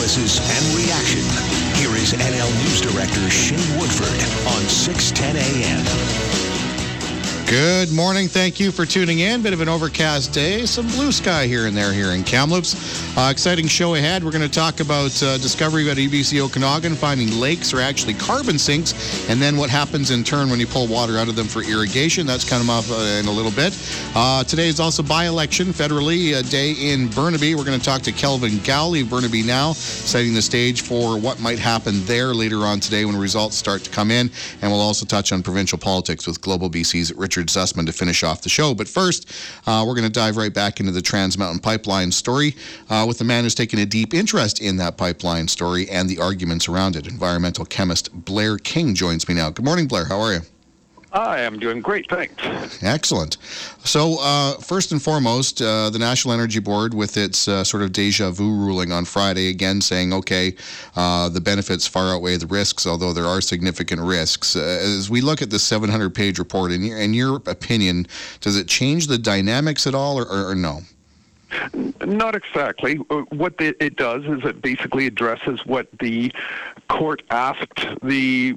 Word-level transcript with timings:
analysis, 0.00 0.40
and 0.40 0.76
reaction. 0.76 1.20
Here 1.76 1.94
is 1.94 2.14
NL 2.14 2.50
News 2.64 2.80
Director 2.80 3.28
Shane 3.28 3.78
Woodford 3.78 4.08
on 4.56 4.66
610 4.66 5.36
a.m. 5.36 6.49
Good 7.50 7.90
morning. 7.90 8.28
Thank 8.28 8.60
you 8.60 8.70
for 8.70 8.86
tuning 8.86 9.18
in. 9.18 9.42
Bit 9.42 9.52
of 9.52 9.60
an 9.60 9.68
overcast 9.68 10.32
day, 10.32 10.64
some 10.66 10.86
blue 10.86 11.10
sky 11.10 11.48
here 11.48 11.66
and 11.66 11.76
there 11.76 11.92
here 11.92 12.12
in 12.12 12.22
Kamloops. 12.22 13.18
Uh, 13.18 13.28
exciting 13.28 13.66
show 13.66 13.96
ahead. 13.96 14.22
We're 14.22 14.30
going 14.30 14.48
to 14.48 14.48
talk 14.48 14.78
about 14.78 15.20
uh, 15.20 15.36
discovery 15.38 15.90
at 15.90 15.96
UBC 15.96 16.40
Okanagan, 16.40 16.94
finding 16.94 17.40
lakes 17.40 17.74
are 17.74 17.80
actually 17.80 18.14
carbon 18.14 18.56
sinks, 18.56 19.28
and 19.28 19.42
then 19.42 19.56
what 19.56 19.68
happens 19.68 20.12
in 20.12 20.22
turn 20.22 20.48
when 20.48 20.60
you 20.60 20.66
pull 20.68 20.86
water 20.86 21.18
out 21.18 21.26
of 21.26 21.34
them 21.34 21.48
for 21.48 21.64
irrigation. 21.64 22.24
That's 22.24 22.48
coming 22.48 22.70
up 22.70 22.88
uh, 22.88 23.18
in 23.18 23.26
a 23.26 23.32
little 23.32 23.50
bit. 23.50 23.76
Uh, 24.14 24.44
today 24.44 24.68
is 24.68 24.78
also 24.78 25.02
by-election 25.02 25.72
federally 25.72 26.34
uh, 26.34 26.42
day 26.42 26.74
in 26.78 27.08
Burnaby. 27.08 27.56
We're 27.56 27.64
going 27.64 27.80
to 27.80 27.84
talk 27.84 28.02
to 28.02 28.12
Kelvin 28.12 28.58
Gawley 28.62 29.00
of 29.00 29.10
Burnaby 29.10 29.42
Now, 29.42 29.72
setting 29.72 30.34
the 30.34 30.42
stage 30.42 30.82
for 30.82 31.18
what 31.18 31.40
might 31.40 31.58
happen 31.58 32.04
there 32.04 32.32
later 32.32 32.58
on 32.58 32.78
today 32.78 33.04
when 33.04 33.16
results 33.16 33.56
start 33.56 33.82
to 33.82 33.90
come 33.90 34.12
in. 34.12 34.30
And 34.62 34.70
we'll 34.70 34.80
also 34.80 35.04
touch 35.04 35.32
on 35.32 35.42
provincial 35.42 35.78
politics 35.78 36.28
with 36.28 36.40
Global 36.40 36.70
BC's 36.70 37.12
Richard 37.14 37.39
Richard 37.40 37.48
Zussman 37.48 37.86
to 37.86 37.92
finish 37.92 38.22
off 38.22 38.42
the 38.42 38.48
show. 38.48 38.74
But 38.74 38.86
first, 38.86 39.32
uh, 39.66 39.84
we're 39.86 39.94
going 39.94 40.06
to 40.06 40.12
dive 40.12 40.36
right 40.36 40.52
back 40.52 40.78
into 40.78 40.92
the 40.92 41.00
Trans 41.00 41.38
Mountain 41.38 41.60
Pipeline 41.60 42.12
story 42.12 42.54
uh, 42.90 43.04
with 43.08 43.18
the 43.18 43.24
man 43.24 43.44
who's 43.44 43.54
taken 43.54 43.78
a 43.78 43.86
deep 43.86 44.12
interest 44.12 44.60
in 44.60 44.76
that 44.76 44.96
pipeline 44.98 45.48
story 45.48 45.88
and 45.88 46.08
the 46.08 46.18
arguments 46.18 46.68
around 46.68 46.96
it. 46.96 47.06
Environmental 47.06 47.64
chemist 47.64 48.12
Blair 48.12 48.58
King 48.58 48.94
joins 48.94 49.26
me 49.28 49.34
now. 49.34 49.48
Good 49.50 49.64
morning, 49.64 49.86
Blair. 49.86 50.04
How 50.04 50.20
are 50.20 50.34
you? 50.34 50.40
I 51.12 51.40
am 51.40 51.58
doing 51.58 51.80
great, 51.80 52.08
thanks. 52.08 52.82
Excellent. 52.82 53.36
So, 53.84 54.18
uh, 54.20 54.54
first 54.54 54.92
and 54.92 55.02
foremost, 55.02 55.60
uh, 55.60 55.90
the 55.90 55.98
National 55.98 56.34
Energy 56.34 56.60
Board, 56.60 56.94
with 56.94 57.16
its 57.16 57.48
uh, 57.48 57.64
sort 57.64 57.82
of 57.82 57.92
deja 57.92 58.30
vu 58.30 58.54
ruling 58.54 58.92
on 58.92 59.04
Friday, 59.04 59.48
again 59.48 59.80
saying, 59.80 60.12
okay, 60.12 60.54
uh, 60.94 61.28
the 61.28 61.40
benefits 61.40 61.86
far 61.86 62.14
outweigh 62.14 62.36
the 62.36 62.46
risks, 62.46 62.86
although 62.86 63.12
there 63.12 63.26
are 63.26 63.40
significant 63.40 64.00
risks. 64.00 64.54
Uh, 64.54 64.60
as 64.60 65.10
we 65.10 65.20
look 65.20 65.42
at 65.42 65.50
the 65.50 65.58
700 65.58 66.14
page 66.14 66.38
report, 66.38 66.70
in 66.70 66.84
your, 66.84 66.98
in 66.98 67.12
your 67.12 67.36
opinion, 67.46 68.06
does 68.40 68.56
it 68.56 68.68
change 68.68 69.08
the 69.08 69.18
dynamics 69.18 69.86
at 69.86 69.94
all 69.94 70.18
or, 70.18 70.26
or, 70.26 70.50
or 70.50 70.54
no? 70.54 70.82
Not 72.04 72.34
exactly. 72.34 72.96
What 72.96 73.54
it 73.58 73.96
does 73.96 74.24
is 74.24 74.44
it 74.44 74.62
basically 74.62 75.06
addresses 75.06 75.64
what 75.66 75.88
the 75.98 76.32
court 76.88 77.22
asked 77.30 77.86
the 78.02 78.56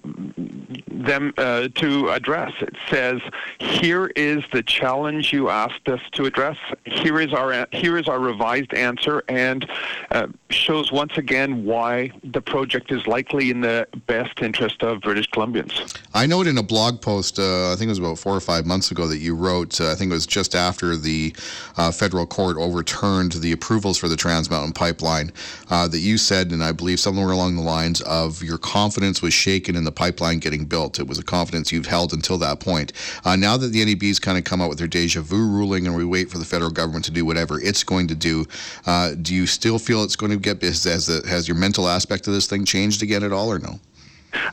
them 0.88 1.34
uh, 1.38 1.68
to 1.76 2.10
address. 2.10 2.54
It 2.62 2.76
says, 2.90 3.22
"Here 3.60 4.08
is 4.16 4.44
the 4.52 4.64
challenge 4.64 5.32
you 5.32 5.50
asked 5.50 5.88
us 5.88 6.02
to 6.14 6.26
address. 6.26 6.58
Here 6.86 7.20
is 7.20 7.34
our 7.34 7.68
here 7.72 7.98
is 7.98 8.08
our 8.08 8.20
revised 8.20 8.74
answer, 8.74 9.24
and 9.30 9.70
uh, 10.12 10.28
shows 10.50 10.92
once 10.92 11.18
again 11.18 11.64
why 11.64 12.12
the 12.24 12.42
project 12.42 12.92
is 12.92 13.06
likely 13.08 13.52
in 13.52 13.62
the 13.62 13.88
best 14.08 14.42
interest 14.42 14.84
of 14.84 15.02
British 15.02 15.30
Columbians." 15.30 15.98
I 16.14 16.26
know 16.26 16.42
it 16.42 16.48
in 16.48 16.58
a 16.58 16.64
blog 16.64 17.02
post, 17.02 17.40
uh, 17.40 17.72
I 17.72 17.76
think 17.76 17.88
it 17.88 17.90
was 17.90 18.00
about 18.00 18.20
four 18.20 18.36
or 18.36 18.40
five 18.40 18.66
months 18.66 18.92
ago, 18.92 19.08
that 19.08 19.18
you 19.18 19.36
wrote. 19.36 19.80
Uh, 19.80 19.92
I 19.92 19.96
think 19.96 20.12
it 20.12 20.14
was 20.14 20.28
just 20.28 20.56
after 20.56 20.96
the 20.96 21.36
uh, 21.78 21.92
federal 21.92 22.26
court 22.26 22.58
overturned 22.84 23.32
the 23.34 23.54
approvals 23.54 23.98
for 23.98 24.10
the 24.10 24.18
Trans 24.18 24.50
Mountain 24.50 24.74
Pipeline. 24.74 25.32
Uh, 25.70 25.88
that 25.88 26.00
you 26.00 26.18
said, 26.18 26.52
and 26.52 26.62
I 26.62 26.74
believe 26.74 27.00
somewhere 27.00 27.32
along 27.32 27.56
the 27.56 27.62
lines 27.62 28.02
of 28.02 28.44
your 28.44 28.58
confidence 28.58 29.22
was 29.22 29.34
shaken 29.34 29.76
in 29.76 29.86
the 29.86 29.92
pipeline 29.92 30.40
getting 30.40 30.66
built. 30.66 31.00
It 31.00 31.08
was 31.08 31.18
a 31.18 31.24
confidence 31.24 31.72
you've 31.72 31.86
held 31.86 32.12
until 32.12 32.38
that 32.40 32.60
point. 32.60 32.92
Uh, 33.24 33.38
now 33.38 33.56
that 33.56 33.68
the 33.68 33.86
NEB's 33.86 34.20
kind 34.20 34.38
of 34.38 34.44
come 34.44 34.62
out 34.62 34.68
with 34.68 34.80
their 34.80 34.88
deja 34.88 35.22
vu 35.22 35.48
ruling 35.48 35.88
and 35.88 35.96
we 35.96 36.04
wait 36.04 36.30
for 36.30 36.38
the 36.38 36.46
federal 36.46 36.72
government 36.72 37.06
to 37.06 37.12
do 37.12 37.26
whatever 37.26 37.62
it's 37.62 37.84
going 37.84 38.08
to 38.08 38.16
do, 38.16 38.46
uh, 38.86 39.16
do 39.22 39.34
you 39.34 39.48
still 39.48 39.80
feel 39.80 40.04
it's 40.04 40.18
going 40.18 40.32
to 40.32 40.38
get, 40.38 40.62
has, 40.62 40.84
has 40.84 41.48
your 41.48 41.58
mental 41.58 41.88
aspect 41.88 42.28
of 42.28 42.34
this 42.34 42.48
thing 42.48 42.66
changed 42.66 43.02
again 43.02 43.24
at 43.24 43.32
all 43.32 43.50
or 43.50 43.60
no? 43.60 43.80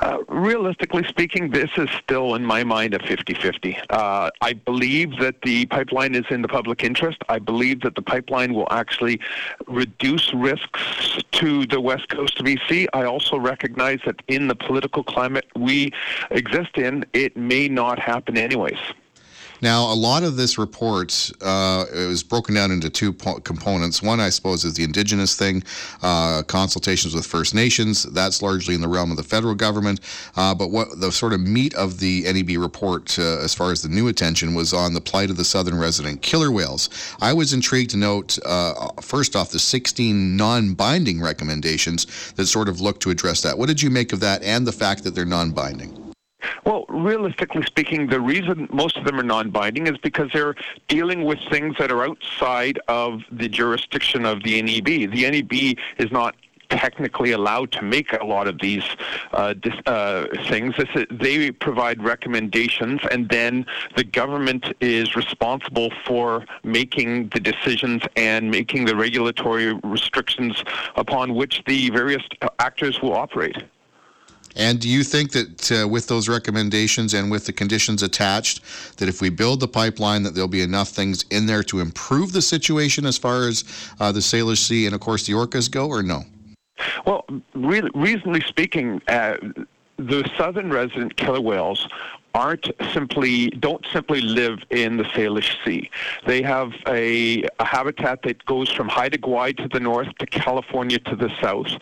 Uh, 0.01 0.19
realistically 0.29 1.05
speaking, 1.05 1.51
this 1.51 1.71
is 1.77 1.89
still, 2.03 2.35
in 2.35 2.45
my 2.45 2.65
mind, 2.65 2.95
a 2.95 2.99
50 2.99 3.35
50. 3.35 3.79
Uh, 3.91 4.31
I 4.41 4.53
believe 4.53 5.19
that 5.19 5.43
the 5.43 5.67
pipeline 5.67 6.15
is 6.15 6.25
in 6.31 6.43
the 6.43 6.49
public 6.49 6.85
interest. 6.85 7.19
I 7.29 7.39
believe 7.39 7.81
that 7.83 7.95
the 7.95 8.03
pipeline 8.03 8.55
will 8.55 8.69
actually 8.71 9.21
reduce 9.67 10.33
risks 10.35 11.19
to 11.33 11.67
the 11.67 11.81
west 11.81 12.09
coast 12.09 12.39
of 12.41 12.47
BC. 12.47 12.87
I 12.93 13.05
also 13.05 13.39
recognize 13.39 14.01
that 14.07 14.23
in 14.29 14.49
the 14.49 14.55
political 14.55 15.03
climate 15.03 15.47
we 15.57 15.93
exist 16.31 16.77
in, 16.77 17.05
it 17.13 17.37
may 17.37 17.69
not 17.69 17.99
happen 17.99 18.37
anyways. 18.37 18.79
Now, 19.63 19.93
a 19.93 19.95
lot 19.95 20.23
of 20.23 20.37
this 20.37 20.59
report 20.59 21.31
uh, 21.41 21.85
was 21.93 22.23
broken 22.23 22.55
down 22.55 22.71
into 22.71 22.89
two 22.89 23.13
po- 23.13 23.41
components. 23.41 24.03
One, 24.03 24.21
I 24.21 24.31
suppose, 24.31 24.65
is 24.65 24.75
the 24.75 24.85
Indigenous 24.85 25.37
thing, 25.37 25.63
uh, 26.03 26.43
consultations 26.43 27.15
with 27.15 27.27
First 27.27 27.55
Nations. 27.55 28.05
That's 28.05 28.43
largely 28.43 28.75
in 28.75 28.81
the 28.81 28.89
realm 28.89 29.11
of 29.11 29.17
the 29.17 29.23
federal 29.23 29.55
government. 29.55 30.01
Uh, 30.37 30.55
but 30.55 30.71
what 30.71 31.01
the 31.01 31.13
sort 31.13 31.33
of 31.33 31.41
meat 31.41 31.75
of 31.75 32.01
the 32.01 32.23
NEB 32.23 32.61
report, 32.61 33.19
uh, 33.19 33.39
as 33.39 33.55
far 33.55 33.73
as 33.73 33.83
the 33.83 33.89
new 33.89 34.09
attention, 34.09 34.55
was 34.55 34.73
on 34.73 34.95
the 34.95 35.01
plight 35.01 35.31
of 35.31 35.37
the 35.37 35.45
southern 35.45 35.79
resident 35.79 36.23
killer 36.23 36.51
whales. 36.51 36.89
I 37.21 37.33
was 37.33 37.53
intrigued 37.53 37.91
to 37.91 37.97
note, 37.97 38.39
uh, 38.45 38.89
first 39.01 39.37
off, 39.37 39.51
the 39.51 39.59
16 39.59 40.37
non 40.37 40.75
binding 40.75 41.21
recommendations 41.21 42.07
that 42.33 42.47
sort 42.47 42.69
of 42.69 42.81
look 42.81 43.01
to 43.01 43.11
address 43.11 43.43
that. 43.43 43.59
What 43.59 43.67
did 43.67 43.83
you 43.83 43.91
make 43.91 44.13
of 44.13 44.21
that 44.21 44.43
and 44.43 44.67
the 44.67 44.73
fact 44.73 45.05
that 45.05 45.15
they're 45.15 45.25
non 45.25 45.51
binding? 45.51 46.11
Well, 46.65 46.80
realistically 47.05 47.63
speaking, 47.63 48.07
the 48.07 48.21
reason 48.21 48.69
most 48.73 48.97
of 48.97 49.05
them 49.05 49.19
are 49.19 49.25
non 49.25 49.51
binding 49.51 49.87
is 49.87 49.99
because 49.99 50.31
they're 50.33 50.55
dealing 50.89 51.25
with 51.25 51.39
things 51.51 51.77
that 51.79 51.91
are 51.91 52.05
outside 52.05 52.79
of 52.89 53.23
the 53.31 53.49
jurisdiction 53.49 54.25
of 54.25 54.43
the 54.43 54.61
NEB. 54.63 55.11
The 55.11 55.31
NEB 55.31 55.79
is 55.99 56.11
not 56.11 56.35
technically 56.71 57.33
allowed 57.33 57.73
to 57.73 57.83
make 57.83 58.13
a 58.13 58.25
lot 58.25 58.47
of 58.49 58.59
these 58.61 58.85
uh, 59.33 59.53
dis, 59.55 59.75
uh, 59.87 60.27
things. 60.49 60.75
Is, 60.79 61.07
they 61.11 61.51
provide 61.51 62.03
recommendations, 62.03 63.01
and 63.11 63.29
then 63.29 63.67
the 63.97 64.05
government 64.05 64.73
is 64.81 65.17
responsible 65.17 65.91
for 66.07 66.47
making 66.63 67.29
the 67.29 67.41
decisions 67.41 68.03
and 68.17 68.51
making 68.51 68.87
the 68.87 68.97
regulatory 68.97 69.75
restrictions 69.85 70.63
upon 70.97 71.35
which 71.35 71.63
the 71.67 71.91
various 71.91 72.23
actors 72.59 73.03
will 73.03 73.15
operate. 73.15 73.57
And 74.57 74.81
do 74.81 74.89
you 74.89 75.05
think 75.05 75.33
that 75.33 75.73
uh, 75.73 75.89
with 75.89 76.07
those 76.09 76.29
recommendations 76.29 77.15
and 77.15 77.31
with 77.31 77.47
the 77.47 77.53
conditions 77.53 78.03
attached, 78.03 78.61
that 78.97 79.09
if 79.09 79.21
we 79.21 79.31
build 79.31 79.61
the 79.61 79.69
pipeline, 79.69 80.23
that 80.25 80.35
there'll 80.35 80.49
be 80.49 80.63
enough 80.63 80.89
things 80.89 81.25
in 81.31 81.47
there 81.47 81.63
to 81.65 81.81
improve 81.81 82.33
the 82.33 82.43
situation 82.43 83.07
as 83.07 83.17
far 83.17 83.47
as 83.49 83.65
uh, 84.01 84.11
the 84.11 84.21
Salish 84.21 84.59
Sea 84.59 84.87
and, 84.87 84.95
of 84.95 85.01
course, 85.01 85.27
the 85.27 85.33
orcas 85.33 85.71
go, 85.71 85.89
or 85.89 86.03
no? 86.03 86.25
Well, 87.07 87.25
re- 87.55 87.89
reasonably 87.95 88.41
speaking, 88.41 89.01
uh, 89.09 89.37
the 89.97 90.29
southern 90.37 90.71
resident 90.71 91.17
killer 91.17 91.41
whales 91.41 91.87
aren't 92.35 92.71
simply 92.93 93.49
don't 93.51 93.85
simply 93.93 94.21
live 94.21 94.61
in 94.71 94.97
the 94.97 95.05
Salish 95.05 95.57
Sea. 95.65 95.91
They 96.27 96.43
have 96.43 96.73
a, 96.87 97.45
a, 97.59 97.65
habitat 97.65 98.23
that 98.23 98.45
goes 98.45 98.71
from 98.71 98.89
Haida 98.89 99.19
Gwaii 99.19 99.57
to 99.57 99.69
the 99.69 99.81
north 99.81 100.09
to 100.19 100.27
California 100.27 100.99
to 101.01 101.17
the 101.17 101.31
south, 101.41 101.73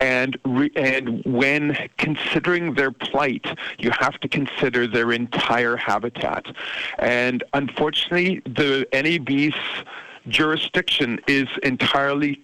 and 0.00 0.38
re, 0.44 0.70
and 0.76 1.24
when 1.24 1.76
considering 1.98 2.74
their 2.74 2.90
plight, 2.90 3.46
you 3.78 3.90
have 3.98 4.18
to 4.20 4.28
consider 4.28 4.86
their 4.86 5.12
entire 5.12 5.76
habitat, 5.76 6.46
and 6.98 7.42
unfortunately, 7.54 8.40
the 8.44 8.86
NEB's 8.92 9.56
jurisdiction 10.28 11.20
is 11.26 11.48
entirely 11.62 12.40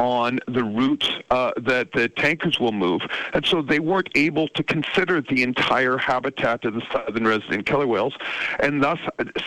on 0.00 0.40
the 0.48 0.64
route 0.64 1.22
uh, 1.30 1.52
that 1.58 1.92
the 1.92 2.08
tankers 2.08 2.58
will 2.58 2.72
move. 2.72 3.02
And 3.34 3.44
so 3.44 3.60
they 3.60 3.80
weren't 3.80 4.08
able 4.14 4.48
to 4.48 4.62
consider 4.62 5.20
the 5.20 5.42
entire 5.42 5.98
habitat 5.98 6.64
of 6.64 6.72
the 6.72 6.82
southern 6.90 7.26
resident 7.26 7.66
killer 7.66 7.86
whales, 7.86 8.14
and 8.60 8.82
thus 8.82 8.98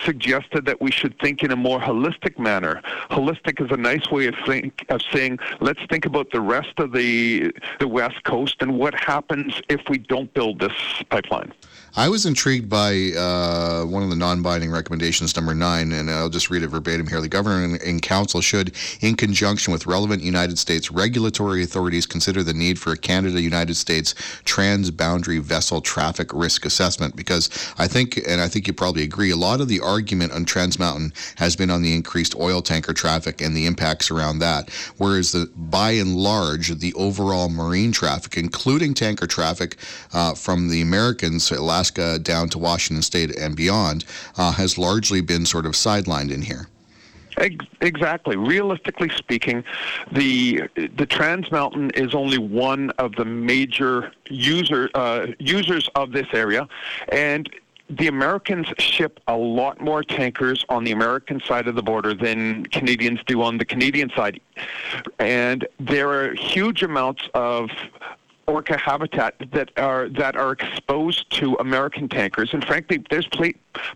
suggested 0.04 0.64
that 0.66 0.80
we 0.80 0.92
should 0.92 1.18
think 1.18 1.42
in 1.42 1.50
a 1.50 1.56
more 1.56 1.80
holistic 1.80 2.38
manner. 2.38 2.80
Holistic 3.10 3.60
is 3.64 3.72
a 3.72 3.76
nice 3.76 4.08
way 4.12 4.28
of, 4.28 4.36
think, 4.46 4.84
of 4.90 5.00
saying, 5.12 5.40
let's 5.60 5.80
think 5.90 6.06
about 6.06 6.30
the 6.30 6.40
rest 6.40 6.78
of 6.78 6.92
the, 6.92 7.52
the 7.80 7.88
west 7.88 8.22
coast 8.22 8.56
and 8.60 8.78
what 8.78 8.94
happens 8.94 9.60
if 9.68 9.80
we 9.88 9.98
don't 9.98 10.32
build 10.34 10.60
this 10.60 11.02
pipeline. 11.10 11.52
I 11.96 12.08
was 12.08 12.26
intrigued 12.26 12.68
by 12.68 13.12
uh, 13.16 13.84
one 13.84 14.02
of 14.02 14.10
the 14.10 14.16
non 14.16 14.42
binding 14.42 14.72
recommendations, 14.72 15.36
number 15.36 15.54
nine, 15.54 15.92
and 15.92 16.10
I'll 16.10 16.28
just 16.28 16.50
read 16.50 16.64
it 16.64 16.68
verbatim 16.68 17.06
here. 17.06 17.20
The 17.20 17.28
governor 17.28 17.76
in 17.76 18.00
council 18.00 18.40
should, 18.40 18.74
in 19.00 19.14
conjunction 19.14 19.72
with 19.72 19.86
relevant 19.86 20.20
United 20.20 20.58
States 20.58 20.90
regulatory 20.90 21.62
authorities, 21.62 22.04
consider 22.04 22.42
the 22.42 22.52
need 22.52 22.80
for 22.80 22.92
a 22.92 22.96
Canada 22.96 23.40
United 23.40 23.76
States 23.76 24.14
transboundary 24.44 25.40
vessel 25.40 25.80
traffic 25.80 26.32
risk 26.34 26.66
assessment. 26.66 27.14
Because 27.14 27.48
I 27.78 27.86
think, 27.86 28.16
and 28.26 28.40
I 28.40 28.48
think 28.48 28.66
you 28.66 28.72
probably 28.72 29.04
agree, 29.04 29.30
a 29.30 29.36
lot 29.36 29.60
of 29.60 29.68
the 29.68 29.78
argument 29.78 30.32
on 30.32 30.44
Trans 30.46 30.80
Mountain 30.80 31.12
has 31.36 31.54
been 31.54 31.70
on 31.70 31.82
the 31.82 31.94
increased 31.94 32.34
oil 32.34 32.60
tanker 32.60 32.92
traffic 32.92 33.40
and 33.40 33.56
the 33.56 33.66
impacts 33.66 34.10
around 34.10 34.40
that. 34.40 34.68
Whereas, 34.96 35.30
the, 35.30 35.48
by 35.54 35.92
and 35.92 36.16
large, 36.16 36.76
the 36.80 36.92
overall 36.94 37.48
marine 37.48 37.92
traffic, 37.92 38.36
including 38.36 38.94
tanker 38.94 39.28
traffic 39.28 39.76
uh, 40.12 40.34
from 40.34 40.70
the 40.70 40.82
Americans, 40.82 41.52
last 41.52 41.83
Alaska 41.84 42.18
down 42.18 42.48
to 42.48 42.58
Washington 42.58 43.02
State 43.02 43.36
and 43.36 43.54
beyond, 43.54 44.06
uh, 44.38 44.52
has 44.52 44.78
largely 44.78 45.20
been 45.20 45.44
sort 45.44 45.66
of 45.66 45.72
sidelined 45.72 46.32
in 46.32 46.40
here. 46.40 46.66
Exactly. 47.80 48.36
Realistically 48.36 49.10
speaking, 49.10 49.64
the 50.12 50.62
the 50.76 51.04
Trans 51.04 51.50
Mountain 51.50 51.90
is 51.90 52.14
only 52.14 52.38
one 52.38 52.90
of 52.90 53.16
the 53.16 53.24
major 53.24 54.12
user 54.30 54.88
uh, 54.94 55.26
users 55.40 55.88
of 55.96 56.12
this 56.12 56.28
area, 56.32 56.68
and 57.08 57.50
the 57.90 58.06
Americans 58.06 58.68
ship 58.78 59.18
a 59.26 59.36
lot 59.36 59.80
more 59.80 60.04
tankers 60.04 60.64
on 60.68 60.84
the 60.84 60.92
American 60.92 61.40
side 61.40 61.66
of 61.66 61.74
the 61.74 61.82
border 61.82 62.14
than 62.14 62.64
Canadians 62.66 63.18
do 63.26 63.42
on 63.42 63.58
the 63.58 63.64
Canadian 63.64 64.10
side. 64.16 64.40
And 65.18 65.66
there 65.80 66.08
are 66.10 66.34
huge 66.34 66.84
amounts 66.84 67.28
of 67.34 67.68
orca 68.46 68.76
habitat 68.76 69.34
that 69.52 69.70
are 69.78 70.08
that 70.10 70.36
are 70.36 70.52
exposed 70.52 71.30
to 71.38 71.54
American 71.56 72.08
tankers, 72.08 72.50
and 72.52 72.64
frankly, 72.64 73.02
there's 73.10 73.28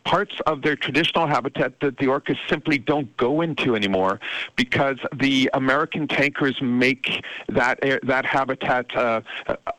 parts 0.05 0.35
of 0.47 0.63
their 0.63 0.77
traditional 0.77 1.27
habitat 1.27 1.81
that 1.81 1.99
the 1.99 2.07
orcas 2.07 2.39
simply 2.49 2.79
don't 2.79 3.15
go 3.17 3.41
into 3.41 3.77
anymore 3.77 4.21
because 4.57 4.99
the 5.15 5.51
American 5.55 6.09
tankers 6.09 6.61
make 6.61 7.25
that 7.49 7.79
that 8.03 8.25
habitat 8.25 8.95
uh, 8.97 9.21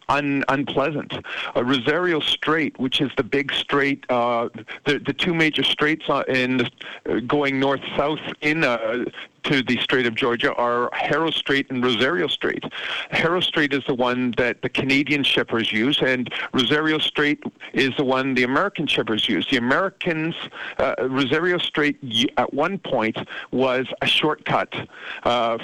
un, 0.07 0.43
unpleasant. 0.47 1.13
Uh, 1.55 1.63
Rosario 1.63 2.19
Strait, 2.19 2.77
which 2.79 3.01
is 3.01 3.11
the 3.17 3.23
big 3.23 3.51
strait, 3.53 4.05
uh, 4.09 4.49
the 4.85 4.99
the 4.99 5.13
two 5.13 5.33
major 5.33 5.63
straits 5.63 6.09
uh, 6.09 6.23
in 6.27 6.61
uh, 6.61 7.19
going 7.27 7.59
north 7.59 7.81
south 7.95 8.19
in 8.41 8.63
uh, 8.63 9.05
to 9.43 9.63
the 9.63 9.77
Strait 9.77 10.05
of 10.05 10.15
Georgia 10.15 10.53
are 10.53 10.89
Haro 10.93 11.31
Strait 11.31 11.69
and 11.69 11.83
Rosario 11.83 12.27
Strait. 12.27 12.63
Haro 13.11 13.39
Strait 13.39 13.73
is 13.73 13.83
the 13.87 13.93
one 13.93 14.33
that 14.37 14.61
the 14.61 14.69
Canadian 14.69 15.23
shippers 15.23 15.71
use, 15.71 16.01
and 16.01 16.31
Rosario 16.53 16.99
Strait 16.99 17.43
is 17.73 17.91
the 17.97 18.03
one 18.03 18.33
the 18.33 18.43
American 18.43 18.87
shippers 18.87 19.27
use. 19.27 19.47
The 19.49 19.57
Americans, 19.57 20.35
uh, 20.77 20.95
Rosario 20.99 21.57
Strait 21.57 21.97
at 22.37 22.53
one 22.53 22.77
point 22.77 23.17
was 23.51 23.87
a 24.01 24.07
shortcut 24.07 24.73
uh, 25.23 25.57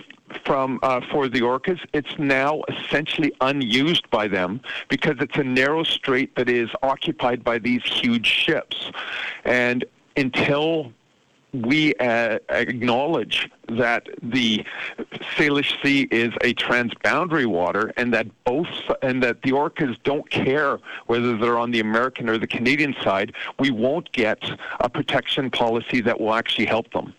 from 0.44 0.80
uh, 0.84 1.02
for 1.12 1.28
the 1.28 1.42
orcas. 1.42 1.80
It's 1.94 2.18
now 2.18 2.62
essentially 2.70 3.32
unused 3.42 4.10
by 4.10 4.28
them 4.28 4.62
because 4.90 5.16
it's 5.20 5.38
a 5.38 5.44
narrow 5.44 5.84
strait 5.84 6.36
that 6.36 6.50
is 6.50 6.70
occupied 6.82 7.44
by 7.44 7.60
these 7.60 7.84
huge 7.84 8.26
ships, 8.26 8.92
and 9.44 9.86
until 10.18 10.92
we 11.64 11.96
uh, 11.96 12.40
acknowledge 12.50 13.50
that 13.70 14.08
the 14.22 14.64
Salish 15.36 15.82
Sea 15.82 16.08
is 16.12 16.34
a 16.42 16.54
transboundary 16.56 17.46
water, 17.46 17.94
and 17.98 18.14
that 18.14 18.28
both 18.44 18.68
and 19.02 19.22
that 19.24 19.42
the 19.42 19.52
orcas 19.52 19.96
don't 20.04 20.30
care 20.30 20.80
whether 21.08 21.38
they're 21.38 21.58
on 21.58 21.72
the 21.72 21.80
American 21.80 22.30
or 22.30 22.38
the 22.38 22.48
Canadian 22.48 22.96
side. 23.04 23.34
We 23.60 23.72
won't 23.72 24.12
get 24.12 24.44
a 24.80 24.90
protection 24.90 25.50
policy 25.50 26.02
that 26.02 26.20
will 26.20 26.34
actually 26.34 26.66
help 26.66 26.92
them. 26.92 27.14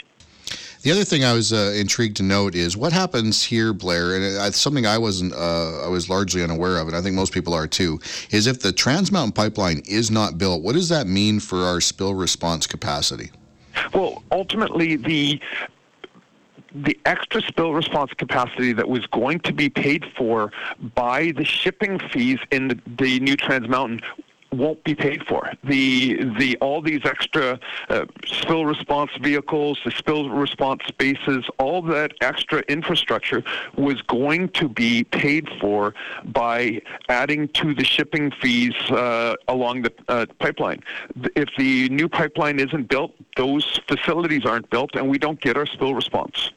The 0.82 0.92
other 0.92 1.04
thing 1.04 1.24
I 1.24 1.32
was 1.32 1.52
uh, 1.52 1.74
intrigued 1.76 2.16
to 2.18 2.22
note 2.22 2.54
is 2.54 2.76
what 2.76 2.92
happens 2.92 3.42
here, 3.42 3.72
Blair, 3.72 4.14
and 4.14 4.24
it's 4.24 4.60
something 4.60 4.86
I 4.86 4.98
wasn't, 4.98 5.32
uh, 5.32 5.84
I 5.84 5.88
was 5.88 6.08
largely 6.08 6.44
unaware 6.44 6.78
of, 6.78 6.86
and 6.86 6.96
I 6.96 7.02
think 7.02 7.16
most 7.16 7.32
people 7.32 7.54
are 7.54 7.66
too. 7.66 7.98
Is 8.30 8.46
if 8.46 8.60
the 8.60 8.72
Trans 8.72 9.10
Mountain 9.10 9.32
Pipeline 9.32 9.82
is 9.84 10.12
not 10.12 10.38
built, 10.38 10.62
what 10.62 10.74
does 10.74 10.88
that 10.90 11.08
mean 11.08 11.40
for 11.40 11.64
our 11.64 11.80
spill 11.80 12.14
response 12.14 12.68
capacity? 12.68 13.32
Well, 13.94 14.22
ultimately, 14.30 14.96
the 14.96 15.40
the 16.74 16.98
extra 17.06 17.40
spill 17.40 17.72
response 17.72 18.12
capacity 18.12 18.74
that 18.74 18.86
was 18.88 19.06
going 19.06 19.40
to 19.40 19.52
be 19.52 19.70
paid 19.70 20.04
for 20.14 20.52
by 20.94 21.32
the 21.32 21.44
shipping 21.44 21.98
fees 21.98 22.38
in 22.50 22.68
the, 22.68 22.78
the 22.98 23.18
new 23.20 23.34
Trans 23.34 23.66
Mountain 23.66 24.02
won't 24.52 24.82
be 24.84 24.94
paid 24.94 25.26
for. 25.26 25.50
The 25.64 26.24
the 26.38 26.56
all 26.58 26.80
these 26.80 27.04
extra 27.04 27.58
uh, 27.88 28.06
spill 28.24 28.64
response 28.64 29.10
vehicles, 29.20 29.78
the 29.84 29.90
spill 29.90 30.30
response 30.30 30.82
spaces, 30.86 31.44
all 31.58 31.82
that 31.82 32.12
extra 32.20 32.60
infrastructure 32.68 33.42
was 33.76 34.00
going 34.02 34.48
to 34.50 34.68
be 34.68 35.04
paid 35.04 35.48
for 35.60 35.94
by 36.24 36.80
adding 37.08 37.48
to 37.48 37.74
the 37.74 37.84
shipping 37.84 38.30
fees 38.30 38.74
uh, 38.90 39.34
along 39.48 39.82
the 39.82 39.92
uh, 40.08 40.26
pipeline. 40.38 40.82
If 41.34 41.48
the 41.56 41.88
new 41.88 42.08
pipeline 42.08 42.58
isn't 42.60 42.88
built, 42.88 43.14
those 43.36 43.80
facilities 43.88 44.44
aren't 44.44 44.70
built, 44.70 44.94
and 44.94 45.08
we 45.08 45.18
don't 45.18 45.40
get 45.40 45.56
our 45.56 45.66
spill 45.66 45.94
response. 45.94 46.50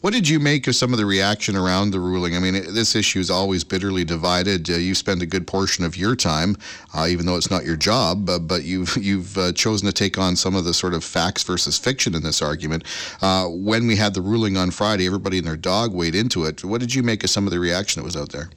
What 0.00 0.12
did 0.12 0.28
you 0.28 0.38
make 0.38 0.68
of 0.68 0.76
some 0.76 0.92
of 0.92 0.98
the 1.00 1.06
reaction 1.06 1.56
around 1.56 1.90
the 1.90 1.98
ruling? 1.98 2.36
I 2.36 2.38
mean, 2.38 2.54
this 2.72 2.94
issue 2.94 3.18
is 3.18 3.30
always 3.30 3.64
bitterly 3.64 4.04
divided. 4.04 4.70
Uh, 4.70 4.74
you 4.74 4.94
spend 4.94 5.22
a 5.22 5.26
good 5.26 5.44
portion 5.44 5.84
of 5.84 5.96
your 5.96 6.14
time, 6.14 6.56
uh, 6.94 7.08
even 7.10 7.26
though 7.26 7.36
it's 7.36 7.50
not 7.50 7.64
your 7.64 7.74
job, 7.74 8.30
uh, 8.30 8.38
but 8.38 8.62
you've 8.62 8.96
you've 8.96 9.36
uh, 9.36 9.50
chosen 9.54 9.86
to 9.86 9.92
take 9.92 10.16
on 10.16 10.36
some 10.36 10.54
of 10.54 10.64
the 10.64 10.72
sort 10.72 10.94
of 10.94 11.02
facts 11.02 11.42
versus 11.42 11.78
fiction 11.78 12.14
in 12.14 12.22
this 12.22 12.40
argument. 12.40 12.84
Uh, 13.20 13.46
when 13.48 13.88
we 13.88 13.96
had 13.96 14.14
the 14.14 14.22
ruling 14.22 14.56
on 14.56 14.70
Friday, 14.70 15.04
everybody 15.04 15.38
and 15.38 15.46
their 15.48 15.56
dog 15.56 15.92
weighed 15.92 16.14
into 16.14 16.44
it. 16.44 16.62
What 16.62 16.80
did 16.80 16.94
you 16.94 17.02
make 17.02 17.24
of 17.24 17.30
some 17.30 17.48
of 17.48 17.50
the 17.50 17.58
reaction 17.58 18.00
that 18.00 18.04
was 18.04 18.16
out 18.16 18.30
there? 18.30 18.50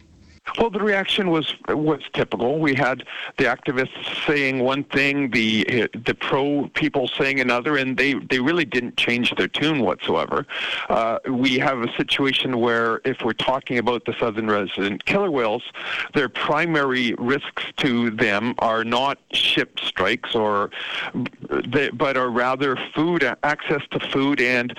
Well, 0.57 0.69
the 0.69 0.80
reaction 0.80 1.30
was 1.30 1.56
was 1.69 2.01
typical. 2.13 2.59
We 2.59 2.75
had 2.75 3.03
the 3.38 3.45
activists 3.45 4.25
saying 4.27 4.59
one 4.59 4.83
thing, 4.86 5.31
the 5.31 5.89
the 6.06 6.13
pro 6.13 6.69
people 6.74 7.07
saying 7.07 7.39
another, 7.39 7.77
and 7.77 7.98
they 7.98 8.13
they 8.15 8.39
really 8.39 8.65
didn't 8.65 8.98
change 8.98 9.33
their 9.36 9.48
tune 9.48 9.81
whatsoever. 9.81 10.45
Uh, 10.89 11.19
we 11.30 11.57
have 11.59 11.81
a 11.81 11.92
situation 11.95 12.59
where, 12.59 13.01
if 13.06 13.21
we're 13.24 13.33
talking 13.33 13.77
about 13.77 14.06
the 14.06 14.13
southern 14.19 14.48
resident 14.48 15.06
killer 15.06 15.31
whales, 15.31 15.63
their 16.13 16.30
primary 16.30 17.13
risks 17.18 17.63
to 17.77 18.12
them 18.12 18.53
are 18.59 18.83
not 18.83 19.19
ship 19.31 19.80
strikes, 19.80 20.36
or 20.36 20.69
but 21.94 22.18
are 22.18 22.30
rather 22.30 22.77
food 22.94 23.24
access 23.44 23.81
to 23.92 24.00
food 24.00 24.42
and 24.42 24.77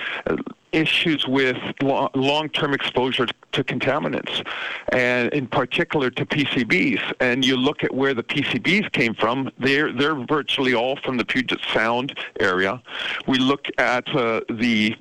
issues 0.72 1.26
with 1.26 1.56
long-term 1.82 2.74
exposure 2.74 3.26
to 3.52 3.64
contaminants, 3.64 4.46
and 4.92 5.32
in 5.32 5.46
particular 5.46 6.10
to 6.10 6.26
PCBs. 6.26 7.14
And 7.20 7.44
you 7.44 7.56
look 7.56 7.84
at 7.84 7.94
where 7.94 8.14
the 8.14 8.22
PCBs 8.22 8.92
came 8.92 9.14
from; 9.14 9.50
they're 9.58 9.92
they're 9.92 10.14
virtually 10.14 10.74
all 10.74 10.96
from 10.96 11.16
the 11.16 11.24
Puget 11.24 11.60
Sound 11.72 12.18
area. 12.40 12.82
We 13.26 13.38
look 13.38 13.66
at 13.78 14.08
uh, 14.14 14.40
the 14.48 14.96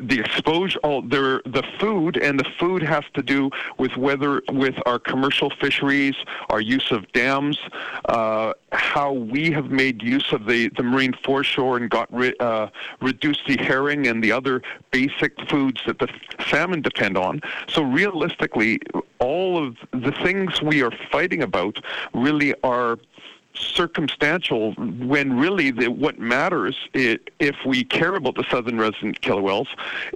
the 0.00 0.20
exposure, 0.20 0.78
oh, 0.84 1.00
the 1.00 1.40
the 1.46 1.62
food, 1.78 2.16
and 2.16 2.38
the 2.38 2.48
food 2.58 2.82
has 2.82 3.04
to 3.14 3.22
do 3.22 3.50
with 3.78 3.96
whether 3.96 4.42
with 4.52 4.74
our 4.86 4.98
commercial 4.98 5.50
fisheries, 5.50 6.14
our 6.50 6.60
use 6.60 6.90
of 6.90 7.10
dams, 7.12 7.58
uh, 8.08 8.52
how 8.72 9.12
we 9.12 9.50
have 9.50 9.70
made 9.70 10.02
use 10.02 10.32
of 10.32 10.46
the, 10.46 10.68
the 10.76 10.82
marine 10.82 11.14
foreshore 11.24 11.76
and 11.76 11.90
got 11.90 12.12
ri- 12.12 12.36
uh, 12.40 12.68
reduced 13.00 13.42
the 13.46 13.56
herring 13.56 14.06
and 14.06 14.22
the 14.22 14.32
other 14.32 14.62
basic 14.90 15.32
foods 15.48 15.80
that 15.86 15.98
the 15.98 16.08
salmon 16.48 16.82
depend 16.82 17.16
on. 17.16 17.40
So 17.68 17.82
realistically, 17.82 18.80
all 19.18 19.64
of 19.64 19.76
the 19.92 20.12
things 20.12 20.60
we 20.60 20.82
are 20.82 20.92
fighting 21.10 21.42
about 21.42 21.82
really 22.12 22.54
are 22.62 22.98
circumstantial 23.54 24.72
when 24.74 25.36
really 25.38 25.70
the, 25.70 25.88
what 25.88 26.18
matters 26.18 26.76
if 26.92 27.56
we 27.64 27.84
care 27.84 28.14
about 28.14 28.34
the 28.34 28.44
southern 28.50 28.78
resident 28.78 29.20
killer 29.20 29.42
whales 29.42 29.68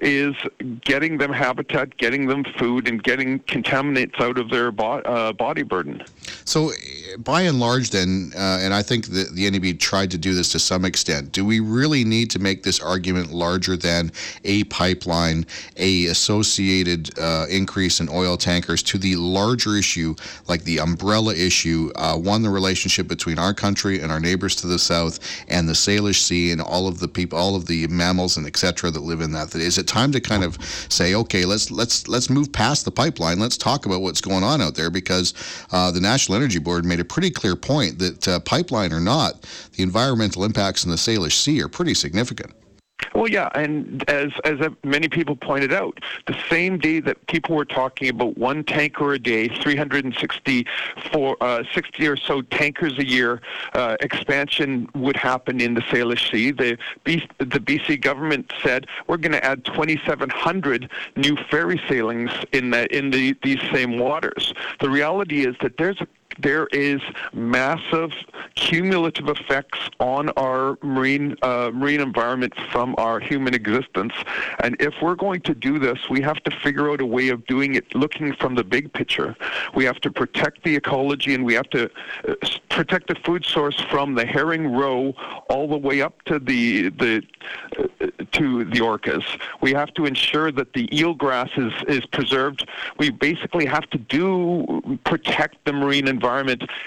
is 0.02 0.34
getting 0.80 1.18
them 1.18 1.32
habitat, 1.32 1.96
getting 1.96 2.26
them 2.26 2.44
food, 2.58 2.88
and 2.88 3.02
getting 3.02 3.40
contaminants 3.40 4.20
out 4.20 4.38
of 4.38 4.50
their 4.50 4.70
bo- 4.70 5.00
uh, 5.00 5.32
body 5.32 5.62
burden. 5.62 6.02
So, 6.44 6.72
by 7.18 7.42
and 7.42 7.60
large, 7.60 7.90
then, 7.90 8.32
uh, 8.34 8.58
and 8.60 8.74
I 8.74 8.82
think 8.82 9.06
the, 9.06 9.28
the 9.32 9.50
NEB 9.50 9.78
tried 9.78 10.10
to 10.12 10.18
do 10.18 10.34
this 10.34 10.50
to 10.52 10.58
some 10.58 10.84
extent. 10.84 11.32
Do 11.32 11.44
we 11.44 11.60
really 11.60 12.04
need 12.04 12.30
to 12.30 12.38
make 12.38 12.62
this 12.62 12.80
argument 12.80 13.32
larger 13.32 13.76
than 13.76 14.12
a 14.44 14.64
pipeline, 14.64 15.46
a 15.76 16.06
associated 16.06 17.16
uh, 17.18 17.46
increase 17.50 18.00
in 18.00 18.08
oil 18.08 18.36
tankers, 18.36 18.82
to 18.84 18.98
the 18.98 19.16
larger 19.16 19.76
issue 19.76 20.14
like 20.48 20.64
the 20.64 20.80
umbrella 20.80 21.34
issue, 21.34 21.92
uh, 21.96 22.16
one 22.16 22.42
the 22.42 22.50
relationship 22.50 23.06
between 23.08 23.27
between 23.28 23.44
our 23.44 23.52
country 23.52 24.00
and 24.00 24.10
our 24.10 24.20
neighbors 24.20 24.56
to 24.56 24.66
the 24.66 24.78
south 24.78 25.20
and 25.48 25.68
the 25.68 25.74
Salish 25.74 26.22
Sea 26.22 26.50
and 26.50 26.62
all 26.62 26.88
of 26.88 26.98
the 26.98 27.08
people, 27.08 27.38
all 27.38 27.54
of 27.54 27.66
the 27.66 27.86
mammals 27.88 28.38
and 28.38 28.46
etc. 28.46 28.90
that 28.90 29.00
live 29.00 29.20
in 29.20 29.32
that. 29.32 29.54
Is 29.54 29.76
it 29.76 29.86
time 29.86 30.12
to 30.12 30.20
kind 30.20 30.42
of 30.42 30.56
say, 30.88 31.14
okay, 31.14 31.44
let's 31.44 31.70
let's 31.70 32.08
let's 32.08 32.30
move 32.30 32.50
past 32.50 32.86
the 32.86 32.90
pipeline. 32.90 33.38
Let's 33.38 33.58
talk 33.58 33.84
about 33.84 34.00
what's 34.00 34.22
going 34.22 34.44
on 34.44 34.62
out 34.62 34.76
there 34.76 34.88
because 34.88 35.34
uh, 35.72 35.90
the 35.90 36.00
National 36.00 36.36
Energy 36.36 36.58
Board 36.58 36.86
made 36.86 37.00
a 37.00 37.04
pretty 37.04 37.30
clear 37.30 37.54
point 37.54 37.98
that 37.98 38.26
uh, 38.26 38.40
pipeline 38.40 38.94
or 38.94 39.00
not, 39.00 39.46
the 39.76 39.82
environmental 39.82 40.44
impacts 40.44 40.84
in 40.84 40.90
the 40.90 40.96
Salish 40.96 41.42
Sea 41.42 41.60
are 41.62 41.68
pretty 41.68 41.92
significant. 41.92 42.54
Well, 43.14 43.28
yeah, 43.28 43.48
and 43.54 44.08
as 44.08 44.32
as 44.44 44.58
many 44.84 45.08
people 45.08 45.36
pointed 45.36 45.72
out, 45.72 46.00
the 46.26 46.36
same 46.48 46.78
day 46.78 47.00
that 47.00 47.26
people 47.26 47.56
were 47.56 47.64
talking 47.64 48.08
about 48.08 48.36
one 48.36 48.64
tanker 48.64 49.12
a 49.12 49.18
day, 49.18 49.48
364, 49.48 51.36
uh, 51.40 51.64
60 51.72 52.06
or 52.06 52.16
so 52.16 52.42
tankers 52.42 52.98
a 52.98 53.06
year 53.06 53.40
uh, 53.74 53.96
expansion 54.00 54.88
would 54.94 55.16
happen 55.16 55.60
in 55.60 55.74
the 55.74 55.80
Salish 55.82 56.30
Sea. 56.30 56.50
The, 56.50 56.76
B, 57.04 57.28
the 57.38 57.60
BC 57.60 58.00
government 58.00 58.52
said 58.62 58.86
we're 59.06 59.16
going 59.16 59.32
to 59.32 59.44
add 59.44 59.64
2,700 59.64 60.90
new 61.16 61.36
ferry 61.50 61.80
sailings 61.88 62.30
in 62.52 62.70
the 62.70 62.96
in 62.96 63.10
the, 63.10 63.36
these 63.42 63.60
same 63.72 63.98
waters. 63.98 64.54
The 64.80 64.90
reality 64.90 65.46
is 65.46 65.56
that 65.60 65.76
there's 65.76 66.00
a 66.00 66.06
there 66.38 66.66
is 66.68 67.00
massive 67.32 68.12
cumulative 68.54 69.28
effects 69.28 69.78
on 70.00 70.28
our 70.30 70.78
marine 70.82 71.36
uh, 71.42 71.70
marine 71.72 72.00
environment 72.00 72.54
from 72.70 72.94
our 72.98 73.20
human 73.20 73.54
existence. 73.54 74.12
And 74.60 74.76
if 74.80 74.94
we're 75.02 75.14
going 75.14 75.40
to 75.42 75.54
do 75.54 75.78
this, 75.78 75.98
we 76.08 76.20
have 76.22 76.42
to 76.44 76.50
figure 76.62 76.90
out 76.90 77.00
a 77.00 77.06
way 77.06 77.28
of 77.28 77.44
doing 77.46 77.74
it 77.74 77.94
looking 77.94 78.34
from 78.34 78.54
the 78.54 78.64
big 78.64 78.92
picture. 78.92 79.36
We 79.74 79.84
have 79.84 80.00
to 80.00 80.10
protect 80.10 80.64
the 80.64 80.76
ecology 80.76 81.34
and 81.34 81.44
we 81.44 81.54
have 81.54 81.70
to 81.70 81.90
uh, 82.28 82.34
protect 82.70 83.08
the 83.08 83.16
food 83.24 83.44
source 83.44 83.80
from 83.90 84.14
the 84.14 84.26
herring 84.26 84.72
roe 84.72 85.14
all 85.48 85.68
the 85.68 85.76
way 85.76 86.02
up 86.02 86.22
to 86.24 86.38
the 86.38 86.90
the 86.90 87.22
uh, 87.78 88.06
to 88.32 88.64
the 88.64 88.80
orcas. 88.80 89.24
We 89.60 89.72
have 89.72 89.92
to 89.94 90.06
ensure 90.06 90.52
that 90.52 90.72
the 90.72 90.86
eelgrass 90.88 91.50
is 91.58 91.72
is 91.88 92.06
preserved. 92.06 92.68
We 92.98 93.10
basically 93.10 93.66
have 93.66 93.88
to 93.90 93.98
do 93.98 94.98
protect 95.04 95.64
the 95.64 95.72
marine 95.72 96.06
environment, 96.06 96.27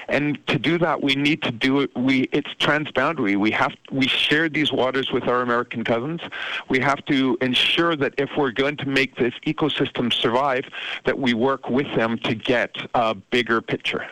and 0.10 0.48
to 0.48 0.60
do 0.60 0.78
that, 0.78 1.02
we 1.02 1.16
need 1.16 1.42
to 1.44 1.52
do 1.52 1.82
it. 1.82 1.92
We 1.96 2.30
it's 2.32 2.50
transboundary. 2.60 3.38
We 3.38 3.52
have 3.52 3.74
we 3.92 4.08
share 4.08 4.50
these 4.50 4.72
waters 4.72 5.12
with 5.12 5.28
our 5.28 5.42
American 5.42 5.84
cousins. 5.84 6.22
We 6.70 6.80
have 6.80 7.04
to 7.06 7.38
ensure 7.42 7.96
that 7.96 8.14
if 8.18 8.30
we're 8.38 8.52
going 8.52 8.78
to 8.78 8.88
make 8.88 9.16
this 9.16 9.34
ecosystem 9.46 10.14
survive, 10.14 10.66
that 11.06 11.18
we 11.18 11.34
work 11.34 11.70
with 11.70 11.88
them 11.96 12.18
to 12.20 12.36
get 12.36 12.76
a 12.94 13.16
bigger 13.16 13.62
picture. 13.62 14.06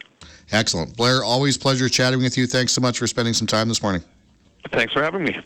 Excellent. 0.52 0.96
Blair, 0.98 1.24
always 1.24 1.58
pleasure 1.58 1.90
chatting 1.90 2.22
with 2.22 2.38
you. 2.38 2.48
Thanks 2.48 2.74
so 2.74 2.82
much 2.82 2.98
for 2.98 3.08
spending 3.08 3.34
some 3.34 3.48
time 3.48 3.68
this 3.68 3.84
morning. 3.84 4.04
Thanks 4.72 4.94
for 4.94 5.02
having 5.02 5.24
me. 5.24 5.40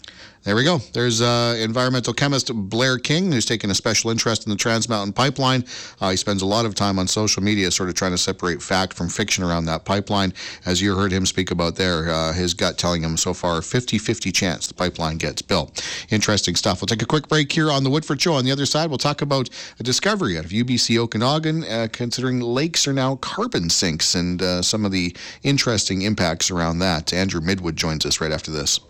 There 0.43 0.57
we 0.57 0.65
go. 0.65 0.79
There's 0.91 1.21
uh, 1.21 1.55
environmental 1.57 2.13
chemist 2.13 2.53
Blair 2.53 2.97
King, 2.97 3.31
who's 3.31 3.45
taken 3.45 3.71
a 3.71 3.75
special 3.75 4.09
interest 4.09 4.45
in 4.45 4.49
the 4.49 4.57
Trans 4.57 4.89
Mountain 4.89 5.13
Pipeline. 5.13 5.63
Uh, 6.01 6.09
he 6.09 6.17
spends 6.17 6.41
a 6.41 6.45
lot 6.45 6.65
of 6.65 6.75
time 6.75 6.99
on 6.99 7.07
social 7.07 7.41
media 7.41 7.71
sort 7.71 7.87
of 7.87 7.95
trying 7.95 8.11
to 8.11 8.17
separate 8.17 8.61
fact 8.61 8.93
from 8.93 9.07
fiction 9.07 9.45
around 9.45 9.63
that 9.65 9.85
pipeline. 9.85 10.33
As 10.65 10.81
you 10.81 10.97
heard 10.97 11.13
him 11.13 11.25
speak 11.25 11.51
about 11.51 11.77
there, 11.77 12.09
uh, 12.09 12.33
his 12.33 12.53
gut 12.53 12.77
telling 12.77 13.01
him 13.01 13.15
so 13.15 13.33
far 13.33 13.61
50 13.61 13.97
50 13.97 14.33
chance 14.33 14.67
the 14.67 14.73
pipeline 14.73 15.17
gets 15.17 15.41
built. 15.41 15.81
Interesting 16.09 16.57
stuff. 16.57 16.81
We'll 16.81 16.87
take 16.87 17.01
a 17.01 17.05
quick 17.05 17.29
break 17.29 17.49
here 17.49 17.71
on 17.71 17.85
The 17.85 17.89
Woodford 17.89 18.21
Show. 18.21 18.33
On 18.33 18.43
the 18.43 18.51
other 18.51 18.65
side, 18.65 18.89
we'll 18.89 18.97
talk 18.97 19.21
about 19.21 19.49
a 19.79 19.83
discovery 19.83 20.37
out 20.37 20.43
of 20.43 20.51
UBC 20.51 20.97
Okanagan, 20.97 21.63
uh, 21.63 21.87
considering 21.93 22.41
lakes 22.41 22.85
are 22.85 22.93
now 22.93 23.15
carbon 23.15 23.69
sinks 23.69 24.13
and 24.13 24.41
uh, 24.41 24.61
some 24.61 24.83
of 24.83 24.91
the 24.91 25.15
interesting 25.43 26.01
impacts 26.01 26.51
around 26.51 26.79
that. 26.79 27.13
Andrew 27.13 27.39
Midwood 27.39 27.75
joins 27.75 28.05
us 28.05 28.19
right 28.19 28.33
after 28.33 28.51
this. 28.51 28.81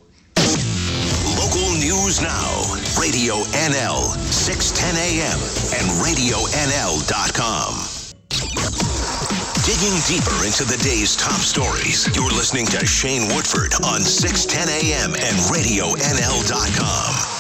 News 2.04 2.22
now. 2.22 2.62
Radio 3.00 3.36
NL, 3.56 4.12
610 4.28 4.98
AM, 4.98 5.40
and 5.72 5.88
RadioNL.com. 6.04 7.80
Digging 9.64 9.96
deeper 10.06 10.44
into 10.46 10.66
the 10.66 10.78
day's 10.84 11.16
top 11.16 11.40
stories, 11.40 12.14
you're 12.14 12.30
listening 12.32 12.66
to 12.66 12.86
Shane 12.86 13.34
Woodford 13.34 13.74
on 13.86 14.02
610 14.02 14.68
AM 14.68 15.16
and 15.16 15.38
RadioNL.com. 15.48 17.33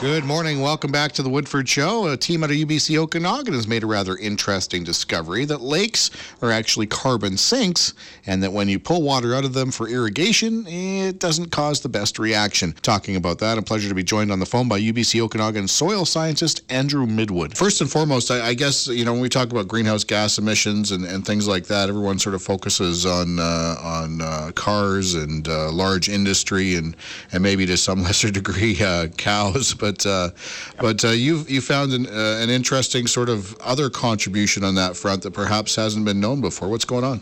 Good 0.00 0.24
morning. 0.24 0.62
Welcome 0.62 0.90
back 0.90 1.12
to 1.12 1.22
the 1.22 1.28
Woodford 1.28 1.68
Show. 1.68 2.06
A 2.06 2.16
team 2.16 2.42
out 2.42 2.48
of 2.48 2.56
UBC 2.56 2.96
Okanagan 2.96 3.52
has 3.52 3.68
made 3.68 3.82
a 3.82 3.86
rather 3.86 4.16
interesting 4.16 4.82
discovery 4.82 5.44
that 5.44 5.60
lakes 5.60 6.10
are 6.40 6.50
actually 6.50 6.86
carbon 6.86 7.36
sinks, 7.36 7.92
and 8.24 8.42
that 8.42 8.50
when 8.50 8.66
you 8.70 8.78
pull 8.78 9.02
water 9.02 9.34
out 9.34 9.44
of 9.44 9.52
them 9.52 9.70
for 9.70 9.90
irrigation, 9.90 10.66
it 10.66 11.18
doesn't 11.18 11.50
cause 11.50 11.82
the 11.82 11.90
best 11.90 12.18
reaction. 12.18 12.72
Talking 12.80 13.14
about 13.14 13.40
that, 13.40 13.58
a 13.58 13.62
pleasure 13.62 13.90
to 13.90 13.94
be 13.94 14.02
joined 14.02 14.32
on 14.32 14.40
the 14.40 14.46
phone 14.46 14.68
by 14.68 14.80
UBC 14.80 15.20
Okanagan 15.20 15.68
soil 15.68 16.06
scientist 16.06 16.62
Andrew 16.70 17.04
Midwood. 17.04 17.54
First 17.54 17.82
and 17.82 17.90
foremost, 17.90 18.30
I, 18.30 18.46
I 18.46 18.54
guess, 18.54 18.86
you 18.86 19.04
know, 19.04 19.12
when 19.12 19.20
we 19.20 19.28
talk 19.28 19.50
about 19.50 19.68
greenhouse 19.68 20.04
gas 20.04 20.38
emissions 20.38 20.92
and, 20.92 21.04
and 21.04 21.26
things 21.26 21.46
like 21.46 21.66
that, 21.66 21.90
everyone 21.90 22.18
sort 22.18 22.34
of 22.34 22.40
focuses 22.40 23.04
on 23.04 23.38
uh, 23.38 23.76
on 23.82 24.22
uh, 24.22 24.50
cars 24.54 25.12
and 25.12 25.46
uh, 25.46 25.70
large 25.70 26.08
industry 26.08 26.76
and, 26.76 26.96
and 27.32 27.42
maybe 27.42 27.66
to 27.66 27.76
some 27.76 28.02
lesser 28.02 28.30
degree 28.30 28.82
uh, 28.82 29.08
cows, 29.18 29.74
but 29.74 29.89
but 29.90 30.06
uh, 30.06 30.30
but 30.78 31.04
uh, 31.04 31.08
you 31.08 31.44
you 31.48 31.60
found 31.60 31.92
an, 31.92 32.06
uh, 32.06 32.38
an 32.40 32.50
interesting 32.50 33.06
sort 33.06 33.28
of 33.28 33.56
other 33.60 33.90
contribution 33.90 34.64
on 34.64 34.74
that 34.76 34.96
front 34.96 35.22
that 35.22 35.32
perhaps 35.32 35.76
hasn't 35.76 36.04
been 36.04 36.20
known 36.20 36.40
before. 36.40 36.68
What's 36.68 36.84
going 36.84 37.04
on? 37.04 37.20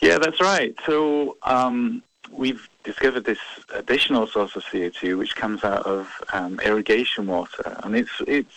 Yeah, 0.00 0.18
that's 0.18 0.40
right. 0.40 0.74
So 0.86 1.36
um, 1.44 2.02
we've 2.30 2.68
discovered 2.82 3.24
this 3.24 3.38
additional 3.72 4.26
source 4.26 4.54
of 4.56 4.64
CO2, 4.64 5.16
which 5.16 5.34
comes 5.34 5.64
out 5.64 5.86
of 5.86 6.08
um, 6.32 6.60
irrigation 6.60 7.26
water, 7.26 7.78
and 7.82 7.96
it's 7.96 8.12
it's 8.26 8.54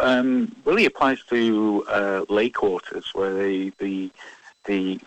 um, 0.00 0.54
really 0.64 0.86
applies 0.86 1.22
to 1.24 1.84
uh, 1.88 2.24
lake 2.28 2.62
waters 2.62 3.10
where 3.14 3.32
they, 3.34 3.70
the 3.78 4.10
the 4.64 4.98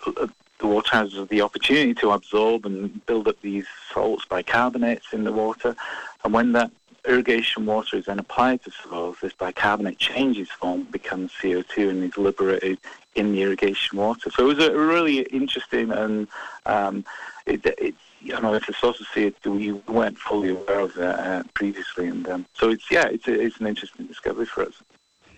the 0.59 0.67
water 0.67 0.95
has 0.95 1.13
the 1.29 1.41
opportunity 1.41 1.93
to 1.93 2.11
absorb 2.11 2.65
and 2.65 3.05
build 3.05 3.27
up 3.27 3.39
these 3.41 3.65
salts 3.91 4.25
bicarbonates 4.25 5.11
in 5.11 5.25
the 5.25 5.33
water, 5.33 5.75
and 6.23 6.33
when 6.33 6.53
that 6.53 6.71
irrigation 7.07 7.65
water 7.65 7.97
is 7.97 8.05
then 8.05 8.19
applied 8.19 8.63
to 8.63 8.71
soils, 8.71 9.17
this 9.21 9.33
bicarbonate 9.33 9.97
changes 9.97 10.49
form, 10.49 10.83
becomes 10.83 11.31
CO2, 11.41 11.89
and 11.89 12.03
is 12.03 12.17
liberated 12.17 12.79
in 13.15 13.31
the 13.31 13.41
irrigation 13.41 13.97
water. 13.97 14.29
So 14.29 14.49
it 14.49 14.55
was 14.55 14.67
a 14.67 14.77
really 14.77 15.21
interesting 15.21 15.91
and 15.91 16.27
um, 16.65 17.05
it, 17.45 17.65
it, 17.65 17.95
you 18.21 18.39
know, 18.41 18.53
it's 18.53 18.69
a 18.69 18.73
source 18.73 18.99
of 18.99 19.07
CO2 19.07 19.45
we 19.45 19.71
weren't 19.71 20.17
fully 20.17 20.49
aware 20.49 20.79
of 20.79 20.93
that 20.95 21.19
uh, 21.19 21.43
previously, 21.53 22.07
and 22.07 22.27
um, 22.27 22.45
so 22.55 22.69
it's 22.69 22.89
yeah, 22.89 23.05
it's 23.05 23.27
a, 23.27 23.39
it's 23.39 23.59
an 23.59 23.67
interesting 23.67 24.07
discovery 24.07 24.47
for 24.47 24.63
us. 24.63 24.73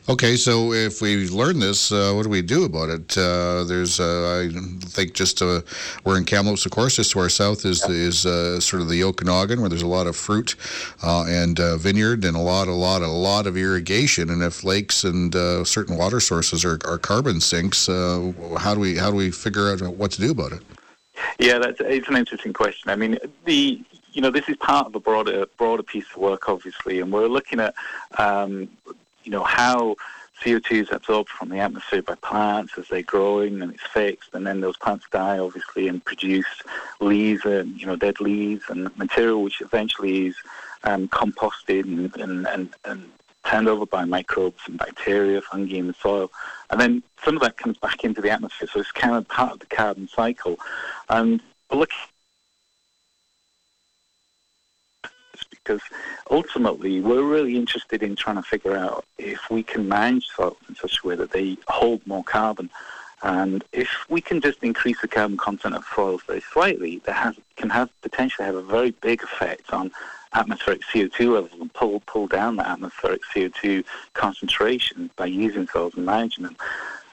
Okay, 0.09 0.37
so 0.37 0.71
if 0.71 1.01
we 1.01 1.27
learn 1.27 1.59
this, 1.59 1.91
uh, 1.91 2.13
what 2.13 2.23
do 2.23 2.29
we 2.29 2.41
do 2.41 2.63
about 2.63 2.87
it? 2.87 3.17
Uh, 3.17 3.65
there's, 3.65 3.99
uh, 3.99 4.47
I 4.47 4.87
think, 4.87 5.13
just 5.13 5.41
uh, 5.41 5.59
we're 6.05 6.17
in 6.17 6.23
Kamloops, 6.23 6.65
of 6.65 6.71
course. 6.71 6.95
Just 6.95 7.11
to 7.11 7.19
our 7.19 7.27
south 7.27 7.65
is 7.65 7.83
is 7.89 8.25
uh, 8.25 8.61
sort 8.61 8.81
of 8.81 8.87
the 8.87 9.03
Okanagan, 9.03 9.59
where 9.59 9.67
there's 9.67 9.81
a 9.81 9.87
lot 9.87 10.07
of 10.07 10.15
fruit 10.15 10.55
uh, 11.03 11.25
and 11.27 11.59
vineyard, 11.59 12.23
and 12.23 12.37
a 12.37 12.39
lot, 12.39 12.69
a 12.69 12.71
lot, 12.71 13.01
a 13.01 13.07
lot 13.07 13.47
of 13.47 13.57
irrigation. 13.57 14.29
And 14.29 14.41
if 14.41 14.63
lakes 14.63 15.03
and 15.03 15.33
certain 15.67 15.97
water 15.97 16.21
sources 16.21 16.63
are, 16.63 16.79
are 16.85 16.97
carbon 16.97 17.41
sinks, 17.41 17.87
how 17.87 18.73
do 18.75 18.79
we 18.79 18.95
how 18.95 19.11
do 19.11 19.17
we 19.17 19.29
figure 19.29 19.69
out 19.69 19.81
what 19.81 20.11
to 20.11 20.21
do 20.21 20.31
about 20.31 20.53
it? 20.53 20.61
Yeah, 21.37 21.59
that's 21.59 21.81
it's 21.81 22.07
an 22.07 22.15
interesting 22.15 22.53
question. 22.53 22.89
I 22.89 22.95
mean, 22.95 23.17
the 23.43 23.83
you 24.13 24.21
know 24.21 24.31
this 24.31 24.47
is 24.47 24.55
part 24.55 24.87
of 24.87 24.95
a 24.95 25.01
broader 25.01 25.47
broader 25.57 25.83
piece 25.83 26.09
of 26.11 26.17
work, 26.21 26.47
obviously, 26.47 27.01
and 27.01 27.11
we're 27.11 27.27
looking 27.27 27.59
at 27.59 27.75
um, 28.17 28.69
you 29.27 29.31
know, 29.31 29.43
how 29.43 29.97
CO2 30.41 30.83
is 30.83 30.87
absorbed 30.89 31.29
from 31.29 31.49
the 31.49 31.59
atmosphere 31.59 32.01
by 32.01 32.15
plants 32.15 32.77
as 32.77 32.87
they're 32.87 33.03
growing 33.03 33.61
and 33.61 33.73
it's 33.73 33.83
fixed, 33.83 34.29
and 34.33 34.47
then 34.47 34.61
those 34.61 34.77
plants 34.77 35.05
die, 35.11 35.37
obviously, 35.37 35.89
and 35.89 36.05
produce 36.05 36.45
leaves 37.01 37.43
and, 37.43 37.77
you 37.77 37.85
know, 37.85 37.97
dead 37.97 38.21
leaves 38.21 38.63
and 38.69 38.95
material 38.97 39.43
which 39.43 39.59
eventually 39.59 40.27
is 40.27 40.35
um, 40.85 41.09
composted 41.09 41.83
and, 41.83 42.15
and, 42.15 42.47
and, 42.47 42.69
and 42.85 43.11
turned 43.43 43.67
over 43.67 43.85
by 43.85 44.05
microbes 44.05 44.61
and 44.65 44.77
bacteria, 44.77 45.41
fungi 45.41 45.75
in 45.75 45.87
the 45.87 45.93
soil. 45.93 46.31
And 46.69 46.79
then 46.79 47.03
some 47.25 47.35
of 47.35 47.41
that 47.41 47.57
comes 47.57 47.77
back 47.77 48.05
into 48.05 48.21
the 48.21 48.31
atmosphere, 48.31 48.69
so 48.71 48.79
it's 48.79 48.93
kind 48.93 49.15
of 49.15 49.27
part 49.27 49.51
of 49.51 49.59
the 49.59 49.65
carbon 49.65 50.07
cycle. 50.07 50.57
And 51.09 51.41
looking 51.69 51.97
because 55.67 55.81
ultimately 56.31 57.01
we're 57.01 57.23
really 57.23 57.57
interested 57.57 58.01
in 58.01 58.15
trying 58.15 58.37
to 58.37 58.43
figure 58.43 58.75
out 58.75 59.03
if 59.17 59.49
we 59.49 59.63
can 59.63 59.87
manage 59.87 60.27
soils 60.27 60.57
in 60.69 60.75
such 60.75 60.99
a 61.03 61.07
way 61.07 61.15
that 61.15 61.31
they 61.31 61.57
hold 61.67 62.05
more 62.07 62.23
carbon. 62.23 62.69
And 63.23 63.63
if 63.73 63.89
we 64.09 64.21
can 64.21 64.39
just 64.39 64.63
increase 64.63 65.01
the 65.01 65.07
carbon 65.07 65.37
content 65.37 65.75
of 65.75 65.83
soils 65.93 66.21
very 66.25 66.41
slightly, 66.53 67.01
that 67.05 67.13
has, 67.13 67.35
can 67.55 67.69
have 67.69 67.89
potentially 68.01 68.45
have 68.45 68.55
a 68.55 68.61
very 68.61 68.91
big 68.91 69.23
effect 69.23 69.73
on 69.73 69.91
atmospheric 70.33 70.81
CO2 70.83 71.33
levels 71.33 71.59
and 71.59 71.73
pull 71.73 71.99
pull 72.01 72.27
down 72.27 72.57
the 72.57 72.67
atmospheric 72.67 73.21
CO2 73.33 73.83
concentration 74.13 75.09
by 75.15 75.25
using 75.25 75.67
soils 75.67 75.95
and 75.95 76.05
managing 76.05 76.43
them. 76.43 76.55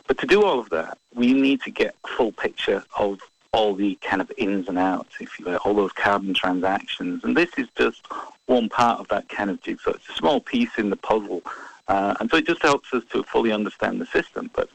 But 0.06 0.18
to 0.18 0.26
do 0.26 0.44
all 0.44 0.60
of 0.60 0.68
that, 0.70 0.98
we 1.14 1.32
need 1.32 1.62
to 1.62 1.70
get 1.70 1.94
a 2.04 2.08
full 2.08 2.32
picture 2.32 2.84
of 2.96 3.20
all 3.54 3.74
the 3.74 3.94
kind 4.02 4.20
of 4.20 4.32
ins 4.36 4.68
and 4.68 4.76
outs, 4.76 5.14
if 5.20 5.38
you 5.38 5.46
like, 5.46 5.64
all 5.64 5.74
those 5.74 5.92
carbon 5.92 6.34
transactions. 6.34 7.22
And 7.22 7.36
this 7.36 7.50
is 7.56 7.68
just 7.78 8.02
one 8.46 8.68
part 8.68 9.00
of 9.00 9.08
that 9.08 9.28
kind 9.28 9.50
of 9.50 9.60
jigsaw. 9.62 9.90
It's 9.90 10.08
a 10.08 10.12
small 10.12 10.40
piece 10.40 10.78
in 10.78 10.90
the 10.90 10.96
puzzle. 10.96 11.42
Uh, 11.88 12.14
and 12.20 12.30
so 12.30 12.36
it 12.36 12.46
just 12.46 12.62
helps 12.62 12.92
us 12.92 13.02
to 13.12 13.22
fully 13.24 13.52
understand 13.52 14.00
the 14.00 14.06
system. 14.06 14.50
But, 14.54 14.68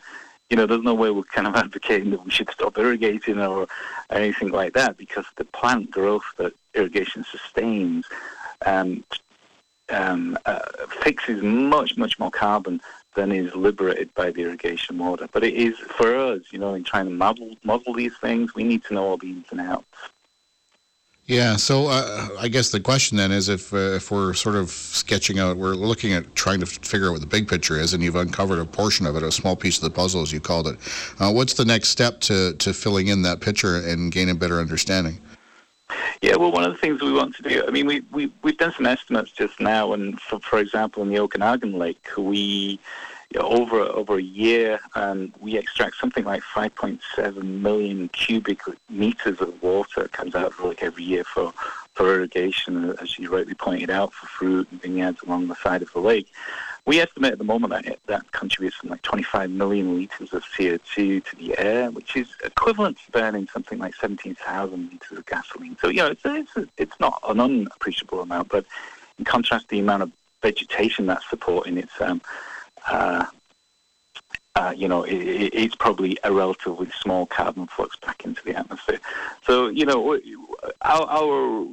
you 0.49 0.57
know, 0.57 0.65
there's 0.65 0.83
no 0.83 0.93
way 0.93 1.11
we're 1.11 1.23
kind 1.23 1.47
of 1.47 1.55
advocating 1.63 2.11
that 2.11 2.23
we 2.23 2.31
should 2.31 2.49
stop 2.49 2.77
irrigating 2.77 3.39
or 3.39 3.67
anything 4.09 4.49
like 4.49 4.73
that 4.73 4.97
because 4.97 5.25
the 5.35 5.45
plant 5.45 5.91
growth 5.91 6.25
that 6.37 6.53
irrigation 6.73 7.23
sustains 7.23 8.05
um, 8.65 9.03
um, 9.89 10.37
uh, 10.45 10.59
fixes 11.01 11.41
much, 11.41 11.97
much 11.97 12.19
more 12.19 12.31
carbon 12.31 12.81
than 13.15 13.31
is 13.31 13.53
liberated 13.55 14.13
by 14.13 14.31
the 14.31 14.43
irrigation 14.43 14.97
water. 14.97 15.27
But 15.31 15.43
it 15.43 15.55
is, 15.55 15.77
for 15.79 16.15
us, 16.15 16.41
you 16.51 16.59
know, 16.59 16.75
in 16.75 16.83
trying 16.83 17.05
to 17.05 17.11
model, 17.11 17.55
model 17.63 17.93
these 17.93 18.15
things, 18.17 18.53
we 18.53 18.63
need 18.63 18.83
to 18.85 18.93
know 18.93 19.03
all 19.03 19.17
the 19.17 19.29
ins 19.29 19.47
and 19.51 19.61
outs. 19.61 19.85
Yeah, 21.29 21.57
so 21.57 21.89
uh, 21.89 22.27
I 22.39 22.47
guess 22.47 22.71
the 22.71 22.79
question 22.79 23.15
then 23.15 23.31
is 23.31 23.49
if 23.49 23.71
uh, 23.71 23.97
if 23.97 24.09
we're 24.09 24.33
sort 24.33 24.55
of 24.55 24.71
sketching 24.71 25.37
out, 25.37 25.57
we're 25.57 25.75
looking 25.75 26.11
at 26.13 26.33
trying 26.33 26.59
to 26.59 26.65
figure 26.65 27.09
out 27.09 27.11
what 27.11 27.21
the 27.21 27.27
big 27.27 27.47
picture 27.47 27.79
is, 27.79 27.93
and 27.93 28.01
you've 28.01 28.15
uncovered 28.15 28.57
a 28.57 28.65
portion 28.65 29.05
of 29.05 29.15
it, 29.15 29.21
a 29.21 29.31
small 29.31 29.55
piece 29.55 29.77
of 29.77 29.83
the 29.83 29.91
puzzle, 29.91 30.23
as 30.23 30.31
you 30.31 30.39
called 30.39 30.67
it. 30.67 30.79
Uh, 31.19 31.31
what's 31.31 31.53
the 31.53 31.63
next 31.63 31.89
step 31.89 32.19
to, 32.21 32.55
to 32.55 32.73
filling 32.73 33.09
in 33.09 33.21
that 33.21 33.41
picture 33.41 33.75
and 33.75 34.11
gaining 34.11 34.31
a 34.31 34.39
better 34.39 34.59
understanding? 34.59 35.19
Yeah, 36.23 36.35
well, 36.35 36.51
one 36.51 36.63
of 36.63 36.71
the 36.71 36.79
things 36.79 36.99
we 36.99 37.13
want 37.13 37.35
to 37.35 37.43
do, 37.43 37.63
I 37.67 37.69
mean, 37.69 37.85
we, 37.85 38.01
we, 38.11 38.31
we've 38.41 38.57
done 38.57 38.73
some 38.73 38.87
estimates 38.87 39.29
just 39.29 39.59
now, 39.59 39.93
and 39.93 40.19
for, 40.19 40.39
for 40.39 40.57
example, 40.57 41.03
in 41.03 41.09
the 41.09 41.19
Okanagan 41.19 41.77
Lake, 41.77 42.07
we 42.17 42.79
over 43.37 43.81
over 43.81 44.17
a 44.17 44.23
year, 44.23 44.79
um, 44.95 45.31
we 45.39 45.57
extract 45.57 45.97
something 45.97 46.25
like 46.25 46.41
5.7 46.41 47.43
million 47.43 48.09
cubic 48.09 48.61
meters 48.89 49.39
of 49.39 49.61
water 49.61 50.07
comes 50.07 50.33
out 50.33 50.47
of 50.47 50.57
the 50.57 50.67
lake 50.67 50.81
every 50.81 51.03
year 51.03 51.23
for 51.23 51.53
for 51.93 52.15
irrigation, 52.15 52.95
as 53.01 53.19
you 53.19 53.29
rightly 53.29 53.53
pointed 53.53 53.89
out, 53.89 54.13
for 54.13 54.25
fruit 54.25 54.67
and 54.71 54.81
vineyards 54.81 55.21
along 55.23 55.47
the 55.47 55.55
side 55.55 55.81
of 55.81 55.91
the 55.93 55.99
lake. 55.99 56.27
We 56.85 57.01
estimate 57.01 57.33
at 57.33 57.37
the 57.37 57.43
moment 57.43 57.71
that 57.73 57.85
it, 57.85 57.99
that 58.07 58.31
contributes 58.31 58.77
something 58.77 58.91
like 58.91 59.01
25 59.03 59.51
million 59.51 59.95
litres 59.95 60.33
of 60.33 60.43
CO2 60.45 61.23
to 61.23 61.35
the 61.35 61.59
air, 61.59 61.91
which 61.91 62.15
is 62.15 62.29
equivalent 62.43 62.97
to 63.05 63.11
burning 63.11 63.47
something 63.51 63.77
like 63.77 63.95
17,000 63.95 64.89
litres 64.91 65.17
of 65.17 65.25
gasoline. 65.25 65.77
So, 65.81 65.89
you 65.89 65.97
know, 65.97 66.07
it's, 66.07 66.21
it's, 66.25 66.71
it's 66.77 66.99
not 66.99 67.21
an 67.27 67.39
unappreciable 67.41 68.21
amount, 68.21 68.49
but 68.49 68.65
in 69.19 69.25
contrast, 69.25 69.67
the 69.67 69.79
amount 69.79 70.03
of 70.03 70.11
vegetation 70.41 71.05
that's 71.05 71.29
supporting 71.29 71.77
its 71.77 71.99
um, 71.99 72.21
uh, 72.87 73.25
uh, 74.55 74.73
you 74.75 74.87
know, 74.87 75.03
it, 75.03 75.13
it's 75.15 75.75
probably 75.75 76.17
a 76.23 76.31
relatively 76.31 76.89
small 76.99 77.25
carbon 77.25 77.67
flux 77.67 77.95
back 77.97 78.25
into 78.25 78.43
the 78.43 78.55
atmosphere. 78.55 78.99
So, 79.43 79.67
you 79.69 79.85
know, 79.85 80.19
our, 80.81 81.07
our 81.07 81.67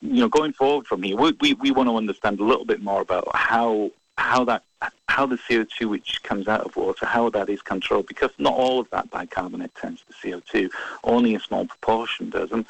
you 0.00 0.20
know, 0.20 0.28
going 0.28 0.52
forward 0.52 0.86
from 0.86 1.02
here, 1.02 1.16
we, 1.16 1.32
we, 1.40 1.54
we 1.54 1.70
want 1.70 1.88
to 1.88 1.96
understand 1.96 2.40
a 2.40 2.44
little 2.44 2.64
bit 2.64 2.82
more 2.82 3.00
about 3.00 3.28
how 3.34 3.90
how 4.16 4.44
that 4.44 4.62
how 5.08 5.26
the 5.26 5.36
CO2 5.36 5.88
which 5.88 6.22
comes 6.22 6.48
out 6.48 6.62
of 6.62 6.76
water, 6.76 7.04
how 7.04 7.28
that 7.30 7.48
is 7.48 7.62
controlled, 7.62 8.06
because 8.06 8.30
not 8.38 8.52
all 8.52 8.80
of 8.80 8.88
that 8.90 9.10
bicarbonate 9.10 9.74
turns 9.74 10.02
to 10.06 10.12
CO2, 10.12 10.70
only 11.04 11.34
a 11.34 11.40
small 11.40 11.66
proportion 11.66 12.30
does. 12.30 12.50
And 12.52 12.64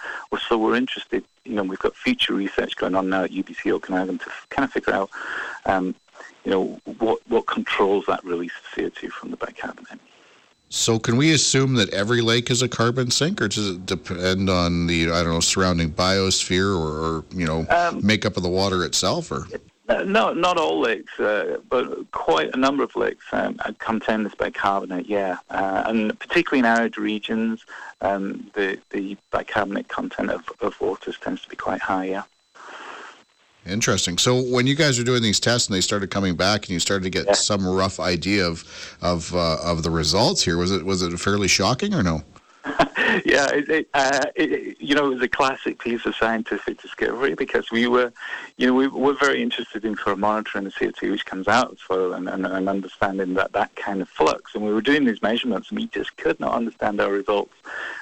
so 0.48 0.58
we're 0.58 0.74
interested, 0.74 1.24
you 1.44 1.54
know, 1.54 1.62
we've 1.62 1.78
got 1.78 1.96
future 1.96 2.34
research 2.34 2.76
going 2.76 2.94
on 2.94 3.08
now 3.08 3.24
at 3.24 3.30
UBC 3.30 3.72
Okanagan 3.72 4.18
to 4.18 4.30
kind 4.50 4.64
of 4.64 4.72
figure 4.72 4.94
out 4.94 5.10
um, 5.66 5.94
you 6.44 6.50
know, 6.50 6.80
what, 6.98 7.20
what 7.28 7.43
controls 7.84 8.06
that 8.06 8.24
release 8.24 8.52
of 8.52 8.78
CO2 8.78 9.10
from 9.10 9.30
the 9.30 9.36
bicarbonate. 9.36 10.00
So, 10.70 10.98
can 10.98 11.16
we 11.16 11.32
assume 11.32 11.74
that 11.74 11.90
every 11.90 12.20
lake 12.20 12.50
is 12.50 12.62
a 12.62 12.68
carbon 12.68 13.10
sink, 13.10 13.40
or 13.40 13.48
does 13.48 13.70
it 13.70 13.86
depend 13.86 14.50
on 14.50 14.86
the 14.86 15.10
I 15.10 15.22
don't 15.22 15.34
know 15.34 15.40
surrounding 15.40 15.92
biosphere 15.92 16.76
or, 16.76 17.18
or 17.18 17.24
you 17.32 17.46
know 17.46 17.66
um, 17.68 18.04
makeup 18.04 18.36
of 18.36 18.42
the 18.42 18.48
water 18.48 18.84
itself? 18.84 19.30
Or 19.30 19.46
uh, 19.88 20.02
no, 20.02 20.32
not 20.32 20.56
all 20.56 20.80
lakes, 20.80 21.20
uh, 21.20 21.58
but 21.68 22.10
quite 22.10 22.52
a 22.54 22.56
number 22.56 22.82
of 22.82 22.96
lakes 22.96 23.24
um, 23.32 23.56
contain 23.78 24.24
this 24.24 24.34
bicarbonate. 24.34 25.06
Yeah, 25.06 25.36
uh, 25.50 25.84
and 25.86 26.18
particularly 26.18 26.60
in 26.60 26.64
arid 26.64 26.98
regions, 26.98 27.64
um, 28.00 28.50
the 28.54 28.78
the 28.90 29.16
bicarbonate 29.30 29.88
content 29.88 30.30
of, 30.30 30.48
of 30.60 30.80
waters 30.80 31.18
tends 31.20 31.42
to 31.42 31.48
be 31.48 31.56
quite 31.56 31.82
high. 31.82 32.06
Yeah. 32.06 32.22
Interesting. 33.66 34.18
So 34.18 34.42
when 34.42 34.66
you 34.66 34.74
guys 34.74 34.98
were 34.98 35.04
doing 35.04 35.22
these 35.22 35.40
tests 35.40 35.68
and 35.68 35.74
they 35.74 35.80
started 35.80 36.10
coming 36.10 36.36
back 36.36 36.62
and 36.62 36.70
you 36.70 36.80
started 36.80 37.04
to 37.04 37.10
get 37.10 37.26
yeah. 37.26 37.32
some 37.32 37.66
rough 37.66 37.98
idea 37.98 38.46
of 38.46 38.62
of 39.00 39.34
uh, 39.34 39.56
of 39.62 39.82
the 39.82 39.90
results 39.90 40.42
here, 40.44 40.58
was 40.58 40.70
it 40.70 40.84
was 40.84 41.00
it 41.00 41.16
fairly 41.18 41.48
shocking 41.48 41.94
or 41.94 42.02
no? 42.02 42.22
yeah, 43.26 43.50
it, 43.52 43.68
it, 43.68 43.88
uh, 43.92 44.24
it, 44.34 44.80
you 44.80 44.94
know, 44.94 45.06
it 45.06 45.14
was 45.14 45.22
a 45.22 45.28
classic 45.28 45.78
piece 45.78 46.06
of 46.06 46.16
scientific 46.16 46.80
discovery 46.80 47.34
because 47.34 47.70
we 47.70 47.86
were, 47.86 48.10
you 48.56 48.66
know, 48.66 48.72
we 48.72 48.86
were 48.86 49.12
very 49.12 49.42
interested 49.42 49.84
in 49.84 49.94
of 50.06 50.18
monitoring 50.18 50.64
the 50.64 50.70
CO2 50.70 51.10
which 51.10 51.26
comes 51.26 51.46
out 51.46 51.72
of 51.72 51.78
soil 51.78 52.14
and, 52.14 52.28
and, 52.28 52.46
and 52.46 52.68
understanding 52.68 53.34
that 53.34 53.52
that 53.52 53.74
kind 53.76 54.00
of 54.00 54.08
flux. 54.08 54.54
And 54.54 54.64
we 54.64 54.72
were 54.72 54.80
doing 54.80 55.04
these 55.04 55.20
measurements 55.20 55.70
and 55.70 55.78
we 55.78 55.88
just 55.88 56.16
could 56.16 56.40
not 56.40 56.54
understand 56.54 57.00
our 57.00 57.10
results. 57.10 57.54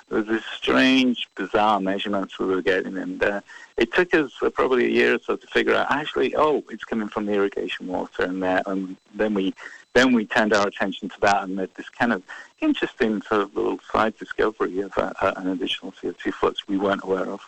There 0.08 0.18
was 0.18 0.28
this 0.28 0.44
strange, 0.44 1.28
bizarre 1.34 1.80
measurements 1.80 2.38
we 2.38 2.46
were 2.46 2.62
getting, 2.62 2.98
and 2.98 3.22
uh, 3.22 3.40
it 3.76 3.92
took 3.92 4.14
us 4.14 4.30
uh, 4.42 4.50
probably 4.50 4.84
a 4.84 4.90
year 4.90 5.14
or 5.14 5.18
so 5.18 5.36
to 5.36 5.46
figure 5.48 5.74
out 5.74 5.90
actually, 5.90 6.36
oh, 6.36 6.62
it's 6.70 6.84
coming 6.84 7.08
from 7.08 7.26
the 7.26 7.32
irrigation 7.32 7.88
water, 7.88 8.22
and, 8.24 8.44
uh, 8.44 8.62
and 8.66 8.96
then 9.14 9.34
we 9.34 9.54
then 9.94 10.12
we 10.12 10.26
turned 10.26 10.52
our 10.52 10.66
attention 10.66 11.08
to 11.08 11.20
that 11.20 11.42
and 11.42 11.56
made 11.56 11.74
this 11.76 11.88
kind 11.88 12.12
of 12.12 12.22
interesting 12.60 13.20
sort 13.22 13.42
of 13.42 13.54
little 13.54 13.78
side 13.90 14.16
discovery 14.18 14.80
of 14.80 14.96
uh, 14.96 15.12
uh 15.20 15.32
an 15.36 15.48
additional 15.48 15.92
CO2 15.92 16.32
flux 16.32 16.66
we 16.68 16.78
weren't 16.78 17.02
aware 17.04 17.26
of. 17.26 17.40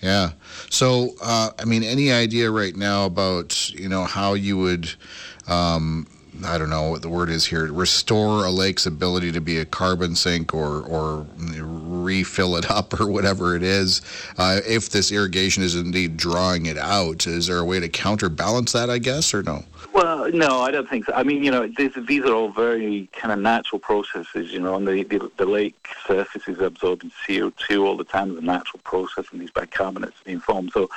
Yeah. 0.00 0.32
So, 0.68 1.14
uh, 1.22 1.50
I 1.58 1.64
mean, 1.64 1.82
any 1.82 2.12
idea 2.12 2.50
right 2.50 2.76
now 2.76 3.06
about 3.06 3.70
you 3.70 3.88
know 3.88 4.04
how 4.04 4.34
you 4.34 4.58
would 4.58 4.92
um, 5.46 6.06
I 6.44 6.58
don't 6.58 6.70
know 6.70 6.90
what 6.90 7.02
the 7.02 7.08
word 7.08 7.30
is 7.30 7.46
here, 7.46 7.72
restore 7.72 8.44
a 8.44 8.50
lake's 8.50 8.86
ability 8.86 9.32
to 9.32 9.40
be 9.40 9.58
a 9.58 9.64
carbon 9.64 10.16
sink 10.16 10.52
or, 10.52 10.82
or 10.82 11.26
refill 11.38 12.56
it 12.56 12.70
up 12.70 12.98
or 12.98 13.10
whatever 13.10 13.54
it 13.54 13.62
is. 13.62 14.02
Uh, 14.36 14.60
if 14.66 14.90
this 14.90 15.12
irrigation 15.12 15.62
is 15.62 15.76
indeed 15.76 16.16
drawing 16.16 16.66
it 16.66 16.78
out, 16.78 17.26
is 17.26 17.46
there 17.46 17.58
a 17.58 17.64
way 17.64 17.80
to 17.80 17.88
counterbalance 17.88 18.72
that, 18.72 18.90
I 18.90 18.98
guess, 18.98 19.32
or 19.32 19.42
no? 19.42 19.64
Well, 19.92 20.30
no, 20.32 20.60
I 20.60 20.70
don't 20.70 20.88
think 20.88 21.04
so. 21.04 21.12
I 21.12 21.22
mean, 21.22 21.44
you 21.44 21.50
know, 21.50 21.68
these, 21.68 21.92
these 22.06 22.24
are 22.24 22.34
all 22.34 22.50
very 22.50 23.08
kind 23.12 23.32
of 23.32 23.38
natural 23.38 23.78
processes, 23.78 24.52
you 24.52 24.60
know, 24.60 24.74
and 24.74 24.88
the, 24.88 25.04
the, 25.04 25.30
the 25.36 25.46
lake 25.46 25.88
surface 26.06 26.48
is 26.48 26.58
absorbing 26.58 27.12
CO2 27.26 27.84
all 27.84 27.96
the 27.96 28.04
time. 28.04 28.32
It's 28.32 28.40
a 28.40 28.44
natural 28.44 28.80
process, 28.84 29.26
and 29.30 29.40
these 29.40 29.52
bicarbonates 29.52 30.24
being 30.24 30.40
formed. 30.40 30.72
So 30.72 30.90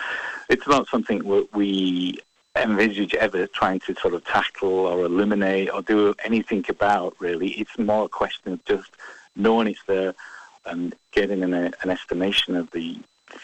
it's 0.50 0.68
not 0.68 0.88
something 0.88 1.20
that 1.20 1.50
we 1.54 2.20
envisage 2.64 3.14
ever 3.16 3.48
trying 3.48 3.80
to 3.82 3.96
sort 3.96 4.14
of 4.14 4.24
tackle 4.26 4.86
or 4.88 5.06
eliminate 5.06 5.70
or 5.72 5.82
do 5.82 6.14
anything 6.24 6.66
about, 6.70 7.16
really. 7.20 7.50
It's 7.52 7.78
more 7.78 8.06
a 8.06 8.10
question 8.10 8.54
of 8.54 8.66
just 8.66 8.92
knowing 9.36 9.68
it's 9.68 9.84
there 9.88 10.14
and 10.66 10.94
getting 11.12 11.44
an, 11.44 11.54
an 11.54 11.90
estimation 11.90 12.56
of 12.56 12.70
the, 12.72 13.00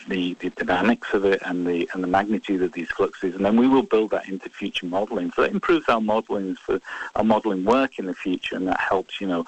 the, 0.07 0.33
the 0.35 0.49
dynamics 0.49 1.13
of 1.13 1.25
it 1.25 1.41
and 1.45 1.65
the 1.65 1.89
and 1.93 2.03
the 2.03 2.07
magnitude 2.07 2.61
of 2.61 2.73
these 2.73 2.89
fluxes, 2.89 3.35
and 3.35 3.45
then 3.45 3.57
we 3.57 3.67
will 3.67 3.83
build 3.83 4.11
that 4.11 4.27
into 4.27 4.49
future 4.49 4.85
modelling. 4.85 5.31
So 5.31 5.43
that 5.43 5.51
improves 5.51 5.87
our 5.89 6.01
modelling 6.01 6.55
for 6.55 6.79
our 7.15 7.23
modelling 7.23 7.65
work 7.65 7.99
in 7.99 8.05
the 8.05 8.13
future, 8.13 8.55
and 8.55 8.67
that 8.67 8.79
helps 8.79 9.21
you 9.21 9.27
know 9.27 9.45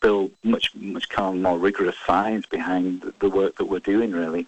build 0.00 0.32
much 0.42 0.74
much 0.74 1.08
kind 1.08 1.36
of 1.36 1.42
more 1.42 1.58
rigorous 1.58 1.96
science 2.04 2.46
behind 2.46 3.12
the 3.20 3.30
work 3.30 3.56
that 3.56 3.66
we're 3.66 3.80
doing, 3.80 4.12
really. 4.12 4.46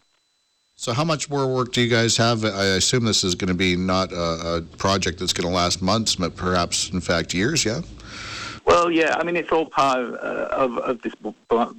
So, 0.77 0.93
how 0.93 1.05
much 1.05 1.31
more 1.31 1.47
work 1.47 1.73
do 1.73 1.81
you 1.81 1.89
guys 1.89 2.17
have? 2.17 2.45
I 2.45 2.65
assume 2.65 3.05
this 3.05 3.23
is 3.23 3.37
going 3.37 3.49
to 3.49 3.55
be 3.55 3.77
not 3.77 4.13
a, 4.13 4.57
a 4.57 4.63
project 4.77 5.21
that's 5.21 5.33
going 5.33 5.49
to 5.49 5.55
last 5.55 5.81
months, 5.81 6.17
but 6.17 6.35
perhaps, 6.35 6.91
in 6.91 7.01
fact, 7.01 7.33
years, 7.33 7.65
yeah? 7.65 7.81
Well, 8.67 8.91
yeah, 8.91 9.15
I 9.17 9.25
mean, 9.25 9.37
it's 9.37 9.53
all 9.53 9.67
part 9.67 10.01
of, 10.01 10.15
uh, 10.15 10.49
of, 10.51 10.79
of, 10.79 11.03
this 11.03 11.15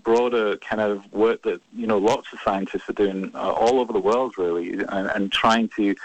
broader 0.03 0.55
kind 0.57 0.81
of 0.81 1.11
work 1.11 1.41
that, 1.43 1.59
you 1.75 1.87
know, 1.87 1.97
lots 1.97 2.31
of 2.31 2.39
scientists 2.39 2.87
are 2.87 2.93
doing 2.93 3.31
uh, 3.35 3.51
all 3.51 3.79
over 3.79 3.91
the 3.91 3.99
world, 3.99 4.37
really, 4.37 4.71
and, 4.71 4.87
and, 4.89 5.31
trying 5.31 5.67
to 5.75 5.95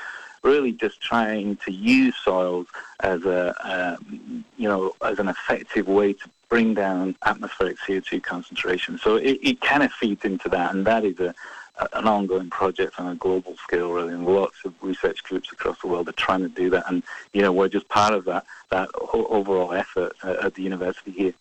really 0.42 0.72
just 0.72 1.00
trying 1.00 1.57
to 1.57 1.70
use 1.70 2.16
soils 2.16 2.66
as 3.00 3.24
a, 3.24 3.55
um, 3.62 4.44
you 4.57 4.68
know, 4.68 4.94
as 5.05 5.18
an 5.18 5.29
effective 5.29 5.87
way 5.87 6.14
to 6.14 6.29
bring 6.48 6.74
down 6.74 7.14
atmospheric 7.24 7.79
CO2 7.79 8.22
concentration. 8.22 8.98
So 8.98 9.16
it, 9.16 9.38
it 9.42 9.61
kind 9.61 9.83
of 9.83 9.92
feeds 9.92 10.24
into 10.24 10.48
that, 10.48 10.74
and 10.74 10.87
that 10.87 11.05
is 11.05 11.20
a 11.20 11.35
an 11.92 12.06
ongoing 12.06 12.50
project 12.50 12.98
on 12.98 13.08
a 13.08 13.14
global 13.14 13.56
scale, 13.56 13.92
really, 13.92 14.12
and 14.12 14.26
lots 14.26 14.64
of 14.64 14.74
research 14.82 15.22
groups 15.22 15.52
across 15.52 15.80
the 15.80 15.88
world 15.88 16.08
are 16.08 16.12
trying 16.12 16.40
to 16.40 16.48
do 16.48 16.70
that. 16.70 16.84
And 16.88 17.02
you 17.32 17.42
know, 17.42 17.52
we're 17.52 17.68
just 17.68 17.88
part 17.88 18.14
of 18.14 18.24
that 18.26 18.44
that 18.70 18.88
overall 19.12 19.72
effort 19.72 20.14
uh, 20.22 20.36
at 20.42 20.54
the 20.54 20.62
university 20.62 21.10
here. 21.10 21.34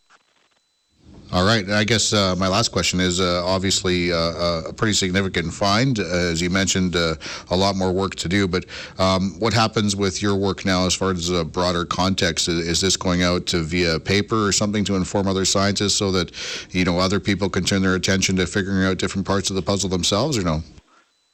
All 1.32 1.46
right. 1.46 1.70
I 1.70 1.84
guess 1.84 2.12
uh, 2.12 2.36
my 2.38 2.48
last 2.48 2.72
question 2.72 3.00
is 3.00 3.20
uh, 3.20 3.46
obviously 3.46 4.12
uh, 4.12 4.16
uh 4.16 4.64
a 4.70 4.74
pretty 4.74 4.94
significant 4.94 5.54
find. 5.54 6.00
As 6.00 6.42
you 6.42 6.50
mentioned, 6.50 6.96
uh, 6.96 7.16
a 7.52 7.56
lot 7.56 7.76
more 7.76 7.92
work 7.92 8.16
to 8.16 8.28
do. 8.28 8.48
But 8.48 8.66
um, 8.98 9.40
what 9.40 9.54
happens 9.54 9.96
with 9.96 10.24
your 10.24 10.36
work 10.36 10.66
now 10.66 10.88
as 10.88 10.96
far 10.96 11.12
as 11.12 11.30
a 11.30 11.46
broader 11.46 11.86
context? 11.86 12.48
Is 12.48 12.82
this 12.82 12.98
going 12.98 13.22
out 13.22 13.46
to 13.48 13.62
via 13.62 14.00
paper 14.00 14.48
or 14.48 14.52
something 14.52 14.84
to 14.86 14.96
inform 14.96 15.28
other 15.28 15.46
scientists 15.46 15.94
so 15.94 16.12
that 16.14 16.32
you 16.72 16.84
know 16.84 16.98
other 16.98 17.20
people 17.20 17.48
can 17.48 17.64
turn 17.64 17.84
their 17.84 17.96
attention 17.96 18.36
to 18.38 18.48
figuring 18.48 18.84
out 18.86 18.98
different 18.98 19.28
parts 19.28 19.52
of 19.52 19.56
the 19.56 19.62
puzzle 19.62 19.90
themselves, 19.90 20.36
or 20.36 20.44
no? 20.44 20.64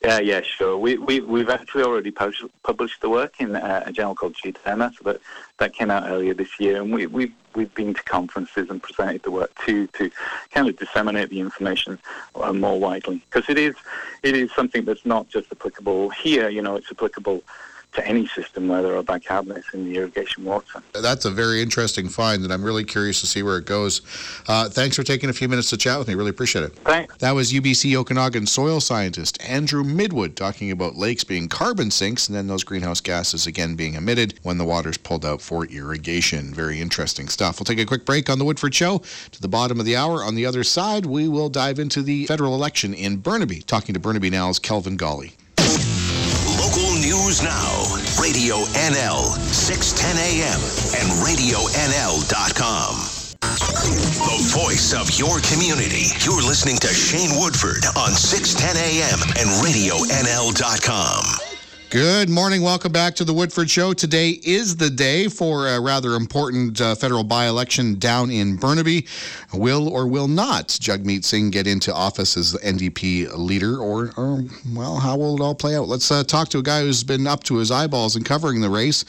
Yeah, 0.03 0.19
yeah, 0.19 0.41
sure. 0.41 0.77
We, 0.77 0.97
we, 0.97 1.19
we've 1.21 1.49
actually 1.49 1.83
already 1.83 2.11
published, 2.11 3.01
the 3.01 3.09
work 3.09 3.33
in 3.39 3.55
uh, 3.55 3.83
a 3.87 3.91
journal 3.91 4.13
called 4.13 4.35
Geoderma, 4.35 4.93
so 4.95 5.11
that, 5.11 5.21
that 5.57 5.73
came 5.73 5.89
out 5.89 6.07
earlier 6.07 6.35
this 6.35 6.59
year, 6.59 6.79
and 6.79 6.93
we, 6.93 7.07
we've, 7.07 7.33
we've 7.55 7.73
been 7.73 7.93
to 7.93 8.03
conferences 8.03 8.69
and 8.69 8.81
presented 8.81 9.23
the 9.23 9.31
work 9.31 9.51
too, 9.65 9.87
to 9.87 10.11
kind 10.51 10.67
of 10.67 10.77
disseminate 10.77 11.29
the 11.29 11.39
information 11.39 11.99
uh, 12.35 12.53
more 12.53 12.79
widely, 12.79 13.23
because 13.29 13.49
it 13.49 13.57
is, 13.57 13.75
it 14.23 14.35
is 14.35 14.51
something 14.53 14.85
that's 14.85 15.05
not 15.05 15.27
just 15.29 15.51
applicable 15.51 16.09
here, 16.09 16.49
you 16.49 16.61
know, 16.61 16.75
it's 16.75 16.91
applicable 16.91 17.43
to 17.95 18.07
any 18.07 18.27
system 18.27 18.67
where 18.67 18.81
there 18.81 18.95
are 18.95 19.03
bicarbonates 19.03 19.73
in 19.73 19.85
the 19.85 19.97
irrigation 19.97 20.43
water. 20.43 20.83
That's 20.93 21.25
a 21.25 21.31
very 21.31 21.61
interesting 21.61 22.09
find, 22.09 22.43
and 22.43 22.53
I'm 22.53 22.63
really 22.63 22.83
curious 22.83 23.21
to 23.21 23.27
see 23.27 23.43
where 23.43 23.57
it 23.57 23.65
goes. 23.65 24.01
Uh, 24.47 24.69
thanks 24.69 24.95
for 24.95 25.03
taking 25.03 25.29
a 25.29 25.33
few 25.33 25.47
minutes 25.47 25.69
to 25.71 25.77
chat 25.77 25.97
with 25.97 26.07
me. 26.07 26.15
Really 26.15 26.29
appreciate 26.29 26.63
it. 26.63 26.75
Thanks. 26.79 27.15
That 27.17 27.31
was 27.31 27.53
UBC 27.53 27.95
Okanagan 27.95 28.47
soil 28.47 28.79
scientist 28.79 29.41
Andrew 29.41 29.83
Midwood 29.83 30.35
talking 30.35 30.71
about 30.71 30.95
lakes 30.95 31.23
being 31.23 31.47
carbon 31.47 31.89
sinks 31.89 32.27
and 32.27 32.35
then 32.35 32.47
those 32.47 32.63
greenhouse 32.63 33.01
gases 33.01 33.47
again 33.47 33.75
being 33.75 33.95
emitted 33.95 34.39
when 34.43 34.57
the 34.57 34.65
water's 34.65 34.97
pulled 34.97 35.25
out 35.25 35.41
for 35.41 35.65
irrigation. 35.65 36.53
Very 36.53 36.81
interesting 36.81 37.27
stuff. 37.27 37.59
We'll 37.59 37.65
take 37.65 37.79
a 37.79 37.85
quick 37.85 38.05
break 38.05 38.29
on 38.29 38.39
the 38.39 38.45
Woodford 38.45 38.75
Show 38.75 39.01
to 39.31 39.41
the 39.41 39.47
bottom 39.47 39.79
of 39.79 39.85
the 39.85 39.95
hour. 39.95 40.23
On 40.23 40.35
the 40.35 40.45
other 40.45 40.63
side, 40.63 41.05
we 41.05 41.27
will 41.27 41.49
dive 41.49 41.79
into 41.79 42.01
the 42.01 42.25
federal 42.25 42.55
election 42.55 42.93
in 42.93 43.17
Burnaby, 43.17 43.61
talking 43.61 43.93
to 43.93 43.99
Burnaby 43.99 44.29
Now's 44.29 44.59
Kelvin 44.59 44.97
Gawley. 44.97 45.33
News 47.05 47.43
now. 47.43 47.83
Radio 48.19 48.65
NL, 48.73 49.37
610 49.53 50.17
AM, 50.17 50.59
and 50.97 51.07
RadioNL.com. 51.21 52.95
The 54.25 54.49
voice 54.49 54.91
of 54.91 55.11
your 55.11 55.39
community. 55.41 56.07
You're 56.25 56.41
listening 56.41 56.77
to 56.77 56.87
Shane 56.87 57.39
Woodford 57.39 57.85
on 57.95 58.15
610 58.15 58.77
AM 58.77 59.21
and 59.37 59.49
RadioNL.com. 59.61 61.44
Good 61.95 62.29
morning. 62.29 62.61
Welcome 62.61 62.91
back 62.91 63.15
to 63.15 63.23
the 63.23 63.33
Woodford 63.33 63.69
Show. 63.69 63.93
Today 63.93 64.31
is 64.43 64.75
the 64.75 64.89
day 64.89 65.29
for 65.29 65.69
a 65.69 65.79
rather 65.79 66.15
important 66.15 66.81
uh, 66.81 66.93
federal 66.93 67.23
by 67.23 67.47
election 67.47 67.97
down 67.97 68.29
in 68.29 68.57
Burnaby. 68.57 69.07
Will 69.53 69.87
or 69.87 70.05
will 70.05 70.27
not 70.27 70.67
Jagmeet 70.67 71.23
Singh 71.23 71.51
get 71.51 71.67
into 71.67 71.93
office 71.93 72.35
as 72.35 72.51
the 72.51 72.59
NDP 72.59 73.37
leader, 73.37 73.77
or, 73.77 74.11
or 74.17 74.43
well, 74.73 74.97
how 74.97 75.15
will 75.15 75.37
it 75.37 75.41
all 75.41 75.55
play 75.55 75.77
out? 75.77 75.87
Let's 75.87 76.11
uh, 76.11 76.25
talk 76.25 76.49
to 76.49 76.57
a 76.57 76.61
guy 76.61 76.81
who's 76.81 77.01
been 77.01 77.27
up 77.27 77.45
to 77.45 77.55
his 77.55 77.71
eyeballs 77.71 78.17
in 78.17 78.25
covering 78.25 78.59
the 78.59 78.69
race, 78.69 79.05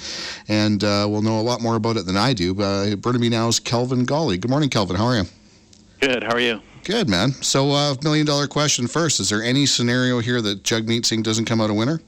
and 0.46 0.85
uh, 0.85 1.09
will 1.11 1.22
know 1.22 1.40
a 1.40 1.42
lot 1.42 1.61
more 1.61 1.75
about 1.75 1.96
it 1.96 2.07
than 2.07 2.16
I 2.16 2.35
do. 2.35 2.62
Uh, 2.62 2.94
Burnaby 2.94 3.31
Now's 3.31 3.59
Kelvin 3.59 4.05
Gawley. 4.05 4.38
Good 4.38 4.53
morning, 4.53 4.68
Kelvin. 4.68 4.94
How 4.94 5.07
are 5.07 5.16
you? 5.16 5.25
Good. 6.01 6.22
How 6.22 6.35
are 6.35 6.40
you? 6.40 6.61
Good, 6.85 7.09
man. 7.09 7.33
So, 7.33 7.72
uh, 7.72 7.96
million 8.05 8.27
dollar 8.27 8.46
question 8.46 8.87
first: 8.87 9.18
Is 9.18 9.29
there 9.29 9.42
any 9.42 9.66
scenario 9.66 10.20
here 10.20 10.40
that 10.40 10.62
Jagmeet 10.62 11.05
Singh 11.05 11.22
doesn't 11.22 11.46
come 11.46 11.61
out 11.61 11.68
a 11.68 11.75
winner? 11.75 12.01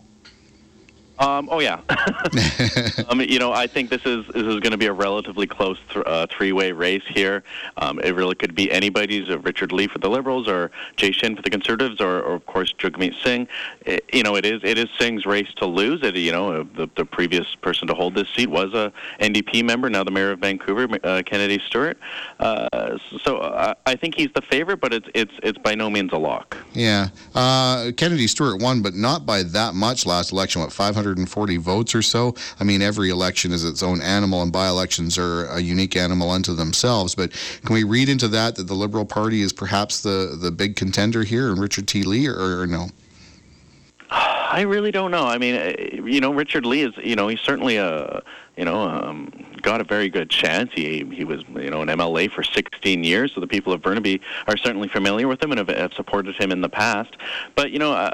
Um, 1.19 1.49
oh 1.51 1.61
yeah. 1.61 1.81
um, 3.09 3.21
you 3.21 3.39
know, 3.39 3.53
I 3.53 3.67
think 3.67 3.91
this 3.91 4.05
is 4.05 4.27
this 4.29 4.43
is 4.43 4.61
going 4.61 4.71
to 4.71 4.77
be 4.77 4.87
a 4.87 4.93
relatively 4.93 5.47
close 5.47 5.79
th- 5.93 6.05
uh, 6.07 6.27
three-way 6.31 6.73
race 6.73 7.03
here. 7.09 7.43
Um, 7.77 7.99
it 8.01 8.15
really 8.15 8.35
could 8.35 8.55
be 8.55 8.71
anybody's: 8.71 9.29
uh, 9.29 9.39
Richard 9.41 9.73
Lee 9.73 9.89
for 9.89 9.99
the 9.99 10.09
Liberals, 10.09 10.49
or 10.49 10.71
Jay 10.97 11.11
Shin 11.13 11.35
for 11.35 11.43
the 11.43 11.51
Conservatives, 11.51 12.01
or, 12.01 12.21
or 12.21 12.35
of 12.35 12.47
course 12.47 12.73
Jagmeet 12.79 13.15
Singh. 13.23 13.49
It, 13.85 14.05
you 14.13 14.23
know, 14.23 14.37
it 14.37 14.45
is 14.45 14.61
it 14.63 14.79
is 14.79 14.89
Singh's 14.99 15.27
race 15.27 15.53
to 15.57 15.67
lose. 15.67 16.03
It 16.03 16.17
you 16.17 16.33
know 16.33 16.63
the 16.63 16.89
the 16.97 17.05
previous 17.05 17.55
person 17.57 17.89
to 17.89 17.95
hold 17.95 18.15
this 18.15 18.29
seat 18.31 18.49
was 18.49 18.73
a 18.75 18.93
NDP 19.21 19.65
member, 19.65 19.91
now 19.91 20.05
the 20.05 20.11
mayor 20.11 20.33
of 20.33 20.39
Vancouver, 20.39 20.89
uh, 21.03 21.23
Kennedy 21.25 21.61
Stewart. 21.67 21.99
Uh, 22.39 22.99
so 23.23 23.39
uh, 23.39 23.75
I 23.87 23.97
think 23.97 24.15
he's 24.15 24.31
the 24.35 24.43
favorite, 24.43 24.81
but 24.81 24.93
it's 24.93 25.09
it's 25.15 25.33
it's 25.43 25.59
by 25.59 25.75
no 25.75 25.91
means 25.91 26.13
a 26.13 26.19
lock. 26.19 26.57
Yeah, 26.75 27.09
uh, 27.35 27.93
Kennedy 27.97 28.27
Stewart 28.27 28.61
won, 28.61 28.83
but 28.83 28.95
not 28.95 29.27
by 29.27 29.43
that 29.43 29.75
much 29.75 30.07
last 30.07 30.33
election. 30.33 30.61
What 30.61 30.73
500 30.73 31.08
140 31.09 31.57
votes 31.57 31.95
or 31.95 32.03
so. 32.03 32.35
I 32.61 32.65
mean, 32.65 32.83
every 32.83 33.11
election 33.11 33.53
is 33.53 33.65
its 33.65 33.83
own 33.83 34.01
animal, 34.01 34.43
and 34.43 34.53
by 34.53 34.69
elections 34.69 35.17
are 35.19 35.47
a 35.47 35.61
unique 35.61 35.97
animal 35.97 36.31
unto 36.31 36.55
themselves. 36.55 37.15
But 37.15 37.33
can 37.65 37.75
we 37.75 37.85
read 37.85 38.09
into 38.09 38.29
that 38.29 38.57
that 38.57 38.67
the 38.67 38.75
Liberal 38.75 39.05
Party 39.05 39.43
is 39.43 39.53
perhaps 39.53 40.03
the, 40.03 40.37
the 40.41 40.51
big 40.51 40.77
contender 40.77 41.25
here, 41.25 41.51
and 41.51 41.59
Richard 41.59 41.89
T. 41.89 42.03
Lee, 42.03 42.29
or, 42.29 42.61
or 42.61 42.67
no? 42.67 42.89
I 44.11 44.63
really 44.63 44.91
don't 44.91 45.11
know. 45.11 45.25
I 45.25 45.39
mean, 45.39 46.05
you 46.07 46.21
know, 46.21 46.33
Richard 46.33 46.67
Lee 46.67 46.83
is, 46.83 46.95
you 46.99 47.17
know, 47.17 47.29
he's 47.29 47.41
certainly 47.41 47.77
a, 47.77 48.23
you 48.57 48.65
know, 48.65 48.83
um, 48.83 49.33
got 49.63 49.81
a 49.81 49.85
very 49.85 50.09
good 50.09 50.31
chance. 50.31 50.71
He 50.75 51.05
he 51.13 51.25
was, 51.25 51.43
you 51.55 51.71
know, 51.71 51.83
an 51.83 51.89
MLA 51.89 52.31
for 52.31 52.43
16 52.43 53.05
years, 53.05 53.33
so 53.35 53.41
the 53.41 53.47
people 53.47 53.73
of 53.73 53.83
Burnaby 53.83 54.21
are 54.47 54.57
certainly 54.57 54.89
familiar 54.89 55.29
with 55.29 55.43
him 55.43 55.53
and 55.53 55.59
have, 55.59 55.69
have 55.69 55.93
supported 55.93 56.37
him 56.37 56.53
in 56.53 56.61
the 56.61 56.69
past. 56.69 57.17
But 57.55 57.71
you 57.71 57.79
know, 57.79 57.93
uh, 57.93 58.13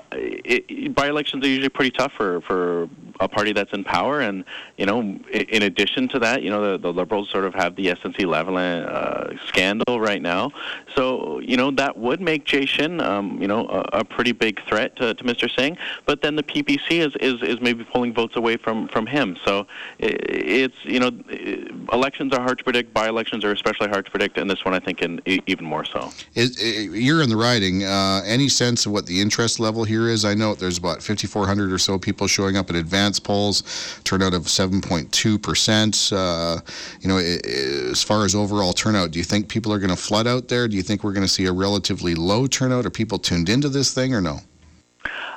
by-elections 0.90 1.44
are 1.44 1.48
usually 1.48 1.68
pretty 1.68 1.90
tough 1.90 2.12
for 2.12 2.40
for 2.42 2.88
a 3.20 3.28
party 3.28 3.52
that's 3.52 3.72
in 3.72 3.84
power, 3.84 4.20
and 4.20 4.44
you 4.76 4.86
know, 4.86 5.00
in 5.00 5.62
addition 5.62 6.08
to 6.08 6.18
that, 6.18 6.42
you 6.42 6.50
know, 6.50 6.72
the, 6.72 6.78
the 6.78 6.92
Liberals 6.92 7.30
sort 7.30 7.44
of 7.44 7.54
have 7.54 7.76
the 7.76 7.86
SNC-Lavalin 7.86 8.86
uh, 8.86 9.46
scandal 9.46 10.00
right 10.00 10.20
now, 10.20 10.50
so 10.94 11.38
you 11.40 11.56
know 11.56 11.70
that 11.72 11.96
would 11.96 12.20
make 12.20 12.44
Jay 12.44 12.66
Shin, 12.66 13.00
um, 13.00 13.40
you 13.40 13.48
know, 13.48 13.66
a, 13.68 14.00
a 14.00 14.04
pretty 14.04 14.32
big 14.32 14.60
threat 14.66 14.96
to, 14.96 15.14
to 15.14 15.24
Mr. 15.24 15.50
Singh. 15.50 15.76
But 16.06 16.22
then 16.22 16.36
the 16.36 16.42
PPC 16.42 17.04
is, 17.06 17.14
is 17.20 17.42
is 17.42 17.60
maybe 17.60 17.84
pulling 17.84 18.12
votes 18.12 18.36
away 18.36 18.56
from 18.56 18.88
from 18.88 19.06
him. 19.06 19.36
So 19.44 19.66
it's 19.98 20.76
you 20.84 21.00
know 21.00 21.10
elections 21.92 22.32
are 22.32 22.40
hard 22.40 22.58
to 22.58 22.64
predict. 22.64 22.92
By-elections 22.92 23.44
are 23.44 23.52
especially 23.52 23.88
hard 23.88 24.04
to 24.04 24.10
predict, 24.10 24.38
and 24.38 24.48
this 24.48 24.64
one 24.64 24.74
I 24.74 24.80
think 24.80 25.02
in, 25.02 25.20
even 25.26 25.64
more 25.64 25.84
so. 25.84 26.10
Is, 26.34 26.62
you're 26.62 27.22
in 27.22 27.28
the 27.28 27.36
riding. 27.36 27.84
Uh, 27.84 28.22
any 28.24 28.48
sense 28.48 28.86
of 28.86 28.92
what 28.92 29.06
the 29.06 29.20
interest 29.20 29.60
level 29.60 29.84
here 29.84 30.08
is? 30.08 30.24
I 30.24 30.34
know 30.34 30.54
there's 30.54 30.78
about 30.78 31.02
5,400 31.02 31.72
or 31.72 31.78
so 31.78 31.98
people 31.98 32.26
showing 32.26 32.56
up 32.56 32.70
at 32.70 32.76
advance 32.76 33.18
polls, 33.20 33.62
turnout 34.04 34.34
of 34.34 34.42
7.2 34.42 35.42
percent. 35.42 36.10
Uh, 36.12 36.60
you 37.00 37.08
know, 37.08 37.18
as 37.18 38.02
far 38.02 38.24
as 38.24 38.34
overall 38.34 38.72
turnout, 38.72 39.10
do 39.10 39.18
you 39.18 39.24
think 39.24 39.48
people 39.48 39.72
are 39.72 39.78
going 39.78 39.90
to 39.90 39.96
flood 39.96 40.26
out 40.26 40.48
there? 40.48 40.68
Do 40.68 40.76
you 40.76 40.82
think 40.82 41.04
we're 41.04 41.12
going 41.12 41.26
to 41.26 41.32
see 41.32 41.46
a 41.46 41.52
relatively 41.52 42.14
low 42.14 42.46
turnout? 42.46 42.86
Are 42.86 42.90
people 42.90 43.18
tuned 43.18 43.48
into 43.48 43.68
this 43.68 43.92
thing 43.92 44.14
or 44.14 44.20
no? 44.20 44.40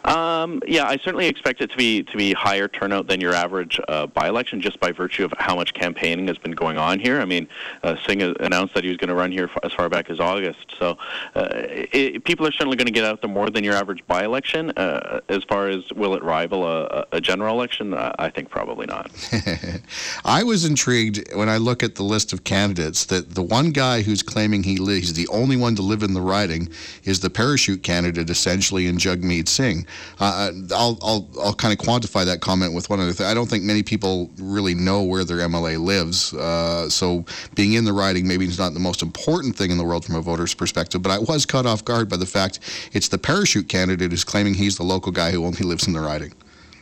Um, 0.07 0.61
yeah, 0.65 0.85
I 0.85 0.97
certainly 0.97 1.27
expect 1.27 1.59
it 1.61 1.69
to 1.71 1.77
be 1.77 2.03
to 2.03 2.17
be 2.17 2.31
higher 2.31 2.69
turnout 2.69 3.07
than 3.07 3.19
your 3.19 3.33
average 3.33 3.79
uh, 3.89 4.07
by-election, 4.07 4.61
just 4.61 4.79
by 4.79 4.93
virtue 4.93 5.25
of 5.25 5.33
how 5.37 5.55
much 5.55 5.73
campaigning 5.73 6.27
has 6.27 6.37
been 6.37 6.53
going 6.53 6.77
on 6.77 6.99
here. 6.99 7.19
I 7.19 7.25
mean, 7.25 7.47
uh, 7.83 7.97
Singh 8.05 8.21
announced 8.21 8.73
that 8.73 8.85
he 8.85 8.89
was 8.89 8.97
going 8.97 9.09
to 9.09 9.15
run 9.15 9.33
here 9.33 9.49
as 9.63 9.73
far 9.73 9.89
back 9.89 10.09
as 10.09 10.21
August, 10.21 10.65
so 10.79 10.97
uh, 11.35 11.49
it, 11.51 12.23
people 12.23 12.47
are 12.47 12.51
certainly 12.53 12.77
going 12.77 12.87
to 12.87 12.93
get 12.93 13.03
out 13.03 13.21
there 13.21 13.29
more 13.29 13.49
than 13.49 13.65
your 13.65 13.75
average 13.75 14.05
by-election. 14.07 14.71
Uh, 14.71 15.19
as 15.27 15.43
far 15.43 15.67
as 15.67 15.91
will 15.91 16.15
it 16.15 16.23
rival 16.23 16.65
a, 16.65 17.05
a 17.11 17.19
general 17.19 17.53
election, 17.53 17.93
I 17.93 18.29
think 18.29 18.49
probably 18.49 18.85
not. 18.85 19.11
I 20.25 20.43
was 20.43 20.63
intrigued 20.63 21.35
when 21.35 21.49
I 21.49 21.57
look 21.57 21.83
at 21.83 21.95
the 21.95 22.03
list 22.03 22.31
of 22.31 22.45
candidates 22.45 23.05
that 23.05 23.35
the 23.35 23.43
one 23.43 23.71
guy 23.71 24.03
who's 24.03 24.23
claiming 24.23 24.63
he 24.63 24.75
he's 24.75 25.13
the 25.13 25.27
only 25.27 25.57
one 25.57 25.75
to 25.75 25.81
live 25.81 26.01
in 26.01 26.13
the 26.13 26.21
riding 26.21 26.69
is 27.03 27.19
the 27.19 27.29
parachute 27.29 27.83
candidate, 27.83 28.29
essentially, 28.29 28.87
in 28.87 28.97
Jagmeet 28.97 29.49
Singh. 29.49 29.85
Uh, 30.19 30.51
I'll, 30.73 30.97
I'll, 31.01 31.29
I'll 31.41 31.53
kind 31.53 31.77
of 31.77 31.85
quantify 31.85 32.25
that 32.25 32.41
comment 32.41 32.73
with 32.73 32.89
one 32.89 32.99
other 32.99 33.13
thing. 33.13 33.27
I 33.27 33.33
don't 33.33 33.49
think 33.49 33.63
many 33.63 33.83
people 33.83 34.29
really 34.39 34.73
know 34.73 35.03
where 35.03 35.23
their 35.23 35.37
MLA 35.37 35.79
lives. 35.79 36.33
Uh, 36.33 36.89
so 36.89 37.25
being 37.55 37.73
in 37.73 37.85
the 37.85 37.93
riding 37.93 38.27
maybe 38.27 38.45
is 38.45 38.59
not 38.59 38.73
the 38.73 38.79
most 38.79 39.01
important 39.01 39.55
thing 39.55 39.71
in 39.71 39.77
the 39.77 39.83
world 39.83 40.05
from 40.05 40.15
a 40.15 40.21
voter's 40.21 40.53
perspective, 40.53 41.01
but 41.01 41.11
I 41.11 41.19
was 41.19 41.45
caught 41.45 41.65
off 41.65 41.85
guard 41.85 42.09
by 42.09 42.17
the 42.17 42.25
fact 42.25 42.59
it's 42.93 43.07
the 43.07 43.17
parachute 43.17 43.69
candidate 43.69 44.11
who's 44.11 44.23
claiming 44.23 44.53
he's 44.53 44.77
the 44.77 44.83
local 44.83 45.11
guy 45.11 45.31
who 45.31 45.45
only 45.45 45.63
lives 45.63 45.87
in 45.87 45.93
the 45.93 46.01
riding. 46.01 46.33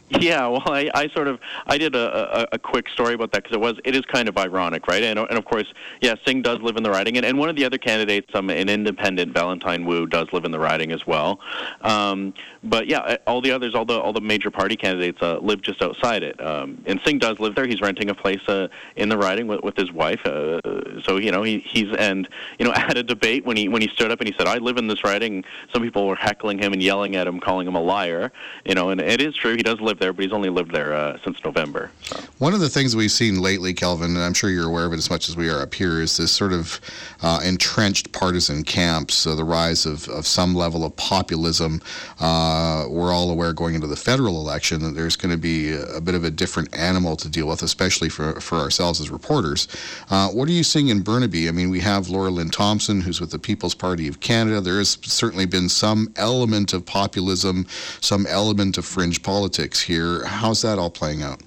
Yeah, 0.09 0.47
well, 0.47 0.61
I, 0.67 0.91
I 0.93 1.07
sort 1.09 1.27
of 1.27 1.39
I 1.65 1.79
did 1.79 1.95
a, 1.95 2.41
a, 2.41 2.47
a 2.53 2.59
quick 2.59 2.89
story 2.89 3.15
about 3.15 3.31
that 3.31 3.43
because 3.43 3.55
it 3.55 3.59
was 3.59 3.79
it 3.83 3.95
is 3.95 4.05
kind 4.05 4.29
of 4.29 4.37
ironic, 4.37 4.87
right? 4.87 5.01
And, 5.01 5.17
and 5.17 5.31
of 5.31 5.45
course, 5.45 5.73
yeah, 5.99 6.13
Singh 6.27 6.43
does 6.43 6.59
live 6.61 6.77
in 6.77 6.83
the 6.83 6.91
riding, 6.91 7.17
and, 7.17 7.25
and 7.25 7.39
one 7.39 7.49
of 7.49 7.55
the 7.55 7.65
other 7.65 7.79
candidates, 7.79 8.29
um, 8.35 8.51
an 8.51 8.69
independent, 8.69 9.33
Valentine 9.33 9.83
Wu, 9.83 10.05
does 10.05 10.31
live 10.31 10.45
in 10.45 10.51
the 10.51 10.59
riding 10.59 10.91
as 10.91 11.07
well. 11.07 11.39
Um, 11.81 12.35
but 12.63 12.85
yeah, 12.85 13.17
all 13.25 13.41
the 13.41 13.51
others, 13.51 13.73
all 13.73 13.83
the 13.83 13.99
all 13.99 14.13
the 14.13 14.21
major 14.21 14.51
party 14.51 14.75
candidates 14.75 15.23
uh, 15.23 15.39
live 15.39 15.63
just 15.63 15.81
outside 15.81 16.21
it. 16.21 16.39
Um, 16.39 16.83
and 16.85 17.01
Singh 17.03 17.17
does 17.17 17.39
live 17.39 17.55
there. 17.55 17.65
He's 17.65 17.81
renting 17.81 18.11
a 18.11 18.15
place 18.15 18.47
uh, 18.47 18.67
in 18.95 19.09
the 19.09 19.17
riding 19.17 19.47
with, 19.47 19.63
with 19.63 19.75
his 19.75 19.91
wife. 19.91 20.23
Uh, 20.23 20.61
so 21.01 21.17
you 21.17 21.31
know 21.31 21.41
he, 21.41 21.59
he's 21.59 21.91
and 21.97 22.29
you 22.59 22.65
know 22.65 22.73
at 22.75 22.95
a 22.95 23.03
debate 23.03 23.43
when 23.43 23.57
he 23.57 23.69
when 23.69 23.81
he 23.81 23.87
stood 23.87 24.11
up 24.11 24.19
and 24.19 24.27
he 24.27 24.35
said, 24.37 24.45
"I 24.45 24.59
live 24.59 24.77
in 24.77 24.85
this 24.85 25.03
riding," 25.03 25.43
some 25.73 25.81
people 25.81 26.05
were 26.05 26.15
heckling 26.15 26.59
him 26.59 26.73
and 26.73 26.83
yelling 26.83 27.15
at 27.15 27.25
him, 27.25 27.39
calling 27.39 27.67
him 27.67 27.73
a 27.73 27.81
liar. 27.81 28.31
You 28.65 28.75
know, 28.75 28.89
and 28.89 29.01
it 29.01 29.19
is 29.19 29.35
true 29.35 29.55
he 29.55 29.63
does 29.63 29.81
live 29.81 29.94
there, 29.99 30.13
but 30.13 30.23
he's 30.23 30.33
only 30.33 30.49
lived 30.49 30.71
there 30.71 30.93
uh, 30.93 31.17
since 31.23 31.43
November. 31.43 31.91
So. 32.01 32.19
One 32.37 32.53
of 32.53 32.59
the 32.59 32.69
things 32.69 32.95
we've 32.95 33.11
seen 33.11 33.41
lately, 33.41 33.73
Kelvin, 33.73 34.15
and 34.15 34.23
I'm 34.23 34.33
sure 34.33 34.49
you're 34.49 34.67
aware 34.67 34.85
of 34.85 34.93
it 34.93 34.97
as 34.97 35.09
much 35.09 35.29
as 35.29 35.37
we 35.37 35.49
are 35.49 35.61
up 35.61 35.73
here, 35.73 36.01
is 36.01 36.17
this 36.17 36.31
sort 36.31 36.53
of 36.53 36.79
uh, 37.21 37.39
entrenched 37.43 38.11
partisan 38.11 38.63
camps, 38.63 39.25
uh, 39.25 39.35
the 39.35 39.43
rise 39.43 39.85
of, 39.85 40.07
of 40.09 40.27
some 40.27 40.53
level 40.53 40.83
of 40.83 40.95
populism. 40.95 41.81
Uh, 42.19 42.85
we're 42.89 43.13
all 43.13 43.29
aware 43.29 43.53
going 43.53 43.75
into 43.75 43.87
the 43.87 43.95
federal 43.95 44.39
election 44.41 44.81
that 44.81 44.95
there's 44.95 45.15
going 45.15 45.31
to 45.31 45.37
be 45.37 45.73
a, 45.73 46.01
bit 46.01 46.15
of 46.15 46.23
a 46.23 46.31
different 46.31 46.75
animal 46.77 47.15
to 47.15 47.29
deal 47.29 47.47
with, 47.47 47.63
especially 47.63 48.09
for, 48.09 48.39
for 48.41 48.57
ourselves 48.57 48.99
as 48.99 49.09
reporters. 49.09 49.67
Uh, 50.09 50.29
what 50.29 50.47
are 50.47 50.51
you 50.51 50.63
seeing 50.63 50.89
in 50.89 51.01
Burnaby? 51.01 51.47
I 51.47 51.51
mean, 51.51 51.69
we 51.69 51.79
have 51.79 52.09
Laura 52.09 52.29
Lynn 52.29 52.49
Thompson, 52.49 53.01
who's 53.01 53.19
with 53.19 53.31
the 53.31 53.39
People's 53.39 53.75
Party 53.75 54.07
of 54.07 54.19
Canada. 54.19 54.61
There 54.61 54.77
has 54.77 54.97
certainly 55.03 55.45
been 55.45 55.69
some 55.69 56.11
element 56.15 56.73
of 56.73 56.85
populism, 56.85 57.65
some 58.01 58.25
element 58.27 58.77
of 58.77 58.85
fringe 58.85 59.23
politics 59.23 59.81
here. 59.85 60.25
How's 60.25 60.61
that 60.63 60.77
all 60.79 60.89
playing 60.89 61.23
out? 61.23 61.41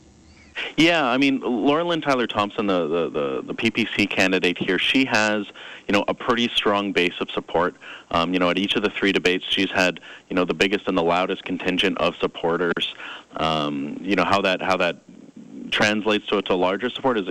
Yeah, 0.76 1.04
I 1.04 1.18
mean, 1.18 1.40
Laura 1.40 1.84
Lynn 1.84 2.00
Tyler 2.00 2.26
Thompson, 2.26 2.66
the, 2.66 2.86
the, 2.86 3.10
the, 3.10 3.42
the, 3.42 3.54
PPC 3.54 4.10
candidate 4.10 4.58
here, 4.58 4.78
she 4.78 5.04
has, 5.04 5.46
you 5.86 5.92
know, 5.92 6.04
a 6.08 6.14
pretty 6.14 6.48
strong 6.48 6.92
base 6.92 7.14
of 7.20 7.30
support. 7.30 7.76
Um, 8.10 8.32
you 8.32 8.40
know, 8.40 8.50
at 8.50 8.58
each 8.58 8.74
of 8.74 8.82
the 8.82 8.90
three 8.90 9.12
debates, 9.12 9.44
she's 9.48 9.70
had, 9.70 10.00
you 10.28 10.34
know, 10.34 10.44
the 10.44 10.54
biggest 10.54 10.88
and 10.88 10.96
the 10.96 11.02
loudest 11.02 11.44
contingent 11.44 11.98
of 11.98 12.16
supporters. 12.16 12.94
Um, 13.36 13.98
you 14.00 14.16
know, 14.16 14.24
how 14.24 14.40
that, 14.42 14.60
how 14.60 14.76
that 14.78 14.96
translates 15.70 16.26
to, 16.26 16.42
to 16.42 16.54
larger 16.54 16.90
support 16.90 17.18
is, 17.18 17.28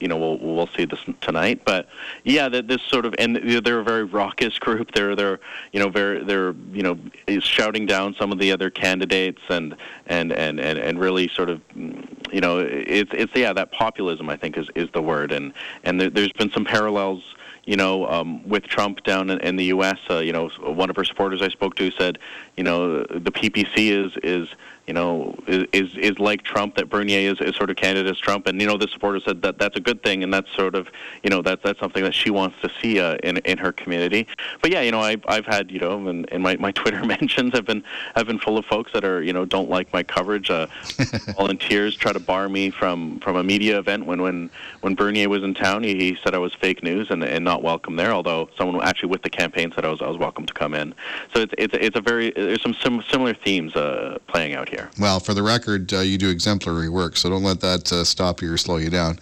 you 0.00 0.08
know, 0.08 0.16
we'll, 0.16 0.38
we'll 0.38 0.68
see 0.76 0.84
this 0.84 1.00
tonight. 1.20 1.62
But 1.64 1.88
yeah, 2.24 2.48
that 2.48 2.68
this 2.68 2.82
sort 2.82 3.06
of, 3.06 3.14
and 3.18 3.36
they're 3.36 3.80
a 3.80 3.84
very 3.84 4.04
raucous 4.04 4.58
group. 4.58 4.92
They're, 4.92 5.14
they're, 5.16 5.40
you 5.72 5.80
know, 5.80 5.88
very, 5.88 6.24
they're, 6.24 6.54
you 6.72 6.82
know, 6.82 6.98
shouting 7.40 7.86
down 7.86 8.14
some 8.18 8.32
of 8.32 8.38
the 8.38 8.52
other 8.52 8.70
candidates 8.70 9.42
and, 9.48 9.76
and, 10.06 10.32
and, 10.32 10.60
and, 10.60 10.78
and 10.78 10.98
really 10.98 11.28
sort 11.28 11.50
of, 11.50 11.60
you 11.74 12.40
know, 12.40 12.58
it's, 12.58 13.10
it's, 13.12 13.32
yeah, 13.34 13.52
that 13.52 13.72
populism, 13.72 14.28
I 14.28 14.36
think, 14.36 14.56
is, 14.56 14.68
is 14.74 14.88
the 14.92 15.02
word. 15.02 15.32
And, 15.32 15.52
and 15.84 16.00
there, 16.00 16.10
there's 16.10 16.32
been 16.32 16.50
some 16.50 16.64
parallels 16.64 17.22
you 17.68 17.76
know, 17.76 18.06
um, 18.06 18.48
with 18.48 18.62
Trump 18.62 19.04
down 19.04 19.28
in, 19.28 19.38
in 19.40 19.56
the 19.56 19.66
U.S., 19.66 19.98
uh, 20.08 20.20
you 20.20 20.32
know, 20.32 20.48
one 20.58 20.88
of 20.88 20.96
her 20.96 21.04
supporters 21.04 21.42
I 21.42 21.48
spoke 21.48 21.74
to 21.74 21.90
said, 21.90 22.18
you 22.56 22.64
know, 22.64 23.00
the 23.02 23.30
PPC 23.30 23.90
is 23.90 24.12
is 24.22 24.48
you 24.88 24.94
know, 24.94 25.34
is 25.46 25.94
is 25.98 26.18
like 26.18 26.42
Trump 26.44 26.76
that 26.76 26.88
Bernier 26.88 27.30
is, 27.30 27.40
is 27.42 27.54
sort 27.54 27.68
of 27.68 27.76
candidate 27.76 28.10
as 28.10 28.18
Trump, 28.18 28.46
and 28.46 28.58
you 28.58 28.66
know, 28.66 28.78
the 28.78 28.88
supporter 28.88 29.20
said 29.20 29.42
that 29.42 29.58
that's 29.58 29.76
a 29.76 29.80
good 29.80 30.02
thing, 30.02 30.24
and 30.24 30.32
that's 30.32 30.50
sort 30.56 30.74
of, 30.74 30.88
you 31.22 31.28
know, 31.28 31.42
that's 31.42 31.62
that's 31.62 31.78
something 31.78 32.02
that 32.02 32.14
she 32.14 32.30
wants 32.30 32.56
to 32.62 32.70
see 32.80 32.98
uh, 32.98 33.18
in 33.22 33.36
in 33.38 33.58
her 33.58 33.70
community. 33.70 34.26
But 34.62 34.70
yeah, 34.70 34.80
you 34.80 34.90
know, 34.90 35.00
I've 35.00 35.22
I've 35.28 35.44
had 35.44 35.70
you 35.70 35.78
know, 35.78 36.08
and, 36.08 36.26
and 36.32 36.42
my 36.42 36.56
my 36.56 36.72
Twitter 36.80 37.04
mentions 37.04 37.52
have 37.52 37.66
been 37.66 37.84
have 38.16 38.26
been 38.26 38.38
full 38.38 38.56
of 38.56 38.64
folks 38.64 38.90
that 38.94 39.04
are 39.04 39.22
you 39.22 39.34
know 39.34 39.44
don't 39.44 39.68
like 39.68 39.92
my 39.92 40.02
coverage. 40.02 40.50
Uh, 40.50 40.68
volunteers 41.36 41.94
try 41.94 42.14
to 42.14 42.20
bar 42.20 42.48
me 42.48 42.70
from 42.70 43.20
from 43.20 43.36
a 43.36 43.42
media 43.42 43.78
event 43.78 44.06
when 44.06 44.22
when 44.22 44.48
when 44.80 44.94
Bernier 44.94 45.28
was 45.28 45.42
in 45.42 45.52
town. 45.52 45.82
He, 45.82 45.96
he 45.96 46.18
said 46.24 46.34
I 46.34 46.38
was 46.38 46.54
fake 46.54 46.82
news 46.82 47.10
and 47.10 47.22
and 47.22 47.44
not 47.44 47.62
welcome 47.62 47.96
there. 47.96 48.12
Although 48.12 48.48
someone 48.56 48.82
actually 48.82 49.10
with 49.10 49.22
the 49.22 49.30
campaign 49.30 49.70
said 49.74 49.84
I 49.84 49.90
was 49.90 50.00
I 50.00 50.08
was 50.08 50.16
welcome 50.16 50.46
to 50.46 50.54
come 50.54 50.72
in. 50.72 50.94
So 51.34 51.42
it's 51.42 51.52
it's 51.58 51.74
it's 51.78 51.96
a 51.96 52.00
very 52.00 52.30
there's 52.30 52.62
some 52.62 52.74
sim- 52.82 53.04
similar 53.10 53.34
themes 53.34 53.76
uh, 53.76 54.16
playing 54.28 54.54
out 54.54 54.70
here 54.70 54.77
Well, 54.98 55.20
for 55.20 55.34
the 55.34 55.42
record, 55.42 55.92
uh, 55.92 56.00
you 56.00 56.18
do 56.18 56.30
exemplary 56.30 56.88
work, 56.88 57.16
so 57.16 57.30
don't 57.30 57.42
let 57.42 57.60
that 57.60 57.92
uh, 57.92 58.04
stop 58.04 58.42
you 58.42 58.52
or 58.52 58.56
slow 58.56 58.76
you 58.76 58.90
down. 58.90 59.18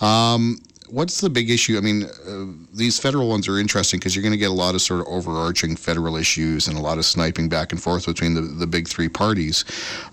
Um, 0.00 0.60
what's 0.90 1.20
the 1.20 1.30
big 1.30 1.50
issue? 1.50 1.76
I 1.76 1.80
mean, 1.80 2.04
uh, 2.04 2.46
these 2.72 2.98
federal 2.98 3.28
ones 3.28 3.48
are 3.48 3.58
interesting 3.58 3.98
because 3.98 4.14
you're 4.14 4.22
going 4.22 4.32
to 4.32 4.38
get 4.38 4.50
a 4.50 4.54
lot 4.54 4.74
of 4.74 4.82
sort 4.82 5.00
of 5.00 5.06
overarching 5.06 5.76
federal 5.76 6.16
issues 6.16 6.68
and 6.68 6.76
a 6.76 6.80
lot 6.80 6.98
of 6.98 7.04
sniping 7.04 7.48
back 7.48 7.72
and 7.72 7.82
forth 7.82 8.06
between 8.06 8.34
the, 8.34 8.42
the 8.42 8.66
big 8.66 8.88
three 8.88 9.08
parties. 9.08 9.64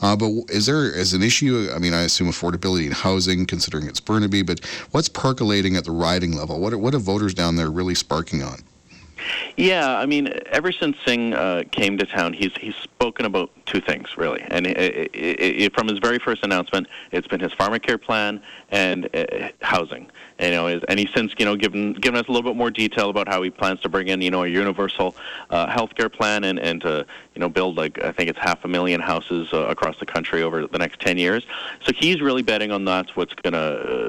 Uh, 0.01 0.15
but 0.15 0.29
is 0.49 0.65
there 0.65 0.93
as 0.93 1.13
an 1.13 1.23
issue? 1.23 1.69
I 1.73 1.79
mean, 1.79 1.93
I 1.93 2.01
assume 2.01 2.27
affordability 2.27 2.85
and 2.85 2.93
housing, 2.93 3.45
considering 3.45 3.87
it's 3.87 3.99
Burnaby, 3.99 4.41
but 4.41 4.63
what's 4.91 5.09
percolating 5.09 5.75
at 5.75 5.85
the 5.85 5.91
riding 5.91 6.33
level? 6.33 6.59
What 6.59 6.75
what 6.75 6.93
are 6.93 6.99
voters 6.99 7.33
down 7.33 7.55
there 7.55 7.69
really 7.69 7.95
sparking 7.95 8.43
on? 8.43 8.59
Yeah, 9.57 9.97
I 9.97 10.05
mean, 10.05 10.33
ever 10.51 10.71
since 10.71 10.97
Singh 11.05 11.33
uh, 11.33 11.63
came 11.71 11.97
to 11.97 12.05
town, 12.05 12.33
he's 12.33 12.51
he's 12.59 12.75
spoken 12.95 13.25
about 13.25 13.49
two 13.65 13.81
things 13.81 14.17
really, 14.17 14.41
and 14.49 14.65
it, 14.65 14.77
it, 14.77 15.11
it, 15.13 15.73
from 15.73 15.87
his 15.87 15.99
very 15.99 16.17
first 16.17 16.43
announcement, 16.43 16.87
it's 17.11 17.27
been 17.27 17.41
his 17.41 17.51
pharmacare 17.53 18.01
plan 18.01 18.41
and 18.69 19.09
uh, 19.13 19.49
housing. 19.61 20.09
You 20.39 20.51
know, 20.51 20.67
and 20.67 20.99
he's 20.99 21.09
since 21.13 21.33
you 21.37 21.45
know 21.45 21.55
given 21.55 21.93
given 21.93 22.19
us 22.19 22.27
a 22.27 22.31
little 22.31 22.49
bit 22.49 22.57
more 22.57 22.69
detail 22.71 23.09
about 23.09 23.27
how 23.27 23.41
he 23.41 23.49
plans 23.49 23.79
to 23.81 23.89
bring 23.89 24.09
in 24.09 24.21
you 24.21 24.31
know 24.31 24.43
a 24.43 24.47
universal 24.47 25.15
uh, 25.49 25.67
health 25.67 25.95
care 25.95 26.09
plan 26.09 26.43
and 26.43 26.59
and 26.59 26.81
to 26.81 27.05
you 27.35 27.39
know 27.39 27.47
build 27.47 27.77
like 27.77 28.03
I 28.03 28.11
think 28.11 28.29
it's 28.29 28.39
half 28.39 28.65
a 28.65 28.67
million 28.67 28.99
houses 28.99 29.49
uh, 29.53 29.67
across 29.67 29.97
the 29.99 30.05
country 30.05 30.41
over 30.41 30.67
the 30.67 30.77
next 30.77 30.99
ten 30.99 31.17
years. 31.17 31.45
So 31.85 31.93
he's 31.93 32.21
really 32.21 32.43
betting 32.43 32.71
on 32.71 32.83
that's 32.83 33.15
what's 33.15 33.33
going 33.33 33.53
to 33.53 33.59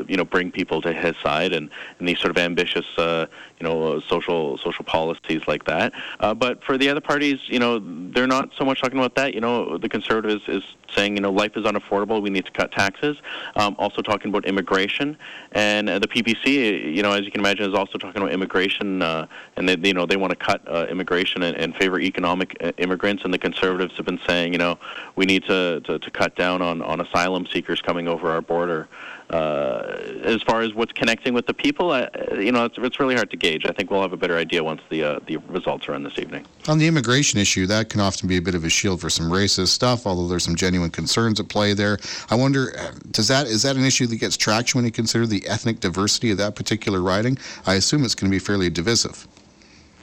uh, 0.00 0.04
you 0.08 0.16
know 0.16 0.24
bring 0.24 0.50
people 0.50 0.80
to 0.82 0.92
his 0.92 1.16
side 1.18 1.52
and 1.52 1.70
and 1.98 2.08
these 2.08 2.18
sort 2.18 2.30
of 2.30 2.38
ambitious 2.38 2.86
uh, 2.98 3.26
you 3.60 3.64
know 3.64 4.00
social 4.00 4.58
social 4.58 4.84
policies 4.84 5.42
like 5.46 5.64
that. 5.64 5.92
Uh, 6.20 6.34
but 6.34 6.62
for 6.64 6.76
the 6.76 6.88
other 6.88 7.00
parties, 7.00 7.38
you 7.46 7.58
know, 7.58 7.80
they're 8.10 8.26
not 8.26 8.50
so 8.58 8.64
much 8.64 8.82
talking 8.86 9.00
about 9.00 9.16
that. 9.16 9.34
You 9.34 9.40
know, 9.40 9.78
the 9.78 9.88
conservatives 9.88 10.44
is 10.46 10.62
saying 10.94 11.16
you 11.16 11.20
know 11.20 11.32
life 11.32 11.56
is 11.56 11.64
unaffordable, 11.64 12.22
we 12.22 12.30
need 12.30 12.46
to 12.46 12.52
cut 12.52 12.70
taxes. 12.70 13.16
Um, 13.56 13.74
also 13.78 14.00
talking 14.00 14.28
about 14.28 14.44
immigration 14.44 15.18
and 15.52 15.88
uh, 15.88 15.98
the 15.98 16.06
PPC, 16.06 16.94
you 16.94 17.02
know, 17.02 17.12
as 17.12 17.24
you 17.24 17.32
can 17.32 17.40
imagine, 17.40 17.68
is 17.68 17.74
also 17.74 17.98
talking 17.98 18.22
about 18.22 18.32
immigration, 18.32 19.02
uh, 19.02 19.26
and 19.56 19.68
they, 19.68 19.76
you 19.88 19.94
know, 19.94 20.06
they 20.06 20.16
want 20.16 20.30
to 20.30 20.36
cut 20.36 20.62
uh, 20.68 20.86
immigration 20.88 21.42
and, 21.42 21.56
and 21.56 21.74
favor 21.74 21.98
economic 21.98 22.56
uh, 22.62 22.70
immigrants. 22.78 23.24
And 23.24 23.34
the 23.34 23.38
conservatives 23.38 23.96
have 23.96 24.06
been 24.06 24.20
saying, 24.26 24.52
you 24.52 24.58
know, 24.58 24.78
we 25.16 25.26
need 25.26 25.44
to, 25.44 25.80
to, 25.80 25.98
to 25.98 26.10
cut 26.10 26.36
down 26.36 26.62
on, 26.62 26.80
on 26.82 27.00
asylum 27.00 27.46
seekers 27.46 27.80
coming 27.80 28.06
over 28.06 28.30
our 28.30 28.40
border. 28.40 28.88
Uh, 29.30 29.98
as 30.22 30.40
far 30.42 30.60
as 30.60 30.72
what's 30.72 30.92
connecting 30.92 31.34
with 31.34 31.46
the 31.46 31.54
people, 31.54 31.90
uh, 31.90 32.08
you 32.34 32.52
know, 32.52 32.64
it's, 32.64 32.78
it's 32.78 33.00
really 33.00 33.16
hard 33.16 33.28
to 33.28 33.36
gauge. 33.36 33.66
I 33.66 33.72
think 33.72 33.90
we'll 33.90 34.02
have 34.02 34.12
a 34.12 34.16
better 34.16 34.36
idea 34.36 34.62
once 34.62 34.80
the 34.88 35.02
uh, 35.02 35.18
the 35.26 35.38
results 35.48 35.88
are 35.88 35.94
in 35.94 36.04
this 36.04 36.16
evening. 36.18 36.46
On 36.68 36.78
the 36.78 36.86
immigration 36.86 37.40
issue, 37.40 37.66
that 37.66 37.88
can 37.88 38.00
often 38.00 38.28
be 38.28 38.36
a 38.36 38.42
bit 38.42 38.54
of 38.54 38.64
a 38.64 38.68
shield 38.68 39.00
for 39.00 39.10
some 39.10 39.26
racist 39.26 39.68
stuff, 39.68 40.06
although 40.06 40.28
there's 40.28 40.44
some 40.44 40.54
genuine 40.54 40.90
concerns 40.90 41.40
at 41.40 41.48
play 41.48 41.74
there. 41.74 41.98
I 42.30 42.36
wonder, 42.36 42.72
does 43.10 43.26
that 43.26 43.48
is 43.48 43.62
that 43.64 43.74
an 43.74 43.84
issue 43.84 44.06
that 44.06 44.16
gets 44.16 44.36
traction 44.36 44.78
when 44.78 44.84
you 44.84 44.92
consider 44.92 45.26
the 45.26 45.44
ethnic 45.48 45.80
diversity 45.80 46.30
of 46.30 46.38
that 46.38 46.54
particular 46.54 47.00
riding? 47.00 47.36
I 47.66 47.74
assume 47.74 48.04
it's 48.04 48.14
going 48.14 48.30
to 48.30 48.34
be 48.34 48.38
fairly 48.38 48.70
divisive. 48.70 49.26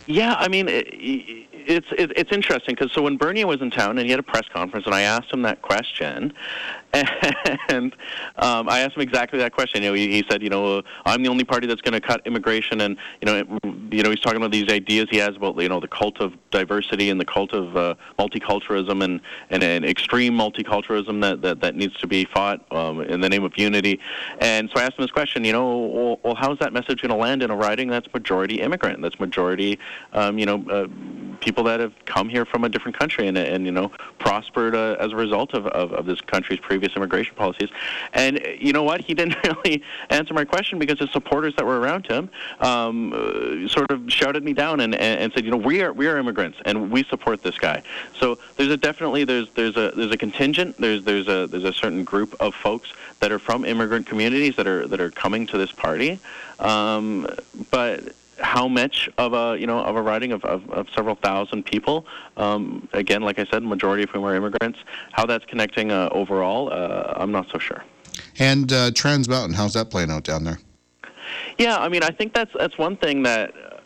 Yeah, 0.06 0.36
I 0.38 0.50
mean. 0.50 0.68
It, 0.68 1.48
it's 1.66 1.88
it's 1.92 2.32
interesting 2.32 2.76
because 2.76 2.92
so 2.92 3.02
when 3.02 3.18
Bernier 3.18 3.48
was 3.48 3.62
in 3.62 3.72
town 3.72 3.98
and 3.98 4.06
he 4.06 4.12
had 4.12 4.20
a 4.20 4.24
press 4.24 4.48
conference 4.52 4.86
and 4.86 4.94
I 4.94 5.02
asked 5.02 5.32
him 5.32 5.44
that 5.44 5.62
question, 5.62 6.34
and 7.70 7.96
um, 8.36 8.70
I 8.70 8.82
asked 8.82 8.96
him 8.96 9.02
exactly 9.02 9.40
that 9.40 9.52
question. 9.52 9.82
You 9.82 9.90
know, 9.90 9.96
he, 9.96 10.12
he 10.12 10.26
said, 10.30 10.44
you 10.44 10.50
know, 10.50 10.84
I'm 11.06 11.24
the 11.24 11.30
only 11.30 11.44
party 11.44 11.66
that's 11.66 11.82
going 11.82 12.00
to 12.00 12.02
cut 12.02 12.22
immigration, 12.26 12.82
and 12.82 12.98
you 13.20 13.26
know, 13.26 13.38
it, 13.38 13.48
you 13.92 14.04
know, 14.04 14.12
he's 14.12 14.20
talking 14.20 14.38
about 14.38 14.52
these 14.52 14.70
ideas 14.70 15.08
he 15.10 15.18
has 15.18 15.36
about 15.36 15.60
you 15.60 15.70
know 15.70 15.80
the 15.80 15.88
cult 15.88 16.20
of 16.20 16.34
diversity 16.52 17.10
and 17.10 17.20
the 17.20 17.26
cult 17.26 17.52
of 17.54 17.76
uh, 17.76 17.96
multiculturalism 18.20 19.04
and, 19.04 19.22
and 19.50 19.64
and 19.64 19.86
extreme 19.86 20.34
multiculturalism 20.34 21.20
that 21.22 21.42
that, 21.42 21.62
that 21.62 21.76
needs 21.76 21.98
to 21.98 22.06
be 22.06 22.26
fought 22.26 22.64
um, 22.72 23.02
in 23.02 23.22
the 23.22 23.30
name 23.30 23.44
of 23.44 23.58
unity. 23.58 24.00
And 24.40 24.70
so 24.70 24.80
I 24.80 24.84
asked 24.84 25.00
him 25.00 25.04
this 25.04 25.12
question. 25.12 25.44
You 25.44 25.54
know, 25.54 25.78
well, 25.80 26.20
well 26.22 26.36
how's 26.36 26.60
that 26.60 26.74
message 26.74 27.02
going 27.02 27.10
to 27.10 27.16
land 27.16 27.42
in 27.42 27.50
a 27.50 27.56
riding 27.56 27.88
that's 27.88 28.12
majority 28.14 28.62
immigrant, 28.62 29.02
that's 29.02 29.20
majority, 29.20 29.80
um, 30.14 30.38
you 30.38 30.46
know, 30.46 30.64
uh, 30.70 30.88
people 31.40 31.64
that 31.64 31.80
have 31.80 31.94
come 32.06 32.30
here 32.30 32.46
from 32.46 32.64
a 32.64 32.70
different 32.70 32.98
country 32.98 33.28
and 33.28 33.38
and 33.38 33.66
you 33.66 33.72
know 33.72 33.92
prospered 34.20 34.76
uh, 34.76 34.96
as 35.00 35.12
a 35.12 35.16
result 35.16 35.54
of, 35.54 35.66
of 35.68 35.92
of 35.94 36.06
this 36.06 36.22
country's 36.22 36.60
previous 36.60 36.83
previous 36.84 36.98
immigration 36.98 37.36
policies. 37.36 37.70
And 38.14 38.46
you 38.60 38.74
know 38.74 38.84
what? 38.84 39.02
He 39.02 39.14
didn't 39.24 39.38
really 39.44 39.84
answer 40.10 40.34
my 40.34 40.44
question 40.44 40.80
because 40.80 41.00
his 41.00 41.12
supporters 41.12 41.56
that 41.56 41.66
were 41.66 41.80
around 41.80 42.08
him 42.08 42.30
um, 42.60 43.14
uh, 43.14 43.68
sort 43.68 43.92
of 43.92 44.12
shouted 44.12 44.44
me 44.44 44.54
down 44.54 44.82
and, 44.82 44.94
and, 44.94 45.22
and 45.22 45.34
said, 45.34 45.46
you 45.46 45.52
know, 45.52 45.58
we 45.58 45.82
are 45.82 45.94
we 45.94 46.08
are 46.08 46.18
immigrants 46.18 46.58
and 46.66 46.92
we 46.92 47.04
support 47.04 47.42
this 47.42 47.58
guy. 47.58 47.82
So 48.20 48.38
there's 48.58 48.70
a 48.70 48.78
definitely 48.78 49.24
there's 49.24 49.50
there's 49.52 49.78
a 49.78 49.92
there's 49.96 50.12
a 50.12 50.18
contingent 50.18 50.78
there's 50.78 51.04
there's 51.04 51.28
a 51.28 51.48
there's 51.48 51.64
a 51.64 51.74
certain 51.74 52.04
group 52.04 52.36
of 52.40 52.54
folks 52.54 52.92
that 53.20 53.32
are 53.32 53.40
from 53.40 53.64
immigrant 53.64 54.06
communities 54.06 54.56
that 54.58 54.68
are 54.68 54.88
that 54.88 55.00
are 55.00 55.12
coming 55.12 55.48
to 55.48 55.58
this 55.58 55.72
party. 55.72 56.20
Um, 56.60 57.28
but 57.72 58.14
how 58.44 58.68
much 58.68 59.10
of 59.18 59.34
a 59.34 59.58
you 59.60 59.66
know 59.66 59.80
of 59.80 59.96
a 59.96 60.02
riding 60.02 60.32
of, 60.32 60.44
of, 60.44 60.70
of 60.70 60.88
several 60.96 61.16
thousand 61.16 61.64
people. 61.66 62.06
Um, 62.38 62.88
again, 62.94 63.22
like 63.22 63.40
I 63.40 63.46
said, 63.46 63.64
majority 63.64 64.04
of 64.04 64.10
whom 64.10 64.26
are 64.26 64.36
immigrants. 64.36 64.80
How 65.12 65.26
that's 65.26 65.46
connecting 65.46 65.92
uh, 65.92 66.10
overall, 66.12 66.72
uh, 66.72 67.14
I'm 67.16 67.32
not 67.32 67.48
so 67.52 67.58
sure. 67.58 67.84
And 68.40 68.72
uh, 68.72 68.92
Trans 68.92 69.28
Mountain, 69.28 69.56
how's 69.56 69.74
that 69.74 69.90
playing 69.90 70.12
out 70.12 70.24
down 70.24 70.44
there? 70.44 70.60
Yeah, 71.58 71.78
I 71.78 71.90
mean, 71.90 72.04
I 72.04 72.10
think 72.10 72.34
that's 72.34 72.52
that's 72.58 72.78
one 72.78 72.98
thing 72.98 73.24
that 73.24 73.52
uh, 73.56 73.80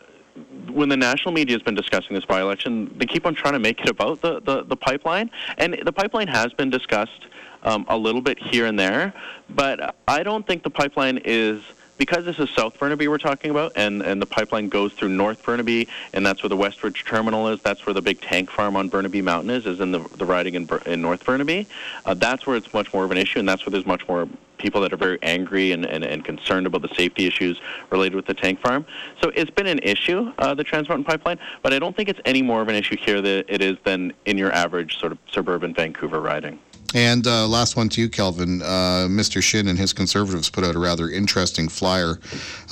when 0.72 0.88
the 0.88 0.96
national 0.96 1.32
media 1.32 1.54
has 1.54 1.62
been 1.62 1.74
discussing 1.74 2.14
this 2.14 2.24
by-election, 2.24 2.94
they 2.98 3.06
keep 3.06 3.26
on 3.26 3.34
trying 3.34 3.54
to 3.54 3.58
make 3.58 3.80
it 3.80 3.88
about 3.88 4.20
the, 4.20 4.40
the, 4.40 4.64
the 4.64 4.76
pipeline, 4.76 5.30
and 5.56 5.78
the 5.84 5.92
pipeline 5.92 6.28
has 6.28 6.52
been 6.52 6.70
discussed 6.70 7.26
um, 7.62 7.86
a 7.88 7.96
little 7.96 8.20
bit 8.20 8.38
here 8.38 8.66
and 8.66 8.78
there, 8.78 9.12
but 9.50 9.96
I 10.06 10.22
don't 10.22 10.46
think 10.46 10.62
the 10.62 10.70
pipeline 10.70 11.20
is 11.24 11.62
because 11.98 12.24
this 12.24 12.38
is 12.38 12.48
South 12.50 12.78
Burnaby 12.78 13.08
we're 13.08 13.18
talking 13.18 13.50
about, 13.50 13.72
and, 13.76 14.02
and 14.02 14.22
the 14.22 14.26
pipeline 14.26 14.68
goes 14.68 14.92
through 14.94 15.10
North 15.10 15.42
Burnaby, 15.42 15.88
and 16.14 16.24
that's 16.24 16.42
where 16.42 16.48
the 16.48 16.56
Westridge 16.56 17.04
Terminal 17.04 17.48
is. 17.48 17.60
That's 17.60 17.84
where 17.84 17.92
the 17.92 18.02
big 18.02 18.20
tank 18.20 18.50
farm 18.50 18.76
on 18.76 18.88
Burnaby 18.88 19.20
Mountain 19.20 19.50
is, 19.50 19.66
is 19.66 19.80
in 19.80 19.92
the, 19.92 19.98
the 20.16 20.24
riding 20.24 20.54
in, 20.54 20.68
in 20.86 21.02
North 21.02 21.24
Burnaby. 21.24 21.66
Uh, 22.06 22.14
that's 22.14 22.46
where 22.46 22.56
it's 22.56 22.72
much 22.72 22.94
more 22.94 23.04
of 23.04 23.10
an 23.10 23.18
issue, 23.18 23.40
and 23.40 23.48
that's 23.48 23.66
where 23.66 23.72
there's 23.72 23.86
much 23.86 24.06
more 24.08 24.28
people 24.58 24.80
that 24.80 24.92
are 24.92 24.96
very 24.96 25.18
angry 25.22 25.72
and, 25.72 25.84
and, 25.86 26.04
and 26.04 26.24
concerned 26.24 26.66
about 26.66 26.82
the 26.82 26.92
safety 26.94 27.26
issues 27.26 27.60
related 27.90 28.16
with 28.16 28.26
the 28.26 28.34
tank 28.34 28.60
farm. 28.60 28.84
So 29.22 29.30
it's 29.34 29.50
been 29.50 29.66
an 29.68 29.78
issue, 29.82 30.32
uh, 30.38 30.54
the 30.54 30.64
Trans 30.64 30.88
Mountain 30.88 31.04
Pipeline, 31.04 31.38
but 31.62 31.72
I 31.72 31.78
don't 31.78 31.96
think 31.96 32.08
it's 32.08 32.20
any 32.24 32.42
more 32.42 32.60
of 32.60 32.68
an 32.68 32.74
issue 32.74 32.96
here 32.96 33.22
than 33.22 33.44
it 33.48 33.62
is 33.62 33.76
than 33.84 34.12
in 34.24 34.36
your 34.36 34.52
average 34.52 34.98
sort 34.98 35.12
of 35.12 35.18
suburban 35.30 35.74
Vancouver 35.74 36.20
riding. 36.20 36.58
And 36.94 37.26
uh, 37.26 37.46
last 37.46 37.76
one 37.76 37.90
to 37.90 38.00
you, 38.00 38.08
Kelvin. 38.08 38.62
Uh, 38.62 39.06
Mr. 39.10 39.42
Shin 39.42 39.68
and 39.68 39.78
his 39.78 39.92
conservatives 39.92 40.48
put 40.48 40.64
out 40.64 40.74
a 40.74 40.78
rather 40.78 41.10
interesting 41.10 41.68
flyer, 41.68 42.18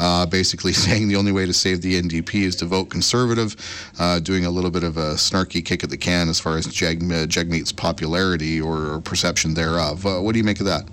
uh, 0.00 0.24
basically 0.24 0.72
saying 0.86 1.08
the 1.08 1.16
only 1.16 1.32
way 1.32 1.44
to 1.44 1.52
save 1.52 1.82
the 1.82 2.00
NDP 2.00 2.42
is 2.42 2.56
to 2.56 2.64
vote 2.64 2.86
conservative, 2.86 3.56
uh, 3.98 4.18
doing 4.20 4.46
a 4.46 4.50
little 4.50 4.70
bit 4.70 4.84
of 4.84 4.96
a 4.96 5.14
snarky 5.14 5.62
kick 5.62 5.84
at 5.84 5.90
the 5.90 5.98
can 5.98 6.30
as 6.30 6.40
far 6.40 6.56
as 6.56 6.66
Jag, 6.66 7.02
uh, 7.02 7.26
Jagmeet's 7.26 7.72
popularity 7.72 8.58
or 8.58 9.00
perception 9.02 9.52
thereof. 9.52 10.06
Uh, 10.06 10.20
what 10.20 10.32
do 10.32 10.38
you 10.38 10.44
make 10.44 10.60
of 10.60 10.66
that? 10.66 10.88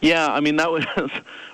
Yeah, 0.00 0.28
I 0.28 0.40
mean 0.40 0.56
that 0.56 0.70
was 0.70 0.84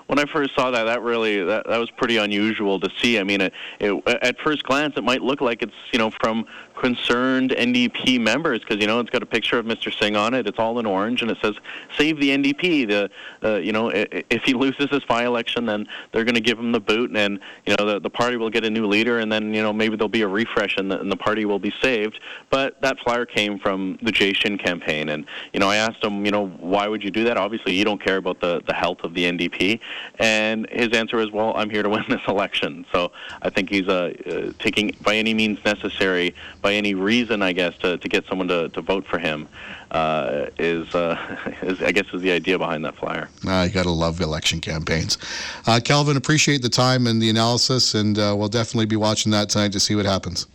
when 0.06 0.18
I 0.18 0.24
first 0.24 0.54
saw 0.54 0.70
that. 0.70 0.84
That 0.84 1.02
really 1.02 1.42
that, 1.44 1.66
that 1.66 1.78
was 1.78 1.90
pretty 1.90 2.16
unusual 2.16 2.80
to 2.80 2.90
see. 2.98 3.18
I 3.18 3.24
mean, 3.24 3.40
it, 3.40 3.52
it, 3.78 4.02
at 4.22 4.38
first 4.40 4.62
glance, 4.64 4.96
it 4.96 5.04
might 5.04 5.22
look 5.22 5.40
like 5.40 5.62
it's 5.62 5.74
you 5.92 5.98
know 5.98 6.10
from 6.10 6.46
concerned 6.80 7.50
NDP 7.50 8.18
members 8.18 8.60
because 8.60 8.78
you 8.80 8.86
know 8.86 9.00
it's 9.00 9.10
got 9.10 9.22
a 9.22 9.26
picture 9.26 9.58
of 9.58 9.66
Mr. 9.66 9.96
Singh 9.96 10.16
on 10.16 10.32
it. 10.32 10.46
It's 10.46 10.58
all 10.58 10.78
in 10.78 10.86
orange 10.86 11.20
and 11.20 11.30
it 11.30 11.36
says 11.42 11.54
"Save 11.96 12.18
the 12.18 12.30
NDP." 12.30 12.88
The 12.88 13.10
uh, 13.44 13.56
you 13.58 13.72
know 13.72 13.90
if 13.90 14.42
he 14.44 14.54
loses 14.54 14.88
this 14.90 15.04
by-election, 15.04 15.66
then 15.66 15.86
they're 16.10 16.24
going 16.24 16.34
to 16.34 16.40
give 16.40 16.58
him 16.58 16.72
the 16.72 16.80
boot, 16.80 17.14
and 17.14 17.38
you 17.66 17.76
know 17.76 17.84
the 17.84 18.00
the 18.00 18.10
party 18.10 18.36
will 18.36 18.50
get 18.50 18.64
a 18.64 18.70
new 18.70 18.86
leader, 18.86 19.18
and 19.18 19.30
then 19.30 19.52
you 19.52 19.62
know 19.62 19.72
maybe 19.72 19.96
there'll 19.96 20.08
be 20.08 20.22
a 20.22 20.28
refresh 20.28 20.78
and 20.78 20.90
the, 20.90 20.98
and 20.98 21.12
the 21.12 21.16
party 21.16 21.44
will 21.44 21.58
be 21.58 21.72
saved. 21.82 22.18
But 22.48 22.80
that 22.80 22.98
flyer 23.00 23.26
came 23.26 23.58
from 23.58 23.98
the 24.02 24.10
Jay 24.10 24.32
Shin 24.32 24.56
campaign, 24.56 25.10
and 25.10 25.26
you 25.52 25.60
know 25.60 25.68
I 25.68 25.76
asked 25.76 26.02
him, 26.02 26.24
you 26.24 26.30
know, 26.30 26.46
why 26.46 26.88
would 26.88 27.04
you 27.04 27.10
do 27.10 27.24
that? 27.24 27.36
Obviously, 27.36 27.74
you 27.74 27.84
don't 27.84 28.02
care 28.02 28.16
about 28.16 28.40
the 28.40 28.62
the 28.66 28.74
health 28.74 28.98
of 29.04 29.12
the 29.12 29.24
NDP, 29.24 29.80
and 30.18 30.66
his 30.70 30.88
answer 30.92 31.18
is, 31.20 31.30
well, 31.30 31.52
I'm 31.54 31.68
here 31.68 31.82
to 31.82 31.90
win 31.90 32.04
this 32.08 32.22
election. 32.28 32.86
So 32.92 33.12
I 33.42 33.50
think 33.50 33.68
he's 33.68 33.88
uh, 33.88 34.12
uh 34.26 34.52
taking 34.58 34.96
by 35.02 35.16
any 35.16 35.34
means 35.34 35.58
necessary 35.64 36.34
by 36.62 36.69
by 36.70 36.74
any 36.76 36.94
reason, 36.94 37.42
I 37.42 37.52
guess, 37.52 37.76
to, 37.78 37.98
to 37.98 38.08
get 38.08 38.26
someone 38.26 38.46
to, 38.46 38.68
to 38.68 38.80
vote 38.80 39.04
for 39.04 39.18
him 39.18 39.48
uh, 39.90 40.46
is, 40.56 40.94
uh, 40.94 41.18
is, 41.62 41.82
I 41.82 41.90
guess, 41.90 42.06
is 42.12 42.22
the 42.22 42.30
idea 42.30 42.58
behind 42.58 42.84
that 42.84 42.94
flyer. 42.94 43.28
Uh, 43.44 43.64
you 43.66 43.74
got 43.74 43.82
to 43.82 43.90
love 43.90 44.20
election 44.20 44.60
campaigns. 44.60 45.18
Uh, 45.66 45.80
Kelvin, 45.82 46.16
appreciate 46.16 46.62
the 46.62 46.68
time 46.68 47.08
and 47.08 47.20
the 47.20 47.28
analysis, 47.28 47.94
and 47.94 48.16
uh, 48.16 48.36
we'll 48.38 48.48
definitely 48.48 48.86
be 48.86 48.94
watching 48.94 49.32
that 49.32 49.48
tonight 49.48 49.72
to 49.72 49.80
see 49.80 49.96
what 49.96 50.06
happens. 50.06 50.46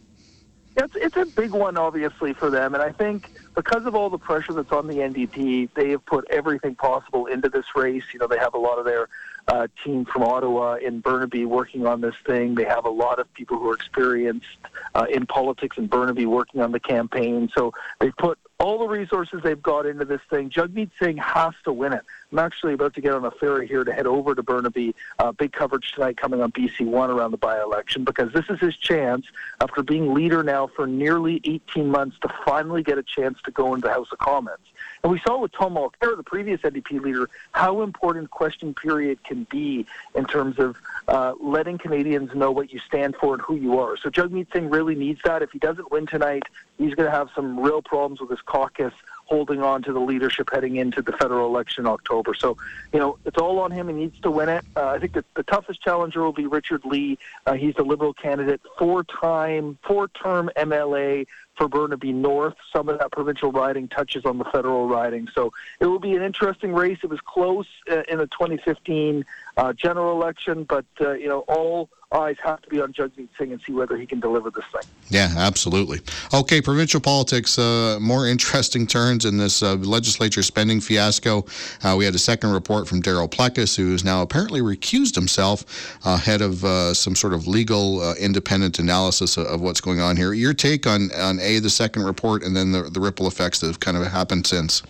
It's 0.77 0.95
it's 0.95 1.17
a 1.17 1.25
big 1.25 1.51
one, 1.51 1.75
obviously, 1.75 2.33
for 2.33 2.51
them, 2.51 2.75
and 2.75 2.83
I 2.83 2.91
think 2.91 3.31
because 3.55 3.85
of 3.85 3.95
all 3.95 4.09
the 4.09 4.19
pressure 4.19 4.53
that's 4.53 4.71
on 4.71 4.87
the 4.87 4.95
NDP, 4.95 5.69
they 5.73 5.89
have 5.89 6.05
put 6.05 6.25
everything 6.29 6.75
possible 6.75 7.25
into 7.25 7.49
this 7.49 7.65
race. 7.75 8.03
You 8.13 8.19
know, 8.19 8.27
they 8.27 8.37
have 8.37 8.53
a 8.53 8.59
lot 8.59 8.77
of 8.77 8.85
their 8.85 9.09
uh, 9.49 9.67
team 9.83 10.05
from 10.05 10.23
Ottawa 10.23 10.75
in 10.75 10.99
Burnaby 10.99 11.45
working 11.45 11.87
on 11.87 12.01
this 12.01 12.15
thing. 12.25 12.55
They 12.55 12.65
have 12.65 12.85
a 12.85 12.89
lot 12.89 13.19
of 13.19 13.31
people 13.33 13.57
who 13.57 13.69
are 13.69 13.75
experienced 13.75 14.45
uh, 14.93 15.05
in 15.09 15.25
politics 15.25 15.77
in 15.77 15.87
Burnaby 15.87 16.25
working 16.25 16.61
on 16.61 16.71
the 16.71 16.79
campaign. 16.79 17.49
So 17.55 17.73
they've 17.99 18.15
put 18.15 18.37
all 18.59 18.77
the 18.77 18.87
resources 18.87 19.39
they've 19.43 19.61
got 19.61 19.85
into 19.85 20.05
this 20.05 20.21
thing. 20.29 20.49
Jagmeet 20.49 20.91
Singh 21.01 21.17
has 21.17 21.53
to 21.63 21.73
win 21.73 21.93
it. 21.93 22.03
I'm 22.31 22.39
actually 22.39 22.73
about 22.73 22.93
to 22.95 23.01
get 23.01 23.13
on 23.13 23.25
a 23.25 23.31
ferry 23.31 23.67
here 23.67 23.83
to 23.83 23.91
head 23.91 24.05
over 24.05 24.35
to 24.35 24.43
Burnaby. 24.43 24.93
Uh, 25.17 25.31
big 25.31 25.53
coverage 25.53 25.93
tonight 25.93 26.17
coming 26.17 26.41
on 26.41 26.51
BC 26.51 26.85
One 26.85 27.09
around 27.09 27.31
the 27.31 27.37
by-election 27.37 28.03
because 28.03 28.31
this 28.33 28.45
is 28.49 28.59
his 28.59 28.75
chance 28.75 29.25
after 29.61 29.81
being 29.81 30.13
leader 30.13 30.43
now 30.43 30.67
for 30.67 30.85
nearly 30.85 31.41
18 31.45 31.89
months 31.89 32.17
to 32.21 32.29
finally 32.45 32.83
get 32.83 32.97
a 32.97 33.03
chance 33.03 33.39
to 33.45 33.51
go 33.51 33.73
into 33.73 33.87
the 33.87 33.93
House 33.93 34.11
of 34.11 34.19
Commons. 34.19 34.59
And 35.03 35.11
we 35.11 35.19
saw 35.25 35.39
with 35.39 35.51
Tom 35.53 35.75
Mulcair, 35.75 36.17
the 36.17 36.23
previous 36.23 36.61
NDP 36.61 37.01
leader, 37.01 37.29
how 37.51 37.81
important 37.81 38.31
question 38.31 38.73
period 38.73 39.23
can 39.23 39.45
be 39.49 39.85
in 40.15 40.25
terms 40.25 40.59
of 40.59 40.77
uh, 41.07 41.33
letting 41.39 41.77
Canadians 41.77 42.35
know 42.35 42.51
what 42.51 42.73
you 42.73 42.79
stand 42.79 43.15
for 43.15 43.33
and 43.33 43.41
who 43.41 43.55
you 43.55 43.79
are. 43.79 43.97
So 43.97 44.09
Jagmeet 44.09 44.51
Singh 44.51 44.69
really 44.69 44.95
needs 44.95 45.21
that. 45.23 45.41
If 45.41 45.51
he 45.51 45.59
doesn't 45.59 45.91
win 45.91 46.05
tonight, 46.05 46.43
he's 46.77 46.93
going 46.95 47.09
to 47.09 47.15
have 47.15 47.29
some 47.33 47.59
real 47.59 47.81
problems 47.81 48.19
with 48.19 48.29
his 48.29 48.41
caucus 48.41 48.93
holding 49.29 49.61
on 49.61 49.83
to 49.83 49.93
the 49.93 49.99
leadership 49.99 50.49
heading 50.51 50.77
into 50.77 51.03
the 51.03 51.11
federal 51.13 51.47
election 51.47 51.85
in 51.85 51.91
October. 51.91 52.33
So, 52.33 52.57
you 52.91 52.99
know, 52.99 53.19
it's 53.25 53.37
all 53.37 53.59
on 53.59 53.69
him. 53.69 53.87
He 53.87 53.93
needs 53.93 54.19
to 54.21 54.31
win 54.31 54.49
it. 54.49 54.65
Uh, 54.75 54.87
I 54.87 54.99
think 54.99 55.13
that 55.13 55.25
the 55.35 55.43
toughest 55.43 55.81
challenger 55.83 56.23
will 56.23 56.33
be 56.33 56.47
Richard 56.47 56.83
Lee. 56.83 57.19
Uh, 57.45 57.53
he's 57.53 57.75
the 57.75 57.83
Liberal 57.83 58.13
candidate, 58.13 58.59
four-time, 58.79 59.77
four-term 59.83 60.49
MLA 60.57 61.27
for 61.59 61.67
Burnaby 61.67 62.13
North. 62.13 62.55
Some 62.73 62.87
of 62.87 62.97
that 62.99 63.11
provincial 63.11 63.51
riding 63.51 63.89
touches 63.89 64.23
on 64.25 64.37
the 64.37 64.45
federal 64.45 64.87
riding. 64.87 65.27
So 65.35 65.51
it 65.81 65.87
will 65.87 65.99
be 65.99 66.15
an 66.15 66.21
interesting 66.21 66.73
race. 66.73 66.99
It 67.03 67.09
was 67.09 67.19
close 67.19 67.67
uh, 67.91 68.03
in 68.07 68.17
the 68.17 68.27
2015 68.27 69.25
uh, 69.57 69.73
general 69.73 70.13
election, 70.13 70.63
but, 70.63 70.85
uh, 71.01 71.11
you 71.11 71.27
know, 71.27 71.39
all 71.49 71.89
eyes 72.11 72.37
have 72.43 72.61
to 72.61 72.69
be 72.69 72.81
on 72.81 72.91
Jagmeet 72.91 73.29
Singh 73.37 73.51
and 73.51 73.61
see 73.61 73.71
whether 73.71 73.95
he 73.95 74.05
can 74.05 74.19
deliver 74.19 74.49
this 74.49 74.63
thing. 74.71 74.89
Yeah, 75.09 75.31
absolutely. 75.37 75.99
Okay, 76.33 76.61
provincial 76.61 76.99
politics, 76.99 77.59
uh, 77.59 77.99
more 78.01 78.27
interesting 78.27 78.87
turns 78.87 79.25
in 79.25 79.37
this 79.37 79.61
uh, 79.61 79.75
legislature 79.75 80.41
spending 80.41 80.81
fiasco. 80.81 81.45
Uh, 81.83 81.95
we 81.97 82.05
had 82.05 82.15
a 82.15 82.19
second 82.19 82.51
report 82.51 82.87
from 82.87 83.01
Daryl 83.01 83.29
Plecas, 83.29 83.75
who 83.75 83.91
has 83.91 84.03
now 84.03 84.21
apparently 84.21 84.61
recused 84.61 85.15
himself 85.15 85.97
ahead 86.03 86.41
of 86.41 86.63
uh, 86.63 86.93
some 86.93 87.15
sort 87.15 87.33
of 87.33 87.47
legal 87.47 88.01
uh, 88.01 88.15
independent 88.15 88.79
analysis 88.79 89.37
of, 89.37 89.45
of, 89.45 89.61
what's 89.61 89.81
going 89.81 89.99
on 89.99 90.15
here. 90.15 90.33
Your 90.33 90.53
take 90.53 90.87
on, 90.87 91.11
on 91.13 91.39
A, 91.49 91.59
the 91.59 91.69
second 91.69 92.03
report, 92.03 92.43
and 92.43 92.55
then 92.55 92.71
the, 92.71 92.83
the 92.83 92.99
ripple 92.99 93.27
effects 93.27 93.59
that 93.59 93.67
have 93.67 93.79
kind 93.79 93.97
of 93.97 94.05
happened 94.05 94.45
since? 94.45 94.83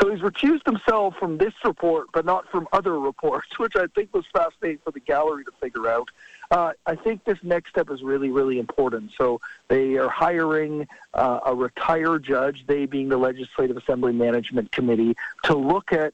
So 0.00 0.10
he's 0.10 0.20
recused 0.20 0.66
himself 0.66 1.14
from 1.18 1.38
this 1.38 1.52
report, 1.64 2.08
but 2.12 2.24
not 2.24 2.48
from 2.50 2.66
other 2.72 2.98
reports, 2.98 3.46
which 3.58 3.76
I 3.76 3.86
think 3.94 4.14
was 4.14 4.24
fascinating 4.32 4.78
for 4.84 4.90
the 4.90 5.00
gallery 5.00 5.44
to 5.44 5.52
figure 5.60 5.88
out. 5.88 6.08
Uh, 6.50 6.72
I 6.86 6.96
think 6.96 7.24
this 7.24 7.38
next 7.42 7.70
step 7.70 7.90
is 7.90 8.02
really, 8.02 8.28
really 8.28 8.58
important. 8.58 9.12
So 9.16 9.40
they 9.68 9.96
are 9.96 10.08
hiring 10.08 10.86
uh, 11.14 11.40
a 11.46 11.54
retired 11.54 12.24
judge, 12.24 12.64
they 12.66 12.84
being 12.84 13.08
the 13.08 13.16
Legislative 13.16 13.76
Assembly 13.76 14.12
Management 14.12 14.70
Committee, 14.72 15.16
to 15.44 15.56
look 15.56 15.92
at 15.92 16.12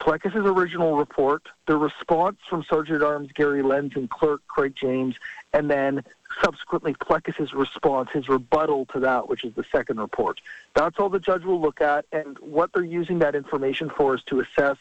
Plecas' 0.00 0.34
original 0.34 0.96
report, 0.96 1.42
the 1.66 1.76
response 1.76 2.36
from 2.48 2.64
Sergeant 2.68 3.02
at 3.02 3.06
Arms 3.06 3.30
Gary 3.34 3.62
Lenz 3.62 3.92
and 3.96 4.08
clerk 4.08 4.42
Craig 4.46 4.74
James, 4.80 5.16
and 5.52 5.70
then 5.70 6.04
subsequently 6.42 6.94
Plecas' 6.94 7.52
response, 7.52 8.10
his 8.12 8.28
rebuttal 8.28 8.86
to 8.86 9.00
that, 9.00 9.28
which 9.28 9.44
is 9.44 9.54
the 9.54 9.64
second 9.70 10.00
report. 10.00 10.40
That's 10.74 10.98
all 10.98 11.08
the 11.08 11.18
judge 11.18 11.44
will 11.44 11.60
look 11.60 11.80
at, 11.80 12.04
and 12.12 12.38
what 12.38 12.72
they're 12.72 12.84
using 12.84 13.18
that 13.20 13.34
information 13.34 13.90
for 13.90 14.14
is 14.14 14.22
to 14.24 14.40
assess 14.40 14.76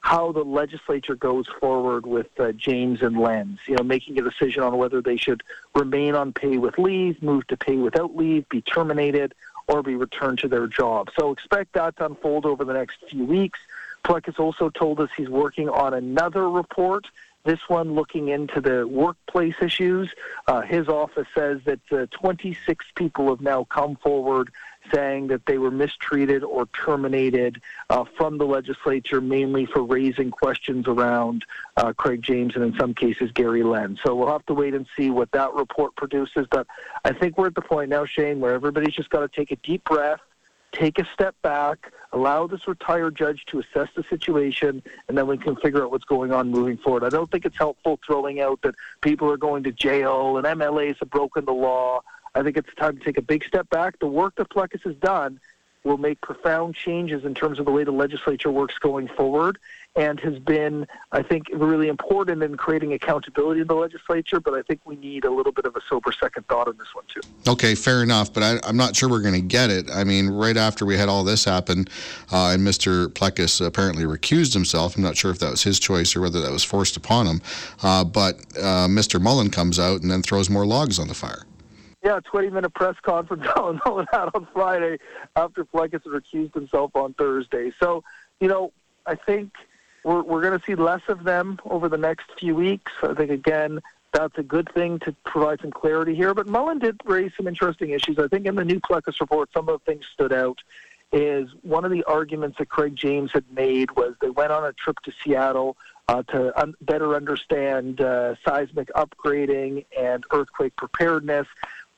how 0.00 0.32
the 0.32 0.42
legislature 0.42 1.14
goes 1.14 1.46
forward 1.60 2.06
with 2.06 2.28
uh, 2.40 2.50
James 2.52 3.02
and 3.02 3.20
Lenz, 3.20 3.60
you 3.66 3.76
know, 3.76 3.84
making 3.84 4.18
a 4.18 4.22
decision 4.22 4.62
on 4.64 4.76
whether 4.76 5.00
they 5.00 5.16
should 5.16 5.44
remain 5.76 6.16
on 6.16 6.32
pay 6.32 6.58
with 6.58 6.76
leave, 6.76 7.22
move 7.22 7.46
to 7.46 7.56
pay 7.56 7.76
without 7.76 8.16
leave, 8.16 8.48
be 8.48 8.60
terminated, 8.60 9.32
or 9.68 9.82
be 9.82 9.94
returned 9.94 10.40
to 10.40 10.48
their 10.48 10.66
job. 10.66 11.08
So 11.16 11.30
expect 11.30 11.74
that 11.74 11.96
to 11.98 12.06
unfold 12.06 12.46
over 12.46 12.64
the 12.64 12.72
next 12.72 12.98
few 13.08 13.24
weeks. 13.24 13.60
Plecas 14.04 14.40
also 14.40 14.70
told 14.70 14.98
us 14.98 15.08
he's 15.16 15.28
working 15.28 15.68
on 15.68 15.94
another 15.94 16.50
report 16.50 17.06
this 17.44 17.60
one 17.68 17.94
looking 17.94 18.28
into 18.28 18.60
the 18.60 18.86
workplace 18.86 19.54
issues. 19.60 20.10
Uh, 20.46 20.60
his 20.62 20.88
office 20.88 21.26
says 21.34 21.60
that 21.64 21.80
uh, 21.90 22.06
26 22.10 22.84
people 22.94 23.28
have 23.28 23.40
now 23.40 23.64
come 23.64 23.96
forward 23.96 24.50
saying 24.92 25.28
that 25.28 25.46
they 25.46 25.58
were 25.58 25.70
mistreated 25.70 26.42
or 26.42 26.66
terminated 26.66 27.60
uh, 27.90 28.04
from 28.16 28.38
the 28.38 28.44
legislature, 28.44 29.20
mainly 29.20 29.66
for 29.66 29.82
raising 29.82 30.30
questions 30.30 30.86
around 30.88 31.44
uh, 31.76 31.92
Craig 31.92 32.22
James 32.22 32.54
and 32.56 32.64
in 32.64 32.74
some 32.78 32.94
cases 32.94 33.30
Gary 33.32 33.62
Lenz. 33.62 34.00
So 34.04 34.14
we'll 34.14 34.28
have 34.28 34.44
to 34.46 34.54
wait 34.54 34.74
and 34.74 34.86
see 34.96 35.10
what 35.10 35.30
that 35.32 35.52
report 35.54 35.94
produces. 35.96 36.46
But 36.50 36.66
I 37.04 37.12
think 37.12 37.38
we're 37.38 37.46
at 37.46 37.54
the 37.54 37.62
point 37.62 37.90
now, 37.90 38.04
Shane, 38.06 38.40
where 38.40 38.54
everybody's 38.54 38.94
just 38.94 39.10
got 39.10 39.20
to 39.20 39.28
take 39.28 39.50
a 39.52 39.56
deep 39.56 39.84
breath 39.84 40.20
take 40.72 40.98
a 40.98 41.06
step 41.12 41.34
back, 41.42 41.92
allow 42.12 42.46
this 42.46 42.66
retired 42.66 43.14
judge 43.14 43.44
to 43.46 43.60
assess 43.60 43.88
the 43.94 44.04
situation, 44.10 44.82
and 45.08 45.16
then 45.16 45.26
we 45.26 45.38
can 45.38 45.56
figure 45.56 45.84
out 45.84 45.90
what's 45.90 46.04
going 46.04 46.32
on 46.32 46.50
moving 46.50 46.76
forward. 46.78 47.04
I 47.04 47.08
don't 47.08 47.30
think 47.30 47.44
it's 47.44 47.56
helpful 47.56 48.00
throwing 48.04 48.40
out 48.40 48.60
that 48.62 48.74
people 49.00 49.30
are 49.30 49.36
going 49.36 49.62
to 49.64 49.72
jail 49.72 50.36
and 50.38 50.46
MLAs 50.46 50.98
have 50.98 51.10
broken 51.10 51.44
the 51.44 51.52
law. 51.52 52.00
I 52.34 52.42
think 52.42 52.56
it's 52.56 52.74
time 52.76 52.96
to 52.98 53.04
take 53.04 53.18
a 53.18 53.22
big 53.22 53.44
step 53.44 53.68
back. 53.70 53.98
The 53.98 54.06
work 54.06 54.36
that 54.36 54.48
Plecas 54.48 54.82
has 54.84 54.96
done 54.96 55.38
will 55.84 55.98
make 55.98 56.20
profound 56.20 56.74
changes 56.74 57.24
in 57.24 57.34
terms 57.34 57.58
of 57.58 57.66
the 57.66 57.72
way 57.72 57.84
the 57.84 57.92
legislature 57.92 58.50
works 58.50 58.78
going 58.78 59.08
forward 59.08 59.58
and 59.94 60.18
has 60.20 60.38
been, 60.38 60.86
I 61.12 61.22
think, 61.22 61.48
really 61.52 61.88
important 61.88 62.42
in 62.42 62.56
creating 62.56 62.94
accountability 62.94 63.60
in 63.60 63.66
the 63.66 63.74
legislature. 63.74 64.40
But 64.40 64.54
I 64.54 64.62
think 64.62 64.80
we 64.84 64.96
need 64.96 65.24
a 65.24 65.30
little 65.30 65.52
bit 65.52 65.66
of 65.66 65.76
a 65.76 65.80
sober 65.88 66.12
second 66.12 66.46
thought 66.48 66.66
on 66.68 66.78
this 66.78 66.94
one, 66.94 67.04
too. 67.12 67.20
Okay, 67.46 67.74
fair 67.74 68.02
enough. 68.02 68.32
But 68.32 68.42
I, 68.42 68.68
am 68.68 68.76
not 68.76 68.96
sure 68.96 69.08
we're 69.08 69.20
going 69.20 69.34
to 69.34 69.40
get 69.40 69.70
it. 69.70 69.90
I 69.90 70.04
mean, 70.04 70.30
right 70.30 70.56
after 70.56 70.86
we 70.86 70.96
had 70.96 71.08
all 71.08 71.24
this 71.24 71.44
happen, 71.44 71.86
uh, 72.32 72.52
and 72.52 72.66
Mr. 72.66 73.08
Plecas 73.08 73.64
apparently 73.64 74.04
recused 74.04 74.54
himself. 74.54 74.96
I'm 74.96 75.02
not 75.02 75.16
sure 75.16 75.30
if 75.30 75.38
that 75.40 75.50
was 75.50 75.62
his 75.62 75.78
choice 75.78 76.16
or 76.16 76.22
whether 76.22 76.40
that 76.40 76.52
was 76.52 76.64
forced 76.64 76.96
upon 76.96 77.26
him. 77.26 77.42
Uh, 77.82 78.04
but 78.04 78.36
uh, 78.56 78.88
Mr. 78.88 79.20
Mullen 79.20 79.50
comes 79.50 79.78
out 79.78 80.00
and 80.00 80.10
then 80.10 80.22
throws 80.22 80.48
more 80.48 80.64
logs 80.64 80.98
on 80.98 81.08
the 81.08 81.14
fire. 81.14 81.44
Yeah, 82.02 82.18
20 82.24 82.50
minute 82.50 82.74
press 82.74 82.96
conference 83.02 83.44
Alan 83.56 83.80
Mullen 83.84 84.06
had 84.10 84.28
on 84.34 84.48
Friday 84.52 84.98
after 85.36 85.64
Plecas 85.64 86.02
recused 86.04 86.54
himself 86.54 86.96
on 86.96 87.14
Thursday. 87.14 87.72
So, 87.80 88.02
you 88.40 88.48
know, 88.48 88.72
I 89.06 89.14
think 89.14 89.52
we're, 90.04 90.22
we're 90.22 90.42
going 90.42 90.58
to 90.58 90.64
see 90.64 90.74
less 90.74 91.02
of 91.08 91.24
them 91.24 91.60
over 91.64 91.88
the 91.88 91.98
next 91.98 92.26
few 92.38 92.54
weeks. 92.54 92.92
I 93.02 93.14
think, 93.14 93.30
again, 93.30 93.80
that's 94.12 94.36
a 94.36 94.42
good 94.42 94.70
thing 94.74 94.98
to 95.00 95.14
provide 95.24 95.60
some 95.60 95.70
clarity 95.70 96.14
here. 96.14 96.34
But 96.34 96.46
Mullen 96.46 96.78
did 96.78 97.00
raise 97.04 97.32
some 97.36 97.46
interesting 97.46 97.90
issues. 97.90 98.18
I 98.18 98.28
think 98.28 98.46
in 98.46 98.54
the 98.54 98.64
new 98.64 98.80
Plecas 98.80 99.20
report, 99.20 99.50
some 99.54 99.68
of 99.68 99.80
the 99.80 99.84
things 99.90 100.04
stood 100.12 100.32
out. 100.32 100.58
Is 101.14 101.50
one 101.60 101.84
of 101.84 101.90
the 101.90 102.04
arguments 102.04 102.56
that 102.56 102.70
Craig 102.70 102.96
James 102.96 103.30
had 103.32 103.44
made 103.52 103.90
was 103.90 104.14
they 104.22 104.30
went 104.30 104.50
on 104.50 104.64
a 104.64 104.72
trip 104.72 104.98
to 105.00 105.12
Seattle 105.22 105.76
uh, 106.08 106.22
to 106.22 106.58
un- 106.58 106.74
better 106.80 107.14
understand 107.14 108.00
uh, 108.00 108.34
seismic 108.44 108.88
upgrading 108.94 109.84
and 109.98 110.24
earthquake 110.32 110.74
preparedness 110.76 111.46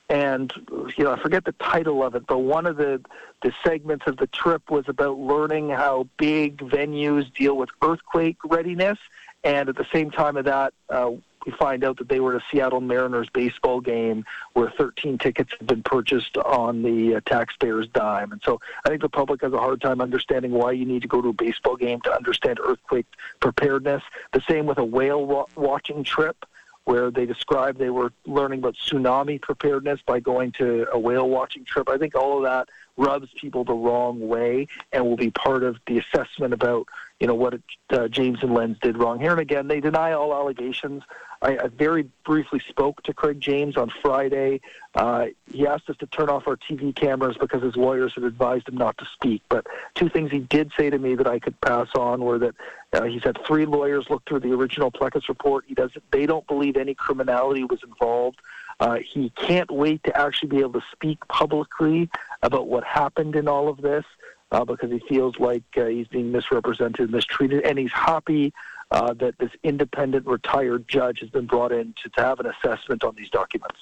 and 0.09 0.52
you 0.96 1.05
know 1.05 1.12
I 1.12 1.20
forget 1.20 1.44
the 1.44 1.52
title 1.52 2.02
of 2.02 2.14
it, 2.14 2.26
but 2.26 2.38
one 2.38 2.66
of 2.66 2.76
the 2.76 3.00
the 3.42 3.52
segments 3.64 4.07
of 4.07 4.16
the 4.16 4.26
trip 4.28 4.70
was 4.70 4.84
about 4.88 5.18
learning 5.18 5.70
how 5.70 6.09
big 6.16 6.59
venues 6.59 7.32
deal 7.34 7.57
with 7.57 7.70
earthquake 7.82 8.36
readiness, 8.44 8.98
and 9.42 9.68
at 9.68 9.76
the 9.76 9.86
same 9.92 10.11
time 10.11 10.36
of 10.36 10.44
that. 10.44 10.74
Uh, 10.88 11.12
we 11.46 11.52
find 11.52 11.84
out 11.84 11.98
that 11.98 12.09
they 12.09 12.20
were 12.20 12.36
at 12.36 12.42
a 12.42 12.44
Seattle 12.50 12.80
Mariners 12.80 13.28
baseball 13.28 13.80
game 13.80 14.24
where 14.55 14.70
13 14.70 15.18
tickets 15.18 15.52
had 15.59 15.66
been 15.66 15.82
purchased 15.82 16.36
on 16.38 16.82
the 16.82 17.16
uh, 17.16 17.20
taxpayer's 17.26 17.86
dime. 17.88 18.32
And 18.32 18.40
so 18.42 18.61
I 18.84 18.88
think 18.88 19.02
the 19.02 19.09
public 19.09 19.42
has 19.42 19.52
a 19.52 19.59
hard 19.59 19.80
time 19.80 20.00
understanding 20.00 20.52
why 20.52 20.72
you 20.72 20.86
need 20.86 21.02
to 21.02 21.09
go 21.09 21.20
to 21.20 21.28
a 21.28 21.32
baseball 21.34 21.76
game 21.76 22.00
to 22.02 22.14
understand 22.14 22.61
earthquake 22.62 23.07
preparedness. 23.40 24.02
The 24.32 24.42
same 24.48 24.66
with 24.66 24.78
a 24.78 24.84
whale 24.84 25.24
wa- 25.24 25.46
watching 25.55 26.02
trip 26.02 26.46
where 26.85 27.11
they 27.11 27.26
described 27.26 27.78
they 27.78 27.91
were 27.91 28.12
learning 28.26 28.59
about 28.59 28.74
tsunami 28.74 29.41
preparedness 29.41 30.01
by 30.07 30.20
going 30.20 30.53
to 30.53 30.87
a 30.93 30.99
whale 30.99 31.28
watching 31.28 31.64
trip. 31.64 31.89
I 31.89 31.97
think 31.97 32.14
all 32.14 32.37
of 32.37 32.43
that 32.45 32.68
rubs 32.97 33.28
people 33.40 33.64
the 33.64 33.74
wrong 33.74 34.28
way 34.28 34.68
and 34.92 35.05
will 35.05 35.16
be 35.16 35.30
part 35.30 35.62
of 35.62 35.76
the 35.86 35.99
assessment 35.99 36.53
about 36.53 36.86
you 37.20 37.26
know 37.26 37.34
what 37.34 37.61
uh, 37.90 38.09
James 38.09 38.38
and 38.42 38.53
Lenz 38.53 38.78
did 38.80 38.97
wrong 38.97 39.20
here. 39.20 39.30
And 39.30 39.40
again, 39.40 39.68
they 39.68 39.80
deny 39.80 40.12
all 40.12 40.34
allegations. 40.34 41.03
I, 41.40 41.59
I 41.59 41.66
very 41.68 42.09
briefly 42.24 42.61
spoke 42.68 43.03
to 43.05 43.14
Craig 43.14 43.40
James 43.40 43.76
on 43.76 43.90
Friday. 44.03 44.61
Uh, 44.95 45.26
he 45.53 45.66
asked 45.66 45.88
us 45.90 45.97
to 45.99 46.07
turn 46.07 46.28
off 46.28 46.49
our 46.49 46.57
TV 46.57 46.95
cameras 46.95 47.36
because 47.38 47.62
his 47.62 47.76
lawyers 47.76 48.14
had 48.14 48.24
advised 48.24 48.68
him 48.68 48.76
not 48.76 48.99
to 48.99 49.07
speak. 49.12 49.42
But 49.49 49.66
two 49.95 50.09
things 50.09 50.30
he 50.30 50.40
did 50.40 50.72
say 50.76 50.90
to 50.90 50.99
me 50.99 51.14
that 51.14 51.26
I 51.26 51.38
could 51.38 51.61
pass 51.61 51.88
on 51.95 52.22
were 52.22 52.38
that 52.38 52.55
uh, 52.92 53.05
he 53.05 53.20
said 53.20 53.38
three 53.47 53.66
lawyers 53.66 54.07
looked 54.11 54.28
through 54.28 54.40
the 54.40 54.53
original 54.53 54.90
Plecas 54.90 55.28
report. 55.28 55.64
He 55.66 55.74
doesn't. 55.74 56.03
They 56.11 56.26
don't 56.26 56.47
believe 56.47 56.76
any 56.76 56.95
criminality 56.95 57.64
was 57.64 57.82
involved. 57.82 58.40
Uh, 58.80 58.96
he 58.96 59.30
can't 59.30 59.70
wait 59.70 60.02
to 60.04 60.16
actually 60.16 60.48
be 60.48 60.60
able 60.60 60.72
to 60.72 60.86
speak 60.92 61.18
publicly 61.28 62.08
about 62.42 62.66
what 62.66 62.84
happened 62.84 63.36
in 63.36 63.48
all 63.48 63.68
of 63.68 63.80
this 63.80 64.04
uh, 64.52 64.64
because 64.64 64.90
he 64.90 65.00
feels 65.08 65.38
like 65.38 65.64
uh, 65.76 65.86
he's 65.86 66.08
being 66.08 66.30
misrepresented, 66.30 67.10
mistreated, 67.10 67.64
and 67.64 67.78
he's 67.78 67.92
happy 67.92 68.52
uh, 68.90 69.12
that 69.14 69.36
this 69.38 69.50
independent 69.62 70.26
retired 70.26 70.86
judge 70.88 71.20
has 71.20 71.30
been 71.30 71.46
brought 71.46 71.72
in 71.72 71.94
to, 72.02 72.08
to 72.10 72.20
have 72.20 72.40
an 72.40 72.46
assessment 72.46 73.02
on 73.04 73.14
these 73.16 73.30
documents. 73.30 73.78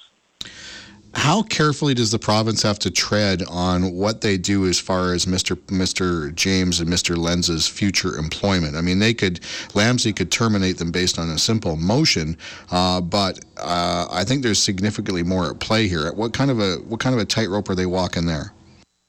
How 1.13 1.43
carefully 1.43 1.93
does 1.93 2.11
the 2.11 2.17
province 2.17 2.63
have 2.63 2.79
to 2.79 2.91
tread 2.91 3.43
on 3.47 3.93
what 3.93 4.21
they 4.21 4.37
do 4.37 4.65
as 4.65 4.79
far 4.79 5.13
as 5.13 5.25
Mr. 5.25 5.55
Mr. 5.67 6.33
James 6.33 6.79
and 6.79 6.89
Mr. 6.89 7.15
Lenz's 7.15 7.67
future 7.67 8.17
employment? 8.17 8.75
I 8.75 8.81
mean, 8.81 8.99
they 8.99 9.13
could 9.13 9.39
LAMC 9.73 10.15
could 10.15 10.31
terminate 10.31 10.79
them 10.79 10.91
based 10.91 11.19
on 11.19 11.29
a 11.29 11.37
simple 11.37 11.75
motion, 11.75 12.35
uh, 12.71 12.99
but 12.99 13.39
uh, 13.57 14.07
I 14.09 14.23
think 14.23 14.41
there's 14.41 14.61
significantly 14.61 15.21
more 15.21 15.51
at 15.51 15.59
play 15.59 15.87
here. 15.87 16.11
What 16.13 16.33
kind 16.33 16.49
of 16.49 16.59
a 16.59 16.77
what 16.87 16.99
kind 16.99 17.13
of 17.15 17.21
a 17.21 17.25
tightrope 17.25 17.69
are 17.69 17.75
they 17.75 17.85
walking 17.85 18.25
there? 18.25 18.51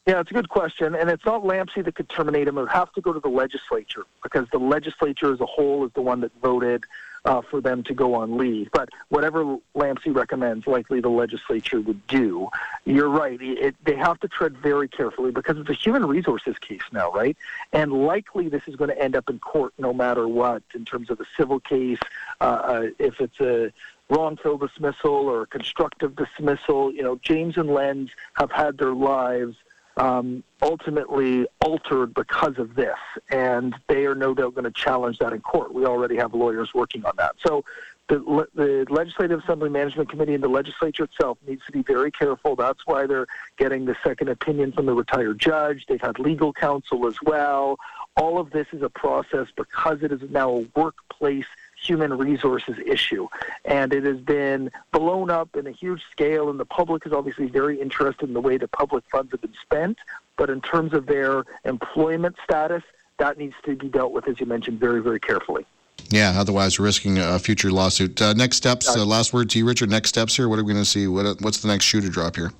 Yeah, 0.06 0.20
it's 0.20 0.30
a 0.30 0.34
good 0.34 0.50
question, 0.50 0.94
and 0.94 1.08
it's 1.08 1.24
not 1.24 1.44
LAMC 1.44 1.82
that 1.86 1.94
could 1.94 2.10
terminate 2.10 2.46
him. 2.46 2.58
It 2.58 2.62
would 2.62 2.70
have 2.70 2.92
to 2.92 3.00
go 3.00 3.14
to 3.14 3.20
the 3.20 3.30
legislature 3.30 4.04
because 4.22 4.46
the 4.52 4.58
legislature 4.58 5.32
as 5.32 5.40
a 5.40 5.46
whole 5.46 5.86
is 5.86 5.92
the 5.94 6.02
one 6.02 6.20
that 6.20 6.32
voted 6.42 6.84
uh, 7.24 7.40
for 7.42 7.60
them 7.60 7.82
to 7.84 7.94
go 7.94 8.14
on 8.14 8.36
leave. 8.36 8.70
But 8.72 8.90
whatever 9.08 9.56
LAMC 9.74 10.14
recommends, 10.14 10.66
likely 10.66 11.00
the 11.00 11.08
legislature 11.08 11.80
would 11.80 12.06
do. 12.06 12.48
You're 12.84 13.08
right. 13.08 13.40
It, 13.40 13.76
they 13.84 13.96
have 13.96 14.20
to 14.20 14.28
tread 14.28 14.56
very 14.58 14.88
carefully 14.88 15.30
because 15.30 15.56
it's 15.58 15.70
a 15.70 15.74
human 15.74 16.06
resources 16.06 16.56
case 16.58 16.82
now, 16.92 17.10
right? 17.12 17.36
And 17.72 17.92
likely 17.92 18.48
this 18.48 18.62
is 18.66 18.76
going 18.76 18.90
to 18.90 19.00
end 19.00 19.16
up 19.16 19.30
in 19.30 19.38
court 19.38 19.72
no 19.78 19.92
matter 19.92 20.28
what 20.28 20.62
in 20.74 20.84
terms 20.84 21.10
of 21.10 21.20
a 21.20 21.24
civil 21.36 21.60
case. 21.60 21.98
Uh, 22.40 22.44
uh, 22.44 22.86
if 22.98 23.20
it's 23.20 23.40
a 23.40 23.72
wrongful 24.10 24.58
dismissal 24.58 25.10
or 25.10 25.46
constructive 25.46 26.14
dismissal, 26.16 26.92
you 26.92 27.02
know, 27.02 27.18
James 27.22 27.56
and 27.56 27.70
Lenz 27.72 28.10
have 28.34 28.50
had 28.50 28.76
their 28.78 28.92
lives 28.92 29.56
um, 29.96 30.42
ultimately 30.62 31.46
altered 31.64 32.14
because 32.14 32.58
of 32.58 32.74
this, 32.74 32.98
and 33.30 33.74
they 33.88 34.06
are 34.06 34.14
no 34.14 34.34
doubt 34.34 34.54
going 34.54 34.64
to 34.64 34.72
challenge 34.72 35.18
that 35.18 35.32
in 35.32 35.40
court. 35.40 35.72
We 35.72 35.84
already 35.86 36.16
have 36.16 36.34
lawyers 36.34 36.72
working 36.74 37.04
on 37.04 37.12
that. 37.16 37.36
So 37.46 37.64
the, 38.08 38.48
the 38.54 38.86
Legislative 38.90 39.40
Assembly 39.40 39.70
Management 39.70 40.10
Committee 40.10 40.34
and 40.34 40.42
the 40.42 40.48
legislature 40.48 41.04
itself 41.04 41.38
needs 41.46 41.64
to 41.66 41.72
be 41.72 41.82
very 41.82 42.10
careful. 42.10 42.54
That's 42.56 42.86
why 42.86 43.06
they're 43.06 43.26
getting 43.56 43.86
the 43.86 43.96
second 44.04 44.28
opinion 44.28 44.72
from 44.72 44.86
the 44.86 44.92
retired 44.92 45.38
judge. 45.38 45.86
They've 45.88 46.00
had 46.00 46.18
legal 46.18 46.52
counsel 46.52 47.06
as 47.06 47.16
well. 47.22 47.78
All 48.16 48.38
of 48.38 48.50
this 48.50 48.66
is 48.72 48.82
a 48.82 48.90
process 48.90 49.48
because 49.56 50.02
it 50.02 50.12
is 50.12 50.20
now 50.30 50.50
a 50.50 50.66
workplace 50.78 51.46
human 51.84 52.16
resources 52.16 52.76
issue. 52.86 53.28
And 53.64 53.92
it 53.92 54.04
has 54.04 54.18
been 54.18 54.70
blown 54.92 55.30
up 55.30 55.56
in 55.56 55.66
a 55.66 55.70
huge 55.70 56.02
scale, 56.10 56.50
and 56.50 56.58
the 56.58 56.64
public 56.64 57.06
is 57.06 57.12
obviously 57.12 57.46
very 57.46 57.80
interested 57.80 58.28
in 58.28 58.34
the 58.34 58.40
way 58.40 58.56
the 58.56 58.68
public 58.68 59.04
funds 59.10 59.32
have 59.32 59.40
been 59.40 59.54
spent. 59.62 59.98
But 60.36 60.50
in 60.50 60.60
terms 60.60 60.92
of 60.94 61.06
their 61.06 61.44
employment 61.64 62.36
status, 62.42 62.82
that 63.18 63.38
needs 63.38 63.54
to 63.64 63.76
be 63.76 63.88
dealt 63.88 64.12
with, 64.12 64.28
as 64.28 64.40
you 64.40 64.46
mentioned, 64.46 64.80
very, 64.80 65.00
very 65.00 65.20
carefully. 65.20 65.66
Yeah, 66.10 66.34
otherwise 66.36 66.78
risking 66.78 67.18
a 67.18 67.38
future 67.38 67.70
lawsuit. 67.70 68.20
Uh, 68.20 68.32
next 68.34 68.56
steps, 68.56 68.88
uh, 68.94 69.04
last 69.04 69.32
word 69.32 69.50
to 69.50 69.58
you, 69.58 69.66
Richard. 69.66 69.90
Next 69.90 70.08
steps 70.08 70.36
here. 70.36 70.48
What 70.48 70.58
are 70.58 70.64
we 70.64 70.72
going 70.72 70.84
to 70.84 70.88
see? 70.88 71.06
What, 71.06 71.40
what's 71.40 71.60
the 71.60 71.68
next 71.68 71.84
shoe 71.84 72.00
to 72.00 72.08
drop 72.08 72.36
here? 72.36 72.52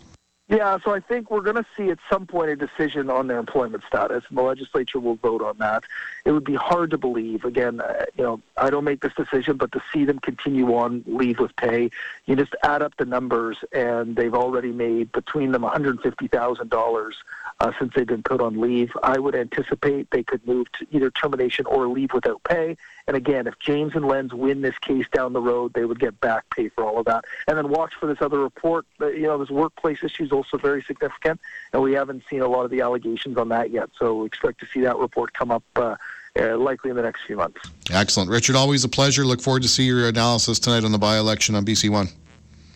Yeah, 0.47 0.77
so 0.85 0.95
I 0.95 1.01
think 1.01 1.31
we're 1.31 1.41
going 1.41 1.57
to 1.57 1.65
see 1.75 1.89
at 1.89 1.99
some 2.11 2.27
point 2.27 2.51
a 2.51 2.57
decision 2.57 3.09
on 3.09 3.29
their 3.29 3.39
employment 3.39 3.83
status, 3.89 4.25
the 4.31 4.43
legislature 4.43 5.01
will 5.01 5.15
vote 5.15 5.41
on 5.41 5.57
that. 5.57 5.85
It 6.27 6.33
would 6.33 6.45
be 6.45 6.55
hard 6.55 6.91
to 6.91 6.99
believe. 6.99 7.47
Again, 7.47 7.81
uh, 7.81 8.05
you 8.15 8.25
know, 8.25 8.43
I 8.59 8.69
don't 8.69 8.85
make 8.85 9.01
this 9.01 9.15
decision, 9.15 9.57
but 9.57 9.73
to 9.73 9.83
see 9.91 10.05
them 10.05 10.19
continue 10.19 10.75
on 10.75 11.03
leave 11.07 11.39
with 11.39 11.57
pay, 11.57 11.91
you 12.27 12.37
just 12.37 12.55
add 12.63 12.83
up 12.83 12.95
the 12.99 13.07
numbers, 13.07 13.57
and 13.73 14.17
they've 14.17 14.35
already 14.35 14.71
made 14.71 15.13
between 15.13 15.53
them 15.53 15.63
one 15.63 15.73
hundred 15.73 16.03
fifty 16.03 16.29
thousand 16.29 16.69
dollars 16.69 17.17
uh, 17.61 17.73
since 17.79 17.95
they've 17.95 18.07
been 18.07 18.23
put 18.23 18.43
on 18.43 18.61
leave. 18.61 18.93
I 19.03 19.19
would 19.19 19.35
anticipate 19.35 20.11
they 20.11 20.23
could 20.23 20.47
move 20.47 20.71
to 20.73 20.87
either 20.91 21.11
termination 21.11 21.65
or 21.65 21.89
leave 21.89 22.13
without 22.13 22.45
pay. 22.45 22.77
And 23.07 23.17
again, 23.17 23.47
if 23.47 23.59
James 23.59 23.95
and 23.95 24.07
Lenz 24.07 24.33
win 24.35 24.61
this 24.61 24.79
case 24.79 25.07
down 25.11 25.33
the 25.33 25.41
road, 25.41 25.73
they 25.75 25.85
would 25.85 26.01
get 26.01 26.21
back 26.21 26.45
pay 26.55 26.69
for 26.69 26.85
all 26.85 26.99
of 26.99 27.07
that. 27.07 27.25
And 27.49 27.57
then 27.57 27.69
watch 27.71 27.95
for 27.99 28.07
this 28.07 28.21
other 28.21 28.41
report. 28.41 28.87
You 29.01 29.23
know, 29.23 29.39
this 29.39 29.51
workplace 29.51 30.03
issue 30.03 30.25
is 30.25 30.33
also 30.35 30.59
very 30.59 30.83
significant, 30.83 31.41
and 31.73 31.83
we 31.83 31.93
haven't 31.93 32.23
seen 32.29 32.43
a 32.43 32.49
lot 32.49 32.65
of 32.65 32.71
the 32.71 32.81
allegations 32.81 33.39
on 33.39 33.49
that 33.49 33.71
yet. 33.71 33.91
So 33.99 34.25
expect 34.25 34.61
to 34.61 34.67
see 34.67 34.81
that 34.81 34.99
report 34.99 35.33
come 35.33 35.51
up. 35.51 35.65
Uh, 35.75 35.97
uh, 36.37 36.57
likely 36.57 36.91
in 36.91 36.97
the 36.97 37.03
next 37.03 37.21
few 37.29 37.37
months. 37.37 37.61
Excellent. 37.93 38.29
Richard, 38.29 38.57
always 38.57 38.83
a 38.83 38.89
pleasure. 38.89 39.25
Look 39.25 39.41
forward 39.41 39.63
to 39.63 39.69
see 39.69 39.85
your 39.85 40.09
analysis 40.09 40.59
tonight 40.59 40.83
on 40.83 40.91
the 40.91 40.99
by 40.99 41.17
election 41.17 41.55
on 41.55 41.65
BC 41.65 41.91
One. 41.91 42.09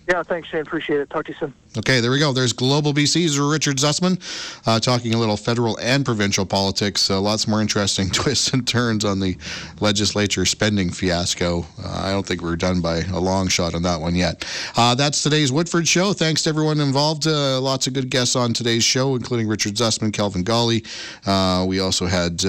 Yeah, 0.08 0.22
thanks, 0.22 0.48
Shane. 0.48 0.62
Appreciate 0.62 1.00
it. 1.00 1.10
Talk 1.10 1.26
to 1.26 1.32
you 1.32 1.38
soon. 1.38 1.54
Okay, 1.76 2.00
there 2.00 2.10
we 2.10 2.18
go. 2.18 2.32
There's 2.32 2.54
Global 2.54 2.94
BC's 2.94 3.38
Richard 3.38 3.76
Zussman 3.76 4.18
uh, 4.66 4.80
talking 4.80 5.12
a 5.12 5.18
little 5.18 5.36
federal 5.36 5.78
and 5.80 6.02
provincial 6.02 6.46
politics. 6.46 7.10
Uh, 7.10 7.20
lots 7.20 7.46
more 7.46 7.60
interesting 7.60 8.08
twists 8.12 8.54
and 8.54 8.66
turns 8.66 9.04
on 9.04 9.20
the 9.20 9.36
legislature 9.80 10.46
spending 10.46 10.88
fiasco. 10.88 11.66
Uh, 11.84 12.02
I 12.04 12.10
don't 12.10 12.26
think 12.26 12.40
we're 12.40 12.56
done 12.56 12.80
by 12.80 13.00
a 13.02 13.20
long 13.20 13.48
shot 13.48 13.74
on 13.74 13.82
that 13.82 14.00
one 14.00 14.14
yet. 14.14 14.46
Uh, 14.78 14.94
that's 14.94 15.22
today's 15.22 15.52
Woodford 15.52 15.86
Show. 15.86 16.14
Thanks 16.14 16.42
to 16.44 16.48
everyone 16.48 16.80
involved. 16.80 17.26
Uh, 17.26 17.60
lots 17.60 17.86
of 17.86 17.92
good 17.92 18.08
guests 18.08 18.34
on 18.34 18.54
today's 18.54 18.84
show, 18.84 19.14
including 19.14 19.46
Richard 19.46 19.74
Zussman, 19.74 20.10
Kelvin 20.10 20.42
Gawley. 20.42 20.84
Uh, 21.26 21.66
we 21.68 21.80
also 21.80 22.06
had 22.06 22.42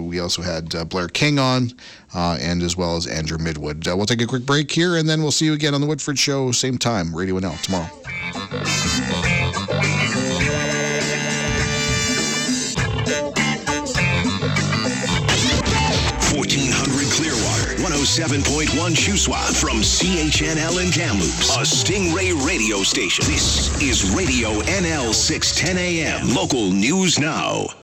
we 0.00 0.18
also 0.18 0.42
had 0.42 0.88
Blair 0.88 1.06
King 1.08 1.38
on 1.38 1.70
uh, 2.16 2.38
and 2.40 2.62
as 2.62 2.76
well 2.76 2.96
as 2.96 3.06
Andrew 3.06 3.38
Midwood. 3.38 3.86
Uh, 3.86 3.96
we'll 3.96 4.06
take 4.06 4.22
a 4.22 4.26
quick 4.26 4.46
break 4.46 4.70
here, 4.72 4.96
and 4.96 5.08
then 5.08 5.22
we'll 5.22 5.30
see 5.30 5.44
you 5.44 5.52
again 5.52 5.74
on 5.74 5.80
the 5.82 5.86
Woodford 5.86 6.18
Show, 6.18 6.50
same 6.50 6.78
time, 6.78 7.14
Radio 7.14 7.38
NL 7.38 7.60
tomorrow. 7.62 7.90
Clearwater, 17.16 17.82
one 17.82 17.92
hundred 17.92 18.04
seven 18.04 18.42
point 18.42 18.68
one 18.76 18.92
Shuswap 18.92 19.58
from 19.58 19.78
CHNL 19.78 20.84
in 20.84 20.92
Kamloops, 20.92 21.56
a 21.56 21.60
Stingray 21.60 22.34
radio 22.46 22.82
station. 22.82 23.24
This 23.24 23.80
is 23.80 24.10
Radio 24.10 24.60
NL 24.60 25.14
six 25.14 25.54
ten 25.54 25.78
AM. 25.78 26.28
Local 26.34 26.70
news 26.72 27.18
now. 27.18 27.68